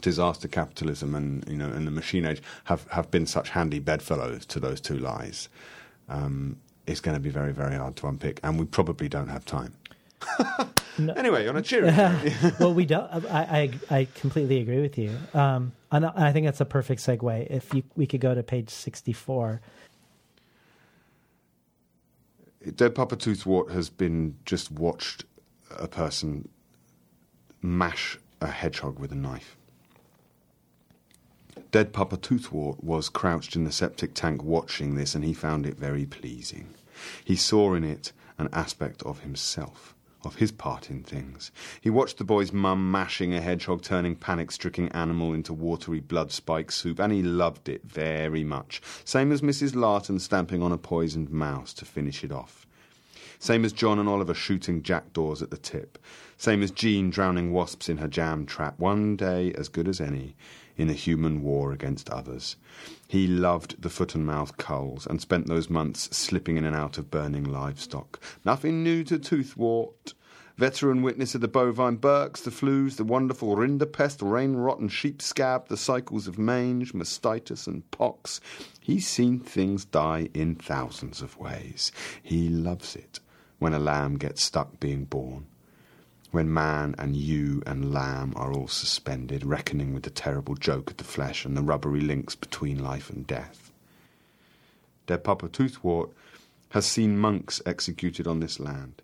[0.00, 4.44] disaster capitalism and you know and the machine age have, have been such handy bedfellows
[4.46, 5.48] to those two lies
[6.08, 6.56] um,
[6.86, 9.72] is going to be very very hard to unpick, and we probably don't have time.
[10.98, 13.10] Anyway, you're on a cheery note, well, we don't.
[13.26, 17.00] I, I I completely agree with you, um, and I I think that's a perfect
[17.00, 17.46] segue.
[17.50, 19.60] If you, we could go to page sixty-four.
[22.76, 25.24] Dead Papa Toothwort has been just watched
[25.70, 26.48] a person
[27.60, 29.56] mash a hedgehog with a knife.
[31.70, 35.76] Dead Papa Toothwort was crouched in the septic tank watching this, and he found it
[35.76, 36.68] very pleasing.
[37.24, 39.94] He saw in it an aspect of himself,
[40.24, 41.50] of his part in things.
[41.80, 46.32] He watched the boy's mum mashing a hedgehog, turning panic stricken animal into watery blood
[46.32, 48.80] spike soup, and he loved it very much.
[49.04, 49.74] Same as Mrs.
[49.74, 52.66] Larton stamping on a poisoned mouse to finish it off.
[53.38, 55.98] Same as John and Oliver shooting jackdaws at the tip.
[56.36, 58.78] Same as Jean drowning wasps in her jam trap.
[58.78, 60.36] One day as good as any
[60.76, 62.56] in a human war against others.
[63.12, 66.96] He loved the foot and mouth culls and spent those months slipping in and out
[66.96, 68.18] of burning livestock.
[68.42, 70.14] Nothing new to Toothwort.
[70.56, 75.20] Veteran witness of the bovine Burks, the flus, the wonderful rinderpest, rain rot and sheep
[75.20, 78.40] scab, the cycles of mange, mastitis and pox.
[78.80, 81.92] He's seen things die in thousands of ways.
[82.22, 83.20] He loves it
[83.58, 85.48] when a lamb gets stuck being born.
[86.32, 90.96] When man and ewe and lamb are all suspended, reckoning with the terrible joke of
[90.96, 93.70] the flesh and the rubbery links between life and death.
[95.06, 96.08] Dead Papa Toothwort
[96.70, 99.02] has seen monks executed on this land,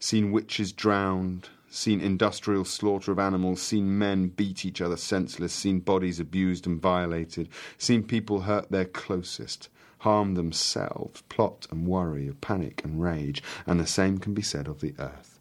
[0.00, 5.78] seen witches drowned, seen industrial slaughter of animals, seen men beat each other senseless, seen
[5.78, 7.48] bodies abused and violated,
[7.78, 9.68] seen people hurt their closest,
[9.98, 14.66] harm themselves, plot and worry, of panic and rage, and the same can be said
[14.66, 15.33] of the earth.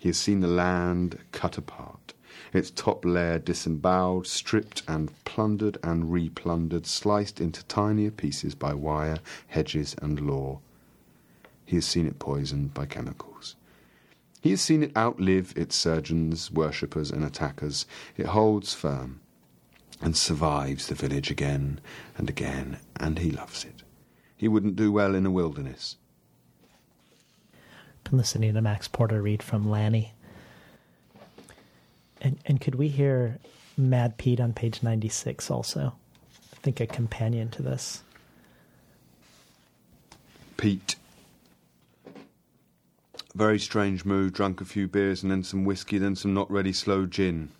[0.00, 2.14] He has seen the land cut apart,
[2.54, 9.18] its top layer disemboweled, stripped and plundered and replundered, sliced into tinier pieces by wire,
[9.48, 10.60] hedges, and law.
[11.66, 13.56] He has seen it poisoned by chemicals.
[14.40, 17.84] He has seen it outlive its surgeons, worshippers, and attackers.
[18.16, 19.20] It holds firm
[20.00, 21.78] and survives the village again
[22.16, 23.82] and again, and he loves it.
[24.34, 25.98] He wouldn't do well in a wilderness.
[28.04, 30.12] Been listening to Max Porter read from Lanny.
[32.20, 33.38] And and could we hear
[33.76, 35.94] Mad Pete on page ninety six also?
[36.52, 38.02] I think a companion to this.
[40.56, 40.96] Pete.
[43.34, 46.72] Very strange mood, drunk a few beers and then some whiskey, then some not ready
[46.72, 47.50] slow gin.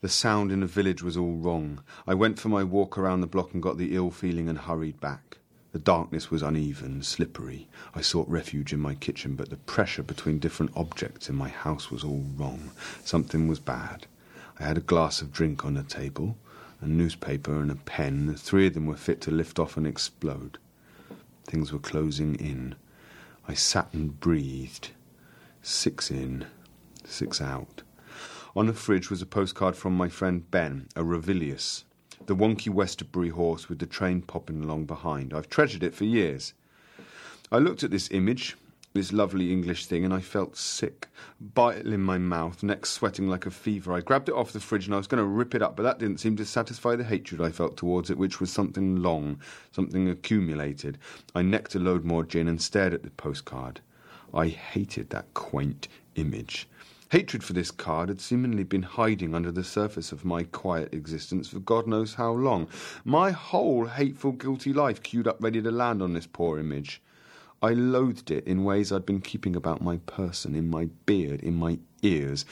[0.00, 1.82] The sound in the village was all wrong.
[2.06, 5.00] I went for my walk around the block and got the ill feeling and hurried
[5.00, 5.38] back.
[5.74, 7.66] The darkness was uneven, slippery.
[7.96, 11.90] I sought refuge in my kitchen, but the pressure between different objects in my house
[11.90, 12.70] was all wrong.
[13.04, 14.06] Something was bad.
[14.60, 16.38] I had a glass of drink on the table,
[16.80, 18.26] a newspaper and a pen.
[18.26, 20.58] The three of them were fit to lift off and explode.
[21.42, 22.76] Things were closing in.
[23.48, 24.90] I sat and breathed.
[25.60, 26.46] Six in,
[27.02, 27.82] six out.
[28.54, 31.82] On the fridge was a postcard from my friend Ben, a Ravilious,
[32.26, 35.32] the wonky Westbury horse with the train popping along behind.
[35.32, 36.54] I've treasured it for years.
[37.52, 38.56] I looked at this image,
[38.94, 41.08] this lovely English thing, and I felt sick.
[41.40, 43.92] Bile in my mouth, neck sweating like a fever.
[43.92, 45.82] I grabbed it off the fridge and I was going to rip it up, but
[45.82, 49.40] that didn't seem to satisfy the hatred I felt towards it, which was something long,
[49.72, 50.98] something accumulated.
[51.34, 53.80] I necked a load more gin and stared at the postcard.
[54.32, 56.68] I hated that quaint image.
[57.14, 61.46] Hatred for this card had seemingly been hiding under the surface of my quiet existence
[61.46, 62.66] for God knows how long.
[63.04, 67.00] My whole hateful, guilty life queued up ready to land on this poor image.
[67.62, 71.54] I loathed it in ways I'd been keeping about my person, in my beard, in
[71.54, 72.44] my ears,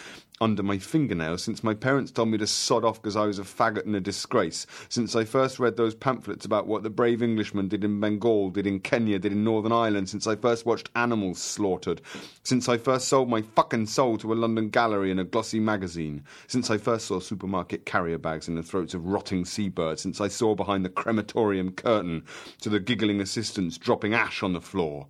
[0.43, 3.43] under my fingernails since my parents told me to sod off because I was a
[3.43, 7.69] faggot and a disgrace, since I first read those pamphlets about what the brave Englishmen
[7.69, 11.39] did in Bengal, did in Kenya, did in Northern Ireland, since I first watched animals
[11.39, 12.01] slaughtered,
[12.43, 16.25] since I first sold my fucking soul to a London gallery in a glossy magazine,
[16.49, 20.27] since I first saw supermarket carrier bags in the throats of rotting seabirds, since I
[20.27, 22.25] saw behind the crematorium curtain
[22.63, 25.07] to the giggling assistants dropping ash on the floor.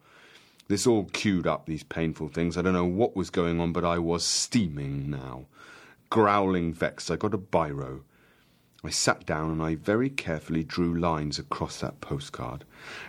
[0.68, 2.56] This all queued up, these painful things.
[2.56, 5.46] I don't know what was going on, but I was steaming now.
[6.08, 8.02] Growling vexed, I got a biro.
[8.84, 12.64] I sat down and I very carefully drew lines across that postcard.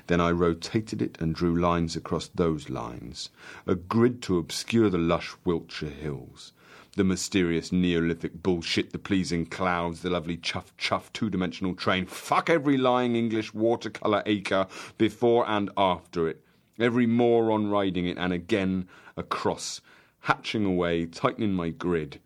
[0.07, 3.29] Then I rotated it and drew lines across those lines.
[3.65, 6.53] A grid to obscure the lush Wiltshire hills.
[6.95, 12.05] The mysterious Neolithic bullshit, the pleasing clouds, the lovely chuff chuff two dimensional train.
[12.05, 14.67] Fuck every lying English watercolour acre
[14.99, 16.42] before and after it
[16.79, 19.81] every moron riding it, and again across,
[20.21, 22.19] hatching away, tightening my grid.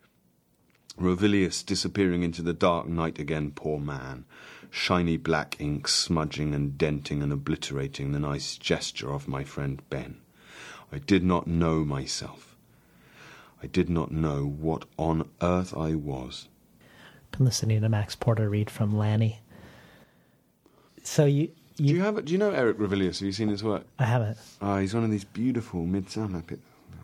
[0.96, 4.24] Ravilious disappearing into the dark night again, poor man.
[4.70, 10.20] Shiny black ink smudging and denting and obliterating the nice gesture of my friend Ben.
[10.92, 12.56] I did not know myself.
[13.62, 16.48] I did not know what on earth I was.
[17.32, 19.40] Been listening to Max Porter read from Lanny.
[21.02, 22.24] So you do you have?
[22.24, 23.20] Do you know Eric Ravilious?
[23.20, 23.84] Have you seen his work?
[24.00, 24.36] I haven't.
[24.60, 26.42] Oh, he's one of these beautiful midsummer.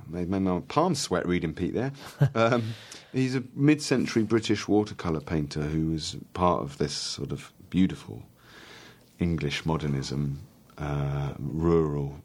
[0.09, 1.93] Made my palms sweat reading Pete there.
[2.35, 2.75] um,
[3.13, 8.23] he's a mid-century British watercolor painter who was part of this sort of beautiful
[9.21, 10.41] English modernism,
[10.77, 12.21] uh, rural,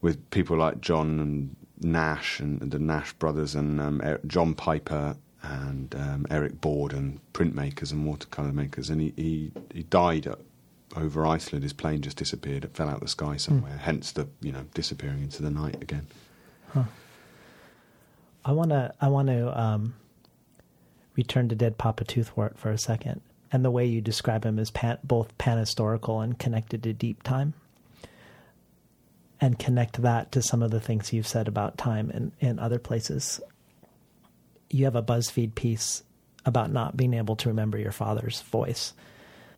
[0.00, 5.16] with people like John and Nash and, and the Nash brothers and um, John Piper
[5.40, 8.90] and um, Eric Board and printmakers and watercolor makers.
[8.90, 10.38] And he, he, he died at
[10.96, 12.64] over Iceland, his plane just disappeared.
[12.64, 13.72] It fell out of the sky somewhere.
[13.72, 13.80] Mm.
[13.80, 16.06] Hence the you know disappearing into the night again.
[16.72, 16.84] Huh.
[18.44, 19.94] I want to I want to um,
[21.16, 23.20] return to Dead Papa Toothwort for a second,
[23.52, 27.54] and the way you describe him as pan, both panhistorical and connected to deep time,
[29.40, 32.78] and connect that to some of the things you've said about time in, in other
[32.78, 33.40] places.
[34.70, 36.02] You have a BuzzFeed piece
[36.44, 38.92] about not being able to remember your father's voice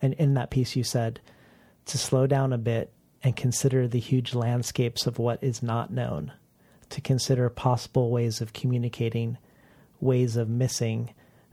[0.03, 1.21] and in that piece, you said
[1.87, 2.93] to slow down a bit
[3.23, 6.33] and consider the huge landscapes of what is not known,
[6.91, 9.39] to consider possible ways of communicating,
[10.01, 11.11] ways of missing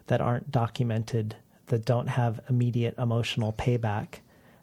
[0.08, 1.36] that aren't documented,
[1.68, 4.20] that don't have immediate emotional payback,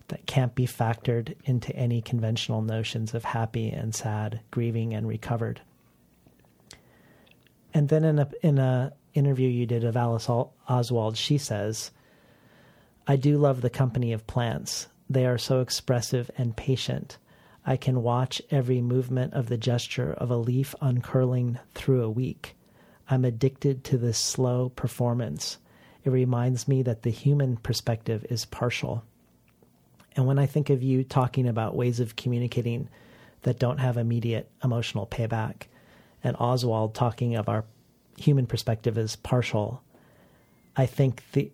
[0.08, 5.60] that can't be factored into any conventional notions of happy and sad, grieving and recovered.
[7.72, 11.90] And then in a in a interview you did of Alice Oswald, she says
[13.10, 14.86] I do love the company of plants.
[15.08, 17.18] They are so expressive and patient.
[17.66, 22.54] I can watch every movement of the gesture of a leaf uncurling through a week.
[23.08, 25.58] I'm addicted to this slow performance.
[26.04, 29.02] It reminds me that the human perspective is partial.
[30.14, 32.88] And when I think of you talking about ways of communicating
[33.42, 35.62] that don't have immediate emotional payback,
[36.22, 37.64] and Oswald talking of our
[38.16, 39.82] human perspective as partial,
[40.76, 41.50] I think the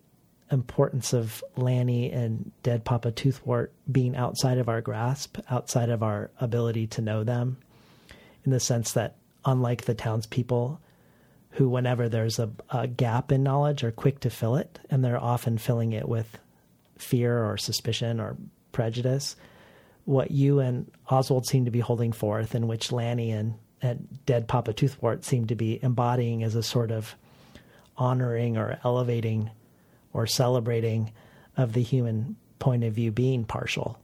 [0.51, 6.31] importance of Lanny and Dead Papa Toothwort being outside of our grasp, outside of our
[6.39, 7.57] ability to know them,
[8.45, 9.15] in the sense that,
[9.45, 10.79] unlike the townspeople,
[11.51, 15.21] who, whenever there's a, a gap in knowledge, are quick to fill it, and they're
[15.21, 16.37] often filling it with
[16.97, 18.37] fear or suspicion or
[18.71, 19.35] prejudice.
[20.05, 24.47] What you and Oswald seem to be holding forth, and which Lanny and, and Dead
[24.47, 27.15] Papa Toothwort seem to be embodying as a sort of
[27.97, 29.49] honoring or elevating
[30.13, 31.11] or celebrating
[31.55, 33.99] of the human point of view being partial,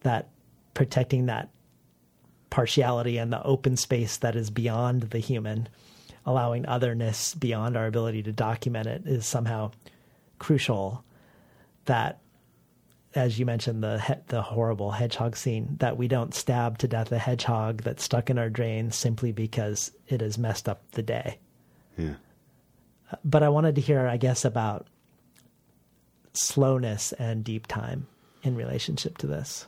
[0.00, 0.28] that
[0.74, 1.50] protecting that
[2.50, 5.68] partiality and the open space that is beyond the human,
[6.26, 9.70] allowing otherness beyond our ability to document it is somehow
[10.38, 11.04] crucial.
[11.86, 12.20] That,
[13.14, 17.18] as you mentioned, the the horrible hedgehog scene, that we don't stab to death a
[17.18, 21.38] hedgehog that's stuck in our drain simply because it has messed up the day.
[21.96, 22.14] Yeah.
[23.24, 24.86] But I wanted to hear, I guess, about
[26.32, 28.06] slowness and deep time
[28.42, 29.66] in relationship to this?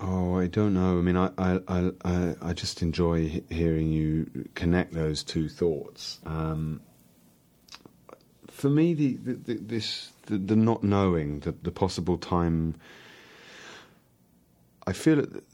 [0.00, 0.98] Oh, I don't know.
[0.98, 6.20] I mean, I I I, I just enjoy hearing you connect those two thoughts.
[6.24, 6.80] Um,
[8.48, 12.76] for me, the, the, the this the, the, not knowing the, the possible time.
[14.86, 15.44] I feel it.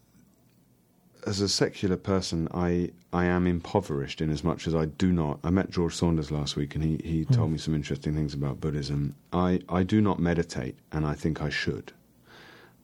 [1.27, 5.39] As a secular person, I I am impoverished in as much as I do not.
[5.45, 8.61] I met George Saunders last week, and he he told me some interesting things about
[8.61, 9.15] Buddhism.
[9.33, 11.93] I I do not meditate, and I think I should.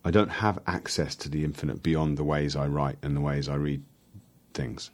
[0.04, 3.48] I don't have access to the infinite beyond the ways I write and the ways
[3.48, 3.82] I read
[4.54, 4.90] things,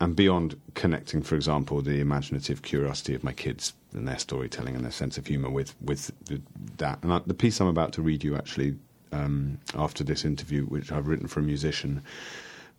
[0.00, 4.84] and beyond connecting, for example, the imaginative curiosity of my kids and their storytelling and
[4.84, 6.40] their sense of humour with with the,
[6.78, 6.98] that.
[7.02, 8.76] And I, the piece I'm about to read you actually
[9.12, 12.02] um, after this interview, which I've written for a musician,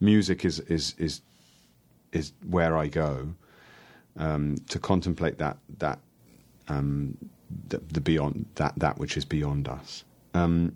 [0.01, 1.21] music is is is
[2.11, 3.33] is where I go
[4.17, 5.99] um, to contemplate that that
[6.67, 7.17] um,
[7.69, 10.03] the, the beyond that that which is beyond us.
[10.33, 10.75] Um,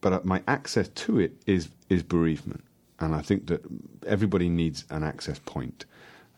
[0.00, 2.64] but uh, my access to it is is bereavement,
[3.00, 3.64] and I think that
[4.06, 5.84] everybody needs an access point.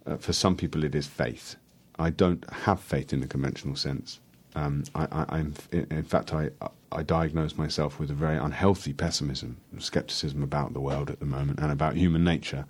[0.07, 1.57] Uh, for some people, it is faith.
[1.99, 4.21] I don't have faith in the conventional sense.
[4.55, 6.51] Um, I, in, in fact, I,
[6.91, 11.61] I diagnose myself with a very unhealthy pessimism, skepticism about the world at the moment
[11.61, 12.67] and about human nature.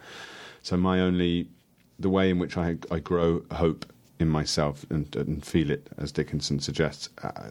[0.62, 1.48] So my only,
[1.98, 6.12] the way in which I, I grow hope in myself and, and feel it, as
[6.12, 7.50] Dickinson suggests, uh,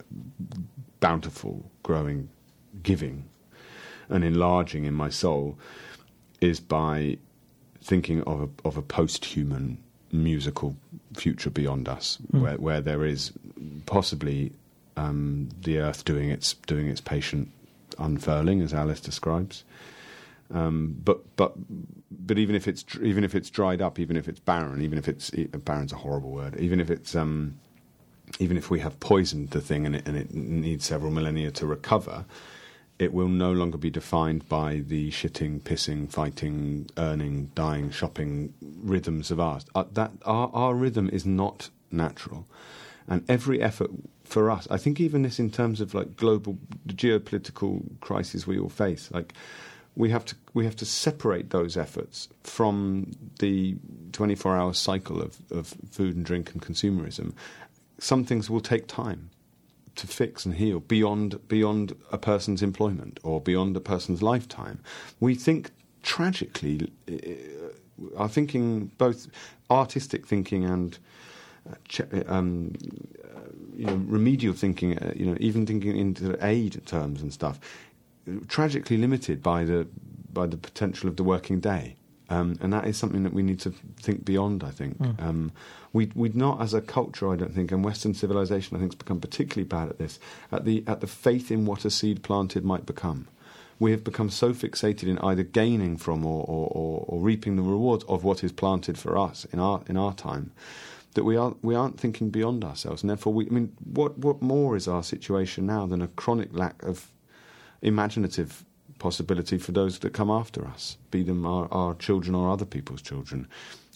[0.99, 2.29] bountiful, growing,
[2.83, 3.27] giving,
[4.09, 5.57] and enlarging in my soul,
[6.39, 7.17] is by
[7.81, 9.79] thinking of a, of a post-human
[10.11, 10.75] musical
[11.15, 12.41] future beyond us, Mm.
[12.41, 13.31] where, where there is
[13.85, 14.51] possibly
[14.97, 17.51] um, the earth doing its doing its patient
[17.97, 19.63] unfurling, as Alice describes.
[20.53, 21.53] Um, but but
[22.09, 25.07] but even if it's even if it's dried up, even if it's barren, even if
[25.07, 25.29] it's
[25.63, 26.55] barren's a horrible word.
[26.59, 27.59] Even if it's um,
[28.39, 31.65] even if we have poisoned the thing and it, and it needs several millennia to
[31.67, 32.25] recover,
[32.99, 39.31] it will no longer be defined by the shitting, pissing, fighting, earning, dying, shopping rhythms
[39.31, 39.65] of ours.
[39.73, 42.45] Uh, that our, our rhythm is not natural,
[43.07, 43.89] and every effort
[44.25, 46.57] for us, I think, even this in terms of like global
[46.87, 49.33] geopolitical crises we all face, like
[49.95, 53.77] we have to we have to separate those efforts from the
[54.11, 57.33] 24 hour cycle of, of food and drink and consumerism.
[57.97, 59.29] Some things will take time
[59.99, 64.79] to fix and heal beyond beyond a person's employment or beyond a person's lifetime.
[65.19, 65.71] We think
[66.03, 69.27] tragically, uh, our thinking, both
[69.69, 70.97] artistic thinking and
[71.69, 72.73] uh, um,
[73.23, 73.39] uh,
[73.75, 77.59] you know remedial thinking, you know even thinking into aid terms and stuff,
[78.47, 79.87] tragically limited by the
[80.31, 81.95] by the potential of the working day.
[82.29, 84.63] Um, and that is something that we need to think beyond.
[84.63, 85.21] I think Mm.
[85.21, 85.51] um,
[85.93, 87.31] we we'd not as a culture.
[87.33, 90.19] I don't think, and Western civilization, I think, has become particularly bad at this.
[90.51, 93.27] At the at the faith in what a seed planted might become.
[93.79, 97.61] We have become so fixated in either gaining from or, or, or, or reaping the
[97.63, 100.51] rewards of what is planted for us in our in our time
[101.15, 103.47] that we aren't we aren't thinking beyond ourselves, and therefore we.
[103.47, 107.09] I mean, what what more is our situation now than a chronic lack of
[107.81, 108.65] imaginative
[108.99, 113.01] possibility for those that come after us, be them our, our children or other people's
[113.01, 113.47] children.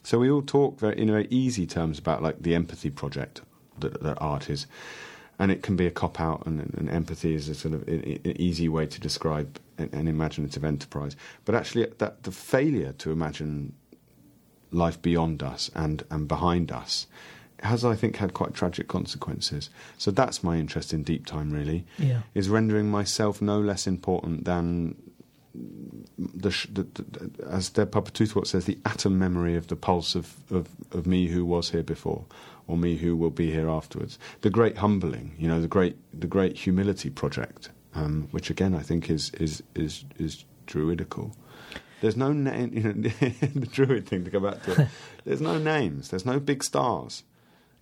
[0.04, 3.42] So we all talk very, in very easy terms about like the empathy project
[3.80, 4.68] that, that art is,
[5.40, 8.36] and it can be a cop out, and, and empathy is a sort of an
[8.40, 11.16] easy way to describe an, an imaginative enterprise.
[11.46, 13.74] But actually, that the failure to imagine
[14.72, 17.08] life beyond us and, and behind us
[17.64, 19.70] has, I think, had quite tragic consequences.
[19.98, 22.22] So that's my interest in deep time, really, Yeah.
[22.34, 24.96] is rendering myself no less important than
[26.18, 30.16] the, sh- the, the, as Dead Papa Toothwort says, the atom memory of the pulse
[30.16, 32.26] of, of, of me who was here before,
[32.68, 34.18] or me who will be here afterwards.
[34.42, 38.80] The great humbling, you know, the great the great humility project, um, which again I
[38.82, 41.36] think is is is is druidical.
[42.02, 42.94] There's no name, you know,
[43.54, 44.90] the druid thing to go back to.
[45.26, 46.10] There's no names.
[46.10, 47.24] There's no big stars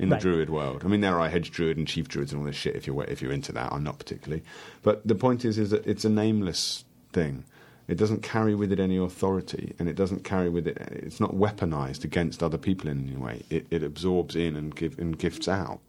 [0.02, 0.22] in the Right.
[0.22, 0.82] druid world.
[0.84, 2.76] I mean, there are hedge druid and chief druids and all this shit.
[2.76, 4.44] If you're if you're into that, I'm not particularly.
[4.82, 6.84] But the point is, is that it's a nameless
[7.14, 7.46] thing.
[7.88, 10.78] It doesn't carry with it any authority, and it doesn't carry with it.
[10.92, 13.44] It's not weaponized against other people in any way.
[13.50, 15.80] It, it absorbs in and give and gifts out,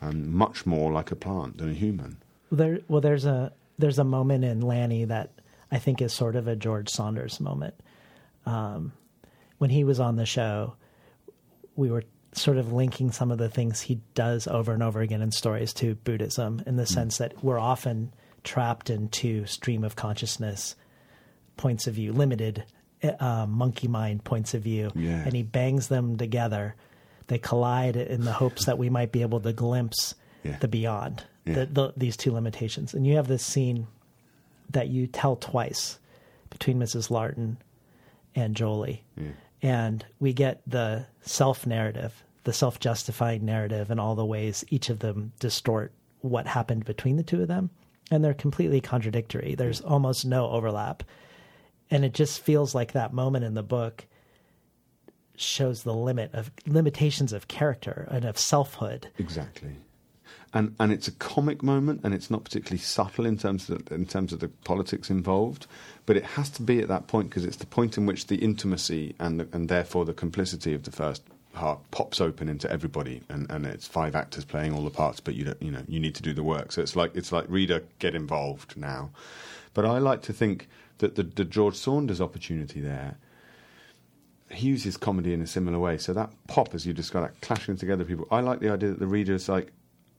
[0.00, 2.18] and much more like a plant than a human.
[2.52, 5.30] There, well, there's a there's a moment in Lanny that
[5.72, 7.74] I think is sort of a George Saunders moment.
[8.44, 8.92] Um,
[9.58, 10.74] when he was on the show,
[11.74, 12.04] we were
[12.36, 15.72] sort of linking some of the things he does over and over again in stories
[15.74, 18.12] to Buddhism, in the sense that we're often
[18.44, 20.76] trapped into stream of consciousness
[21.56, 22.64] points of view, limited
[23.20, 25.22] uh, monkey mind points of view, Yeah.
[25.24, 26.74] and he bangs them together.
[27.28, 30.14] They collide in the hopes that we might be able to glimpse
[30.44, 30.58] Yeah.
[30.58, 31.54] the beyond, Yeah.
[31.54, 32.92] the, the, these two limitations.
[32.94, 33.86] And you have this scene
[34.70, 35.98] that you tell twice
[36.50, 37.10] between Mrs.
[37.10, 37.56] Larton
[38.34, 39.02] and Jolie.
[39.62, 44.88] And we get the self narrative, the self justifying narrative, and all the ways each
[44.88, 47.68] of them distort what happened between the two of them.
[48.10, 49.54] And they're completely contradictory.
[49.56, 51.02] There's almost no overlap.
[51.90, 54.06] and it just feels like that moment in the book
[55.36, 59.08] shows the limit of limitations of character and of selfhood.
[59.18, 59.76] Exactly.
[60.54, 63.94] And and it's a comic moment, and it's not particularly subtle in terms of the,
[63.94, 65.66] in terms of the politics involved,
[66.06, 68.36] but it has to be at that point because it's the point in which the
[68.36, 71.22] intimacy and the, and therefore the complicity of the first
[71.90, 75.44] pops open into everybody, and, and it's five actors playing all the parts, but you
[75.44, 76.72] don't, you know you need to do the work.
[76.72, 79.10] So it's like it's like reader get involved now.
[79.74, 80.68] But I like to think
[80.98, 83.16] that the, the George Saunders opportunity there
[84.50, 85.98] he uses comedy in a similar way.
[85.98, 88.28] So that pop, as you described, that clashing together people.
[88.30, 89.72] I like the idea that the reader is like,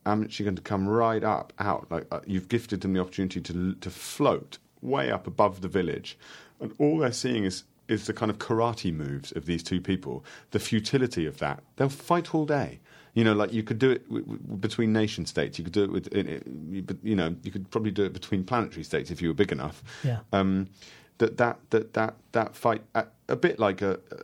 [0.05, 1.87] I'm actually going to come right up, out.
[1.89, 6.17] Like uh, you've gifted them the opportunity to to float way up above the village,
[6.59, 10.23] and all they're seeing is is the kind of karate moves of these two people.
[10.51, 11.63] The futility of that.
[11.75, 12.79] They'll fight all day.
[13.13, 15.57] You know, like you could do it w- w- between nation states.
[15.57, 18.83] You could do it with, in, you know, you could probably do it between planetary
[18.83, 19.83] states if you were big enough.
[20.03, 20.19] Yeah.
[20.33, 20.69] Um,
[21.17, 24.17] that that that that that fight a, a bit like a, a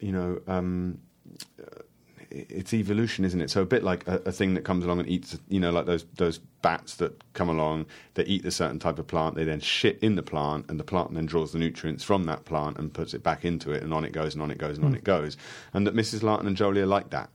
[0.00, 0.98] you know um,
[2.30, 3.50] it's evolution, isn't it?
[3.50, 5.86] So a bit like a, a, thing that comes along and eats, you know, like
[5.86, 9.60] those those bats that come along, they eat a certain type of plant, they then
[9.60, 12.92] shit in the plant, and the plant then draws the nutrients from that plant and
[12.92, 14.88] puts it back into it, and on it goes, and on it goes, and mm.
[14.88, 15.36] on it goes.
[15.72, 16.22] And that Mrs.
[16.22, 17.30] Larton and Jolie are like that.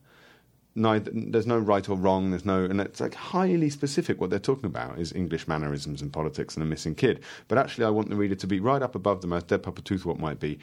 [0.77, 2.31] Neither, there's no right or wrong.
[2.31, 4.19] There's no, and it's like highly specific.
[4.19, 7.21] What they're talking about is English mannerisms and politics and a missing kid.
[7.47, 9.81] But actually, I want the reader to be right up above them as Dead Papa
[9.81, 10.59] Toothwort might be,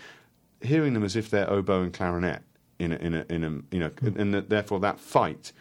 [0.60, 2.42] hearing them as if they're oboe and clarinet
[2.82, 4.16] in a, in a, in a you know, mm.
[4.18, 5.52] and that, therefore that fight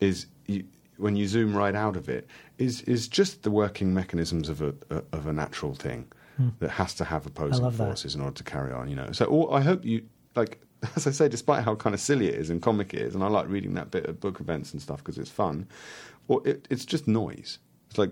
[0.00, 0.64] is you,
[0.96, 2.26] when you zoom right out of it
[2.58, 6.10] is is just the working mechanisms of a, a of a natural thing
[6.40, 6.52] mm.
[6.60, 8.18] that has to have opposing forces that.
[8.18, 8.88] in order to carry on.
[8.88, 10.02] You know, so all, I hope you
[10.34, 10.60] like.
[10.96, 13.24] As I say, despite how kind of silly it is and comic it is, and
[13.24, 15.66] I like reading that bit of book events and stuff because it's fun.
[16.28, 17.58] Well, it, it's just noise.
[17.88, 18.10] It's like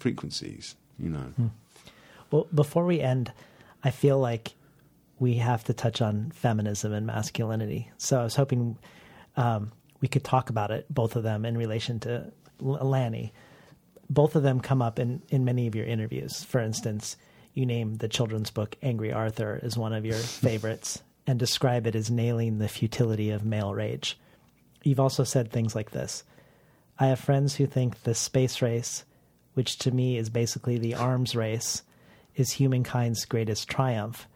[0.00, 1.32] frequencies, you know.
[1.40, 1.50] Mm.
[2.32, 3.30] Well, before we end,
[3.84, 4.54] I feel like
[5.22, 7.88] we have to touch on feminism and masculinity.
[7.96, 8.76] So I was hoping
[9.36, 9.70] um,
[10.00, 13.32] we could talk about it, both of them, in relation to Lanny.
[14.10, 16.42] Both of them come up in, in many of your interviews.
[16.42, 17.16] For instance,
[17.54, 21.94] you name the children's book Angry Arthur as one of your favorites and describe it
[21.94, 24.18] as nailing the futility of male rage.
[24.82, 26.24] You've also said things like this
[26.98, 29.04] I have friends who think the space race,
[29.54, 31.84] which to me is basically the arms race,
[32.34, 34.26] is humankind's greatest triumph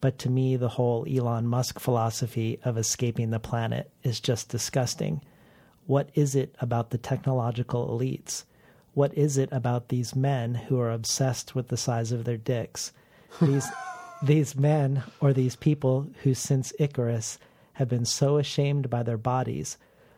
[0.00, 5.22] but to me, the whole Elon Musk philosophy of escaping the planet is just disgusting.
[5.86, 8.44] What is it about the technological elites?
[8.94, 12.92] What is it about these men who are obsessed with the size of their dicks?
[13.42, 13.68] These,
[14.22, 17.38] these men or these people who, since Icarus,
[17.74, 19.76] have been so ashamed by their bodies,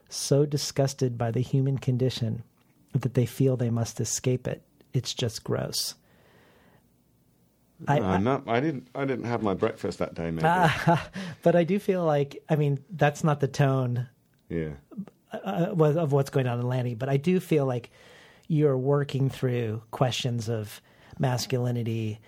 [0.09, 2.45] so disgusted by the human condition,
[2.93, 4.63] that they feel they must escape it.
[4.93, 5.95] It's just gross.
[7.87, 8.89] I, I, not, I didn't.
[8.95, 10.47] I didn't have my breakfast that day, maybe.
[10.47, 10.97] Uh,
[11.43, 14.09] but I do feel like, I mean, that's not the tone.
[14.49, 14.71] Yeah.
[15.33, 17.91] Uh, of what's going on in Lanny, but I do feel like
[18.49, 20.81] you're working through questions of
[21.19, 22.19] masculinity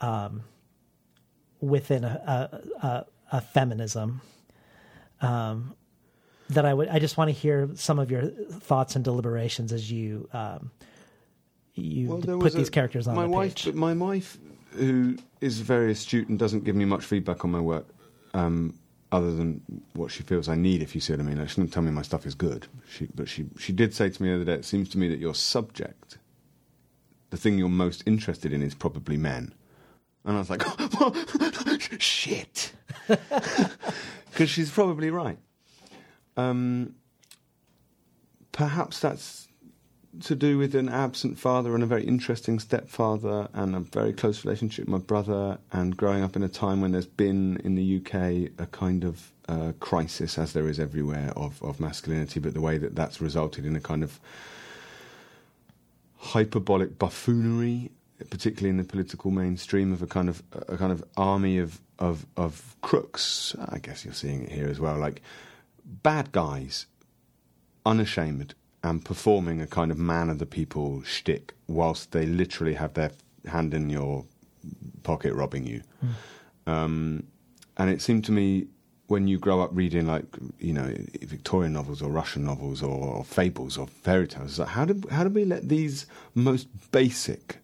[0.00, 0.42] um,
[1.60, 4.22] within a, a, a, a feminism.
[5.20, 5.74] Um,
[6.50, 6.88] that I would.
[6.88, 10.70] I just want to hear some of your thoughts and deliberations as you um,
[11.74, 13.74] you well, put these characters on my the wife, page.
[13.74, 14.38] My wife
[14.72, 17.86] who is very astute and doesn't give me much feedback on my work,
[18.34, 18.74] um,
[19.10, 19.62] other than
[19.94, 20.82] what she feels I need.
[20.82, 22.66] If you see what I mean, like, she didn't tell me my stuff is good.
[22.88, 25.08] She, but she she did say to me the other day, it seems to me
[25.08, 26.18] that your subject,
[27.30, 29.54] the thing you're most interested in, is probably men.
[30.24, 30.62] And I was like,
[32.00, 32.72] shit,
[33.06, 35.38] because she's probably right.
[36.36, 36.94] Um,
[38.52, 39.47] perhaps that's
[40.22, 44.44] to do with an absent father and a very interesting stepfather and a very close
[44.44, 47.96] relationship with my brother and growing up in a time when there's been in the
[47.98, 52.60] UK a kind of uh, crisis as there is everywhere of, of masculinity but the
[52.60, 54.18] way that that's resulted in a kind of
[56.16, 57.90] hyperbolic buffoonery
[58.30, 62.26] particularly in the political mainstream of a kind of a kind of army of of
[62.36, 63.54] of crooks.
[63.68, 64.98] I guess you're seeing it here as well.
[64.98, 65.22] Like
[65.84, 66.86] bad guys
[67.86, 72.94] unashamed and performing a kind of man of the people shtick whilst they literally have
[72.94, 73.10] their
[73.46, 74.24] hand in your
[75.02, 75.82] pocket robbing you.
[76.66, 76.72] Mm.
[76.72, 77.24] Um,
[77.76, 78.66] and it seemed to me
[79.08, 80.24] when you grow up reading like
[80.58, 84.84] you know Victorian novels or Russian novels or, or fables or fairy tales, like how
[84.84, 87.58] did how do we let these most basic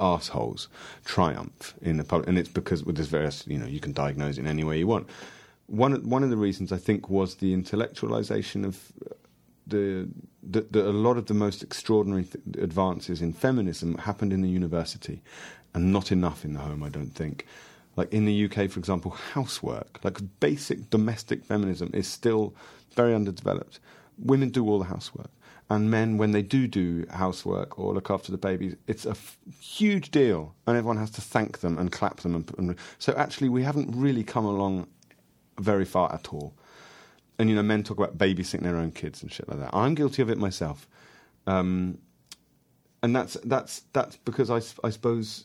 [0.00, 0.68] assholes
[1.04, 2.28] triumph in the public?
[2.28, 4.78] And it's because with this various you know you can diagnose it in any way
[4.78, 5.08] you want.
[5.66, 8.92] One one of the reasons I think was the intellectualization of
[9.66, 10.08] the,
[10.74, 15.22] a lot of the most extraordinary th- advances in feminism happened in the university.
[15.76, 16.82] and not enough in the home.
[16.82, 17.46] I don't think.
[17.96, 22.54] Like in the UK, for example, housework, like basic domestic feminism, is still
[22.94, 23.78] very underdeveloped.
[24.18, 25.30] Women do all the housework.
[25.68, 29.36] And men, when they do do housework or look after the babies, it's a f-
[29.60, 32.36] huge deal, and everyone has to thank them and clap them.
[32.36, 34.86] And, and so, actually, we haven't really come along
[35.60, 36.54] very far at all.
[37.38, 39.70] And you know, men talk about babysitting their own kids and shit like that.
[39.74, 40.88] I'm guilty of it myself,
[41.46, 41.98] um,
[43.02, 45.44] and that's that's that's because I, I suppose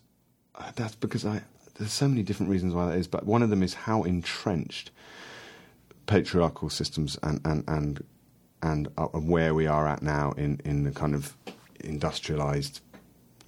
[0.75, 1.41] that's because I
[1.75, 4.91] there's so many different reasons why that is, but one of them is how entrenched
[6.05, 8.03] patriarchal systems and and and
[8.63, 11.35] and, uh, and where we are at now in in the kind of
[11.79, 12.81] industrialized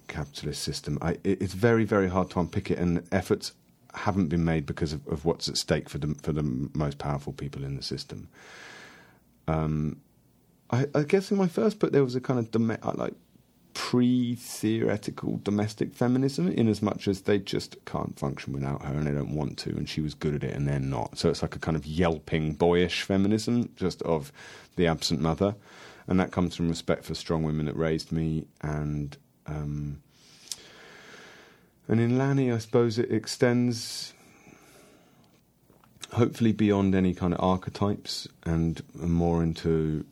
[0.08, 0.98] capitalist system.
[1.02, 3.54] I, it, it's very very hard to unpick it, and efforts
[3.94, 6.44] haven't been made because of, of what's at stake for the for the
[6.74, 8.28] most powerful people in the system.
[9.48, 10.02] Um,
[10.70, 13.14] I, I guess in my first book there was a kind of dome- uh, like
[13.74, 19.12] pre-theoretical domestic feminism in as much as they just can't function without her and they
[19.12, 21.56] don't want to and she was good at it and they're not so it's like
[21.56, 24.32] a kind of yelping boyish feminism just of
[24.76, 25.56] the absent mother
[26.08, 29.18] and that comes from respect for strong women that raised me and
[29.48, 30.03] um,
[31.88, 34.14] and in Lanny I suppose it extends
[36.12, 40.06] hopefully beyond any kind of archetypes and more into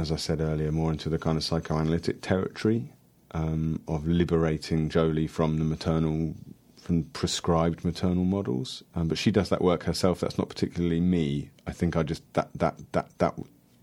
[0.00, 2.92] as I said earlier, more into the kind of psychoanalytic territory
[3.32, 6.34] um, of liberating Jolie from the maternal,
[6.80, 8.82] from prescribed maternal models.
[8.94, 10.20] Um, but she does that work herself.
[10.20, 11.50] That's not particularly me.
[11.66, 13.34] I think I just that that that that.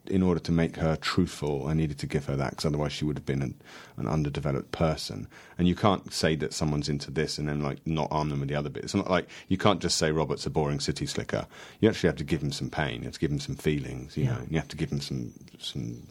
[0.09, 3.03] In order to make her truthful, I needed to give her that because otherwise she
[3.05, 3.55] would have been an,
[3.97, 5.27] an underdeveloped person.
[5.57, 8.49] And you can't say that someone's into this and then like not arm them with
[8.49, 8.83] the other bit.
[8.85, 11.45] It's not like you can't just say Robert's a boring city slicker.
[11.79, 12.99] You actually have to give him some pain.
[13.01, 14.15] You have to give him some feelings.
[14.15, 14.35] You Yeah.
[14.35, 16.07] know, you have to give him some some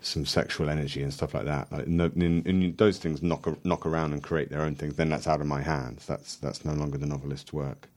[0.00, 1.70] some sexual energy and stuff like that.
[1.72, 4.94] Like, no, and, and those things knock knock around and create their own things.
[4.96, 6.06] Then that's out of my hands.
[6.06, 7.88] That's that's no longer the novelist's work.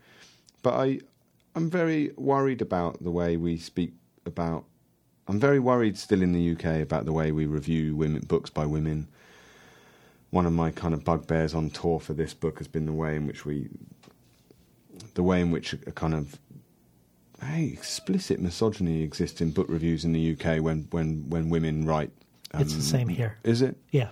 [0.63, 0.99] But I
[1.55, 3.93] I'm very worried about the way we speak
[4.25, 4.65] about.
[5.31, 8.65] I'm very worried still in the UK about the way we review women books by
[8.65, 9.07] women.
[10.29, 13.15] One of my kind of bugbears on tour for this book has been the way
[13.15, 13.69] in which we,
[15.13, 16.37] the way in which a kind of
[17.41, 22.11] hey, explicit misogyny exists in book reviews in the UK when when when women write.
[22.53, 23.37] It's the same here.
[23.45, 23.77] Is it?
[23.91, 24.09] Yeah.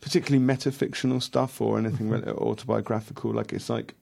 [0.00, 2.38] Particularly metafictional stuff or anything Mm-hmm.
[2.38, 3.32] autobiographical.
[3.34, 3.94] Like it's like,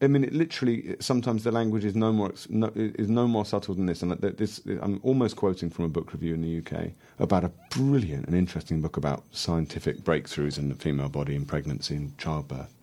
[0.00, 3.74] I mean, it literally sometimes the language is no more no, is no more subtle
[3.74, 4.02] than this.
[4.02, 8.26] And this, I'm almost quoting from a book review in the UK about a brilliant
[8.26, 12.74] and interesting book about scientific breakthroughs in the female body in pregnancy and childbirth.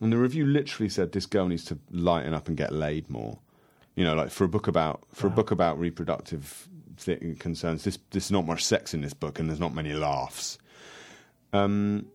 [0.00, 3.38] And the review literally said this girl needs to lighten up and get laid more.
[3.94, 7.98] You know, like for a book about for a book about reproductive th- concerns, this
[8.10, 10.58] there's not much sex in this book, and there's not many laughs.
[11.52, 12.06] Um,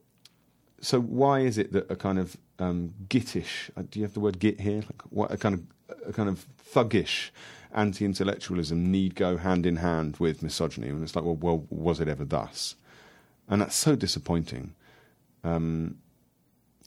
[0.82, 3.70] so why is it that a kind of um, gittish?
[3.76, 4.82] uh, Do you have the word git here?
[4.82, 7.32] Like what a kind of a kind of thuggish
[7.74, 10.90] anti-intellectualism need go hand in hand with misogyny?
[10.90, 12.76] And it's like, well, well, was it ever thus?
[13.48, 14.76] And that's so disappointing.
[15.44, 15.98] Um,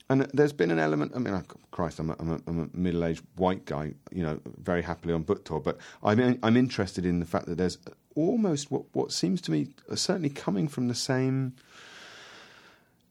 [0.09, 1.12] and there's been an element.
[1.14, 4.82] I mean, Christ, I'm a, I'm, a, I'm a middle-aged white guy, you know, very
[4.82, 5.60] happily on book tour.
[5.60, 7.78] But I'm I'm interested in the fact that there's
[8.14, 11.55] almost what what seems to me certainly coming from the same.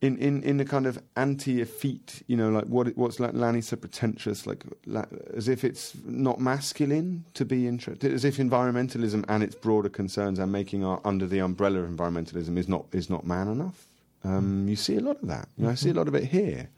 [0.04, 3.78] In, in, in the kind of anti-effete, you know, like what what's like Lanny so
[3.78, 9.42] pretentious, like la, as if it's not masculine to be interested, as if environmentalism and
[9.42, 13.26] its broader concerns and making art under the umbrella of environmentalism is not is not
[13.26, 13.88] man enough.
[14.26, 15.48] Um, you see a lot of that.
[15.58, 16.70] You know, I see a lot of it here.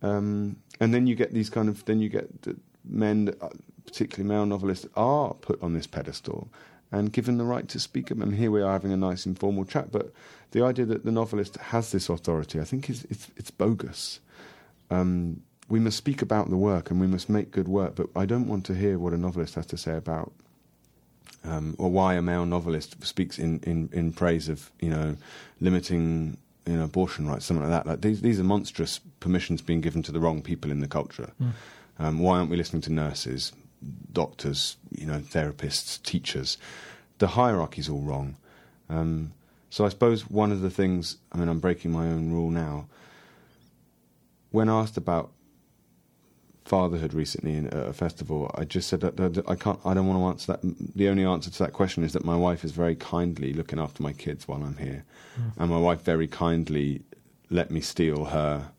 [0.00, 2.28] Um, and then you get these kind of then you get
[2.82, 3.50] men, that, uh,
[3.84, 6.48] particularly male novelists, are put on this pedestal
[6.90, 8.32] and given the right to speak of them.
[8.32, 10.12] Here we are having a nice informal chat, but
[10.52, 14.20] the idea that the novelist has this authority, I think, is it's, it's bogus.
[14.90, 18.26] Um, we must speak about the work and we must make good work, but I
[18.26, 20.32] don't want to hear what a novelist has to say about
[21.44, 25.16] um, or why a male novelist speaks in, in, in praise of you know
[25.60, 27.88] limiting you know abortion rights, something like that.
[27.88, 31.32] Like these these are monstrous permissions being given to the wrong people in the culture.
[31.40, 31.52] Mm.
[31.98, 33.52] Um, why aren't we listening to nurses,
[34.12, 36.58] doctors, you know, therapists, teachers?
[37.18, 38.36] The hierarchy's all wrong.
[38.88, 39.32] Um,
[39.72, 42.88] so I suppose one of the things, I mean, I'm breaking my own rule now.
[44.50, 45.32] When asked about
[46.66, 49.80] fatherhood recently in, at a festival, I just said that, I can't.
[49.82, 50.94] I don't want to answer that.
[50.94, 54.02] The only answer to that question is that my wife is very kindly looking after
[54.02, 55.04] my kids while I'm here,
[55.40, 55.52] Mm.
[55.56, 57.00] and my wife very kindly
[57.48, 58.72] let me steal her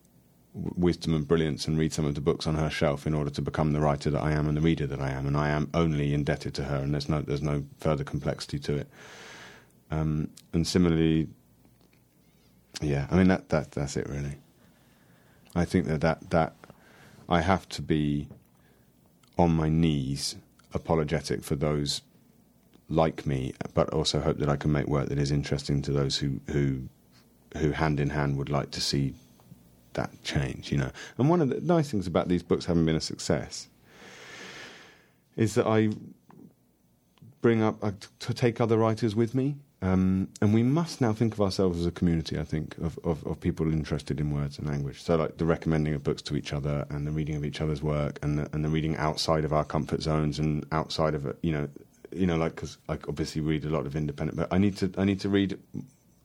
[0.52, 3.42] wisdom and brilliance and read some of the books on her shelf in order to
[3.42, 5.68] become the writer that I am and the reader that I am, and I am
[5.74, 8.88] only indebted to her, and there's no there's no further complexity to it.
[9.94, 11.28] Um, and similarly,
[12.80, 14.36] yeah, I mean that that that's it really.
[15.54, 16.54] I think that that, that
[17.28, 18.28] I have to be
[19.38, 20.36] on my knees
[20.72, 22.02] apologetic for those
[22.88, 26.18] like me, but also hope that I can make work that is interesting to those
[26.18, 26.88] who who
[27.58, 29.14] who hand in hand would like to see
[29.92, 30.72] that change.
[30.72, 33.68] You know, and one of the nice things about these books having been a success
[35.36, 35.90] is that I
[37.40, 39.56] bring up uh, to take other writers with me.
[39.84, 43.26] Um, and we must now think of ourselves as a community, I think, of, of,
[43.26, 45.02] of, people interested in words and language.
[45.02, 47.82] So, like the recommending of books to each other and the reading of each other's
[47.82, 51.52] work and the, and the reading outside of our comfort zones and outside of, you
[51.52, 51.68] know,
[52.12, 54.90] you know, like because I obviously read a lot of independent, but I need to
[54.96, 55.58] I need to read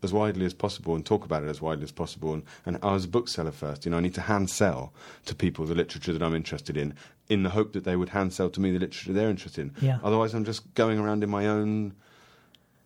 [0.01, 2.33] as widely as possible and talk about it as widely as possible.
[2.33, 4.93] And, and I was a bookseller first, you know, I need to hand sell
[5.25, 6.93] to people the literature that I'm interested in,
[7.27, 9.85] in the hope that they would hand sell to me the literature they're interested in.
[9.85, 9.99] Yeah.
[10.01, 11.95] Otherwise, I'm just going around in my own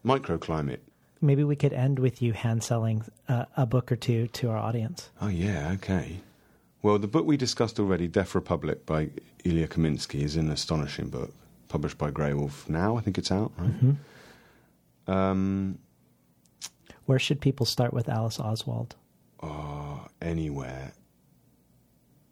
[0.05, 0.80] microclimate.
[1.21, 4.57] Maybe we could end with you hand selling uh, a book or two to our
[4.57, 5.09] audience.
[5.21, 6.19] Oh yeah, okay.
[6.81, 9.09] Well, the book we discussed already, Deaf Republic by
[9.45, 11.34] Ilya Kaminsky, is an astonishing book
[11.69, 12.97] published by Graywolf now.
[12.97, 13.53] I think it's out.
[13.57, 13.71] Right?
[13.71, 15.11] Mm-hmm.
[15.11, 15.80] Um,
[17.05, 18.95] Where should people start with Alice Oswald?
[19.41, 20.93] Oh, anywhere.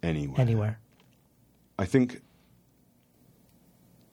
[0.04, 0.42] Anywhere.
[0.42, 0.80] Anywhere.
[1.80, 2.22] I think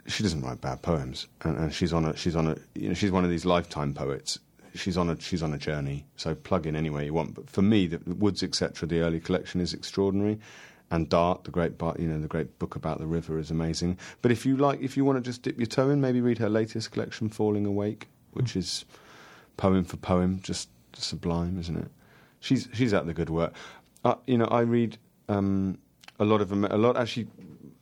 [0.08, 2.94] she doesn't write bad poems, and, and she's on a she's on a you know
[2.94, 4.38] she's one of these lifetime poets.
[4.74, 6.06] She's on a she's on a journey.
[6.16, 7.34] So plug in anywhere you want.
[7.34, 8.88] But for me, the Woods etc.
[8.88, 10.38] The early collection is extraordinary
[10.90, 13.98] and Dart, the great, you know, the great book about the river is amazing.
[14.22, 16.38] But if you like, if you want to just dip your toe in, maybe read
[16.38, 18.84] her latest collection, Falling Awake, which is
[19.56, 21.90] poem for poem, just sublime, isn't it?
[22.40, 23.52] She's she's at the good work.
[24.04, 24.96] Uh, you know, I read
[25.28, 25.78] um,
[26.18, 26.96] a lot of a lot.
[26.96, 27.28] Actually,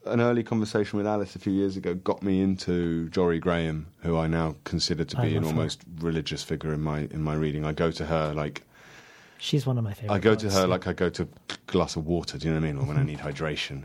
[0.07, 4.17] an early conversation with Alice a few years ago got me into Jorie Graham, who
[4.17, 6.07] I now consider to be an almost her.
[6.07, 7.65] religious figure in my in my reading.
[7.65, 8.63] I go to her like
[9.39, 10.15] She's one of my favorite.
[10.15, 10.67] I go to her yeah.
[10.67, 12.39] like I go to a glass of water.
[12.39, 12.83] Do you know what I mean?
[12.83, 13.85] Or when I need hydration.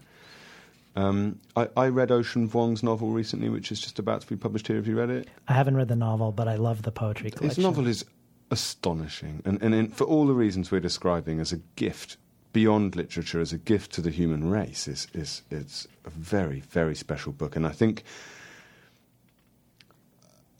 [0.95, 4.68] Um, I, I, read Ocean Vuong's novel recently, which is just about to be published
[4.68, 4.76] here.
[4.76, 5.30] Have you read it?
[5.48, 7.48] I haven't read the novel, but I love the poetry collection.
[7.48, 8.03] His novel is
[8.49, 12.18] astonishing, and, and in, for all the reasons we're describing, as a gift
[12.53, 16.95] beyond literature, as a gift to the human race, is is it's a very very
[16.95, 18.03] special book, and I think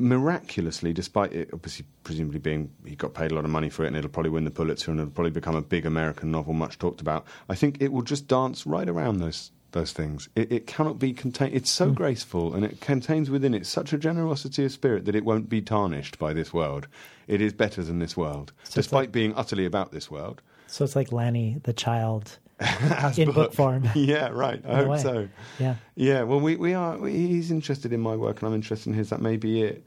[0.02, 3.88] miraculously, despite it obviously presumably being he got paid a lot of money for it,
[3.88, 6.80] and it'll probably win the Pulitzer, and it'll probably become a big American novel, much
[6.80, 7.26] talked about.
[7.48, 10.28] I think it will just dance right around those those things.
[10.36, 11.56] It, it cannot be contained.
[11.56, 11.96] It's so mm.
[11.96, 15.62] graceful, and it contains within it such a generosity of spirit that it won't be
[15.62, 16.88] tarnished by this world.
[17.28, 20.42] It is better than this world, so despite being utterly about this world.
[20.72, 22.38] So it's like Lanny, the child.
[23.18, 23.35] in book.
[23.35, 23.53] book.
[23.53, 23.89] form.
[23.95, 24.64] Yeah, right.
[24.65, 25.02] I hope way.
[25.02, 25.27] so.
[25.60, 25.76] Yeah.
[25.95, 26.23] Yeah.
[26.23, 26.98] Well, we, we are.
[26.98, 29.10] We, he's interested in my work, and I'm interested in his.
[29.10, 29.84] That may be it.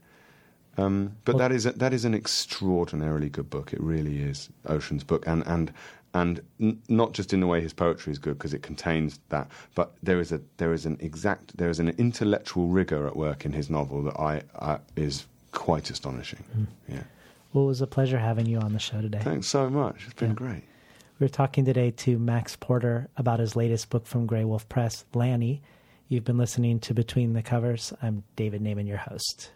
[0.77, 3.71] Um, but well, that is a, that is an extraordinarily good book.
[3.73, 5.71] It really is Ocean's book, and and
[6.13, 9.49] and n- not just in the way his poetry is good because it contains that,
[9.73, 13.45] but there is a there is an exact there is an intellectual rigor at work
[13.45, 16.43] in his novel that I, I is quite astonishing.
[16.57, 16.67] Mm.
[16.89, 17.03] Yeah.
[17.53, 19.21] Well, it was a pleasure having you on the show today.
[19.21, 20.03] Thanks so much.
[20.05, 20.35] It's been yeah.
[20.35, 20.63] great.
[21.17, 25.61] We are talking today to Max Porter about his latest book from Graywolf Press, Lanny.
[26.09, 27.93] You've been listening to Between the Covers.
[28.01, 29.51] I'm David Naimon, your host.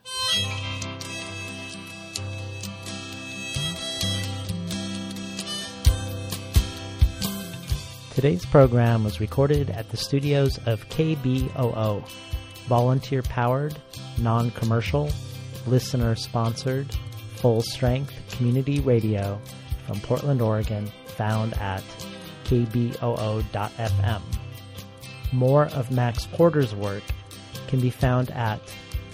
[8.13, 12.07] Today's program was recorded at the studios of KBOO,
[12.69, 13.77] volunteer powered,
[14.17, 15.11] non commercial,
[15.67, 16.87] listener sponsored,
[17.35, 19.37] full strength community radio
[19.85, 20.89] from Portland, Oregon,
[21.19, 21.83] found at
[22.45, 24.21] kboo.fm.
[25.33, 27.03] More of Max Porter's work
[27.67, 28.61] can be found at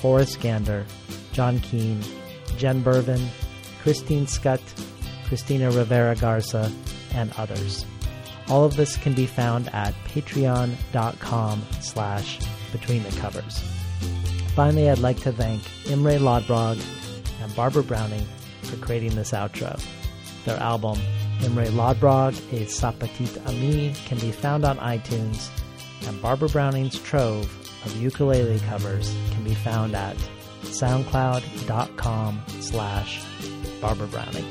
[0.00, 0.84] Forrest Gander,
[1.32, 2.02] John Keene,
[2.56, 3.28] Jen Bervin,
[3.82, 4.60] Christine Schutt,
[5.26, 6.72] Christina Rivera Garza,
[7.14, 7.84] and others.
[8.48, 12.38] All of this can be found at patreon.com slash
[12.72, 13.62] between the covers.
[14.54, 16.82] Finally, I'd like to thank Imre Lodbrog
[17.42, 18.26] and Barbara Browning
[18.62, 19.80] for creating this outro.
[20.44, 20.98] Their album,
[21.42, 25.50] Imre Lodbrog A Sapatit Ami, can be found on iTunes,
[26.06, 30.16] and Barbara Browning's trove of ukulele covers can be found at
[30.62, 33.22] soundcloud.com slash
[33.80, 34.46] Barbara Browning.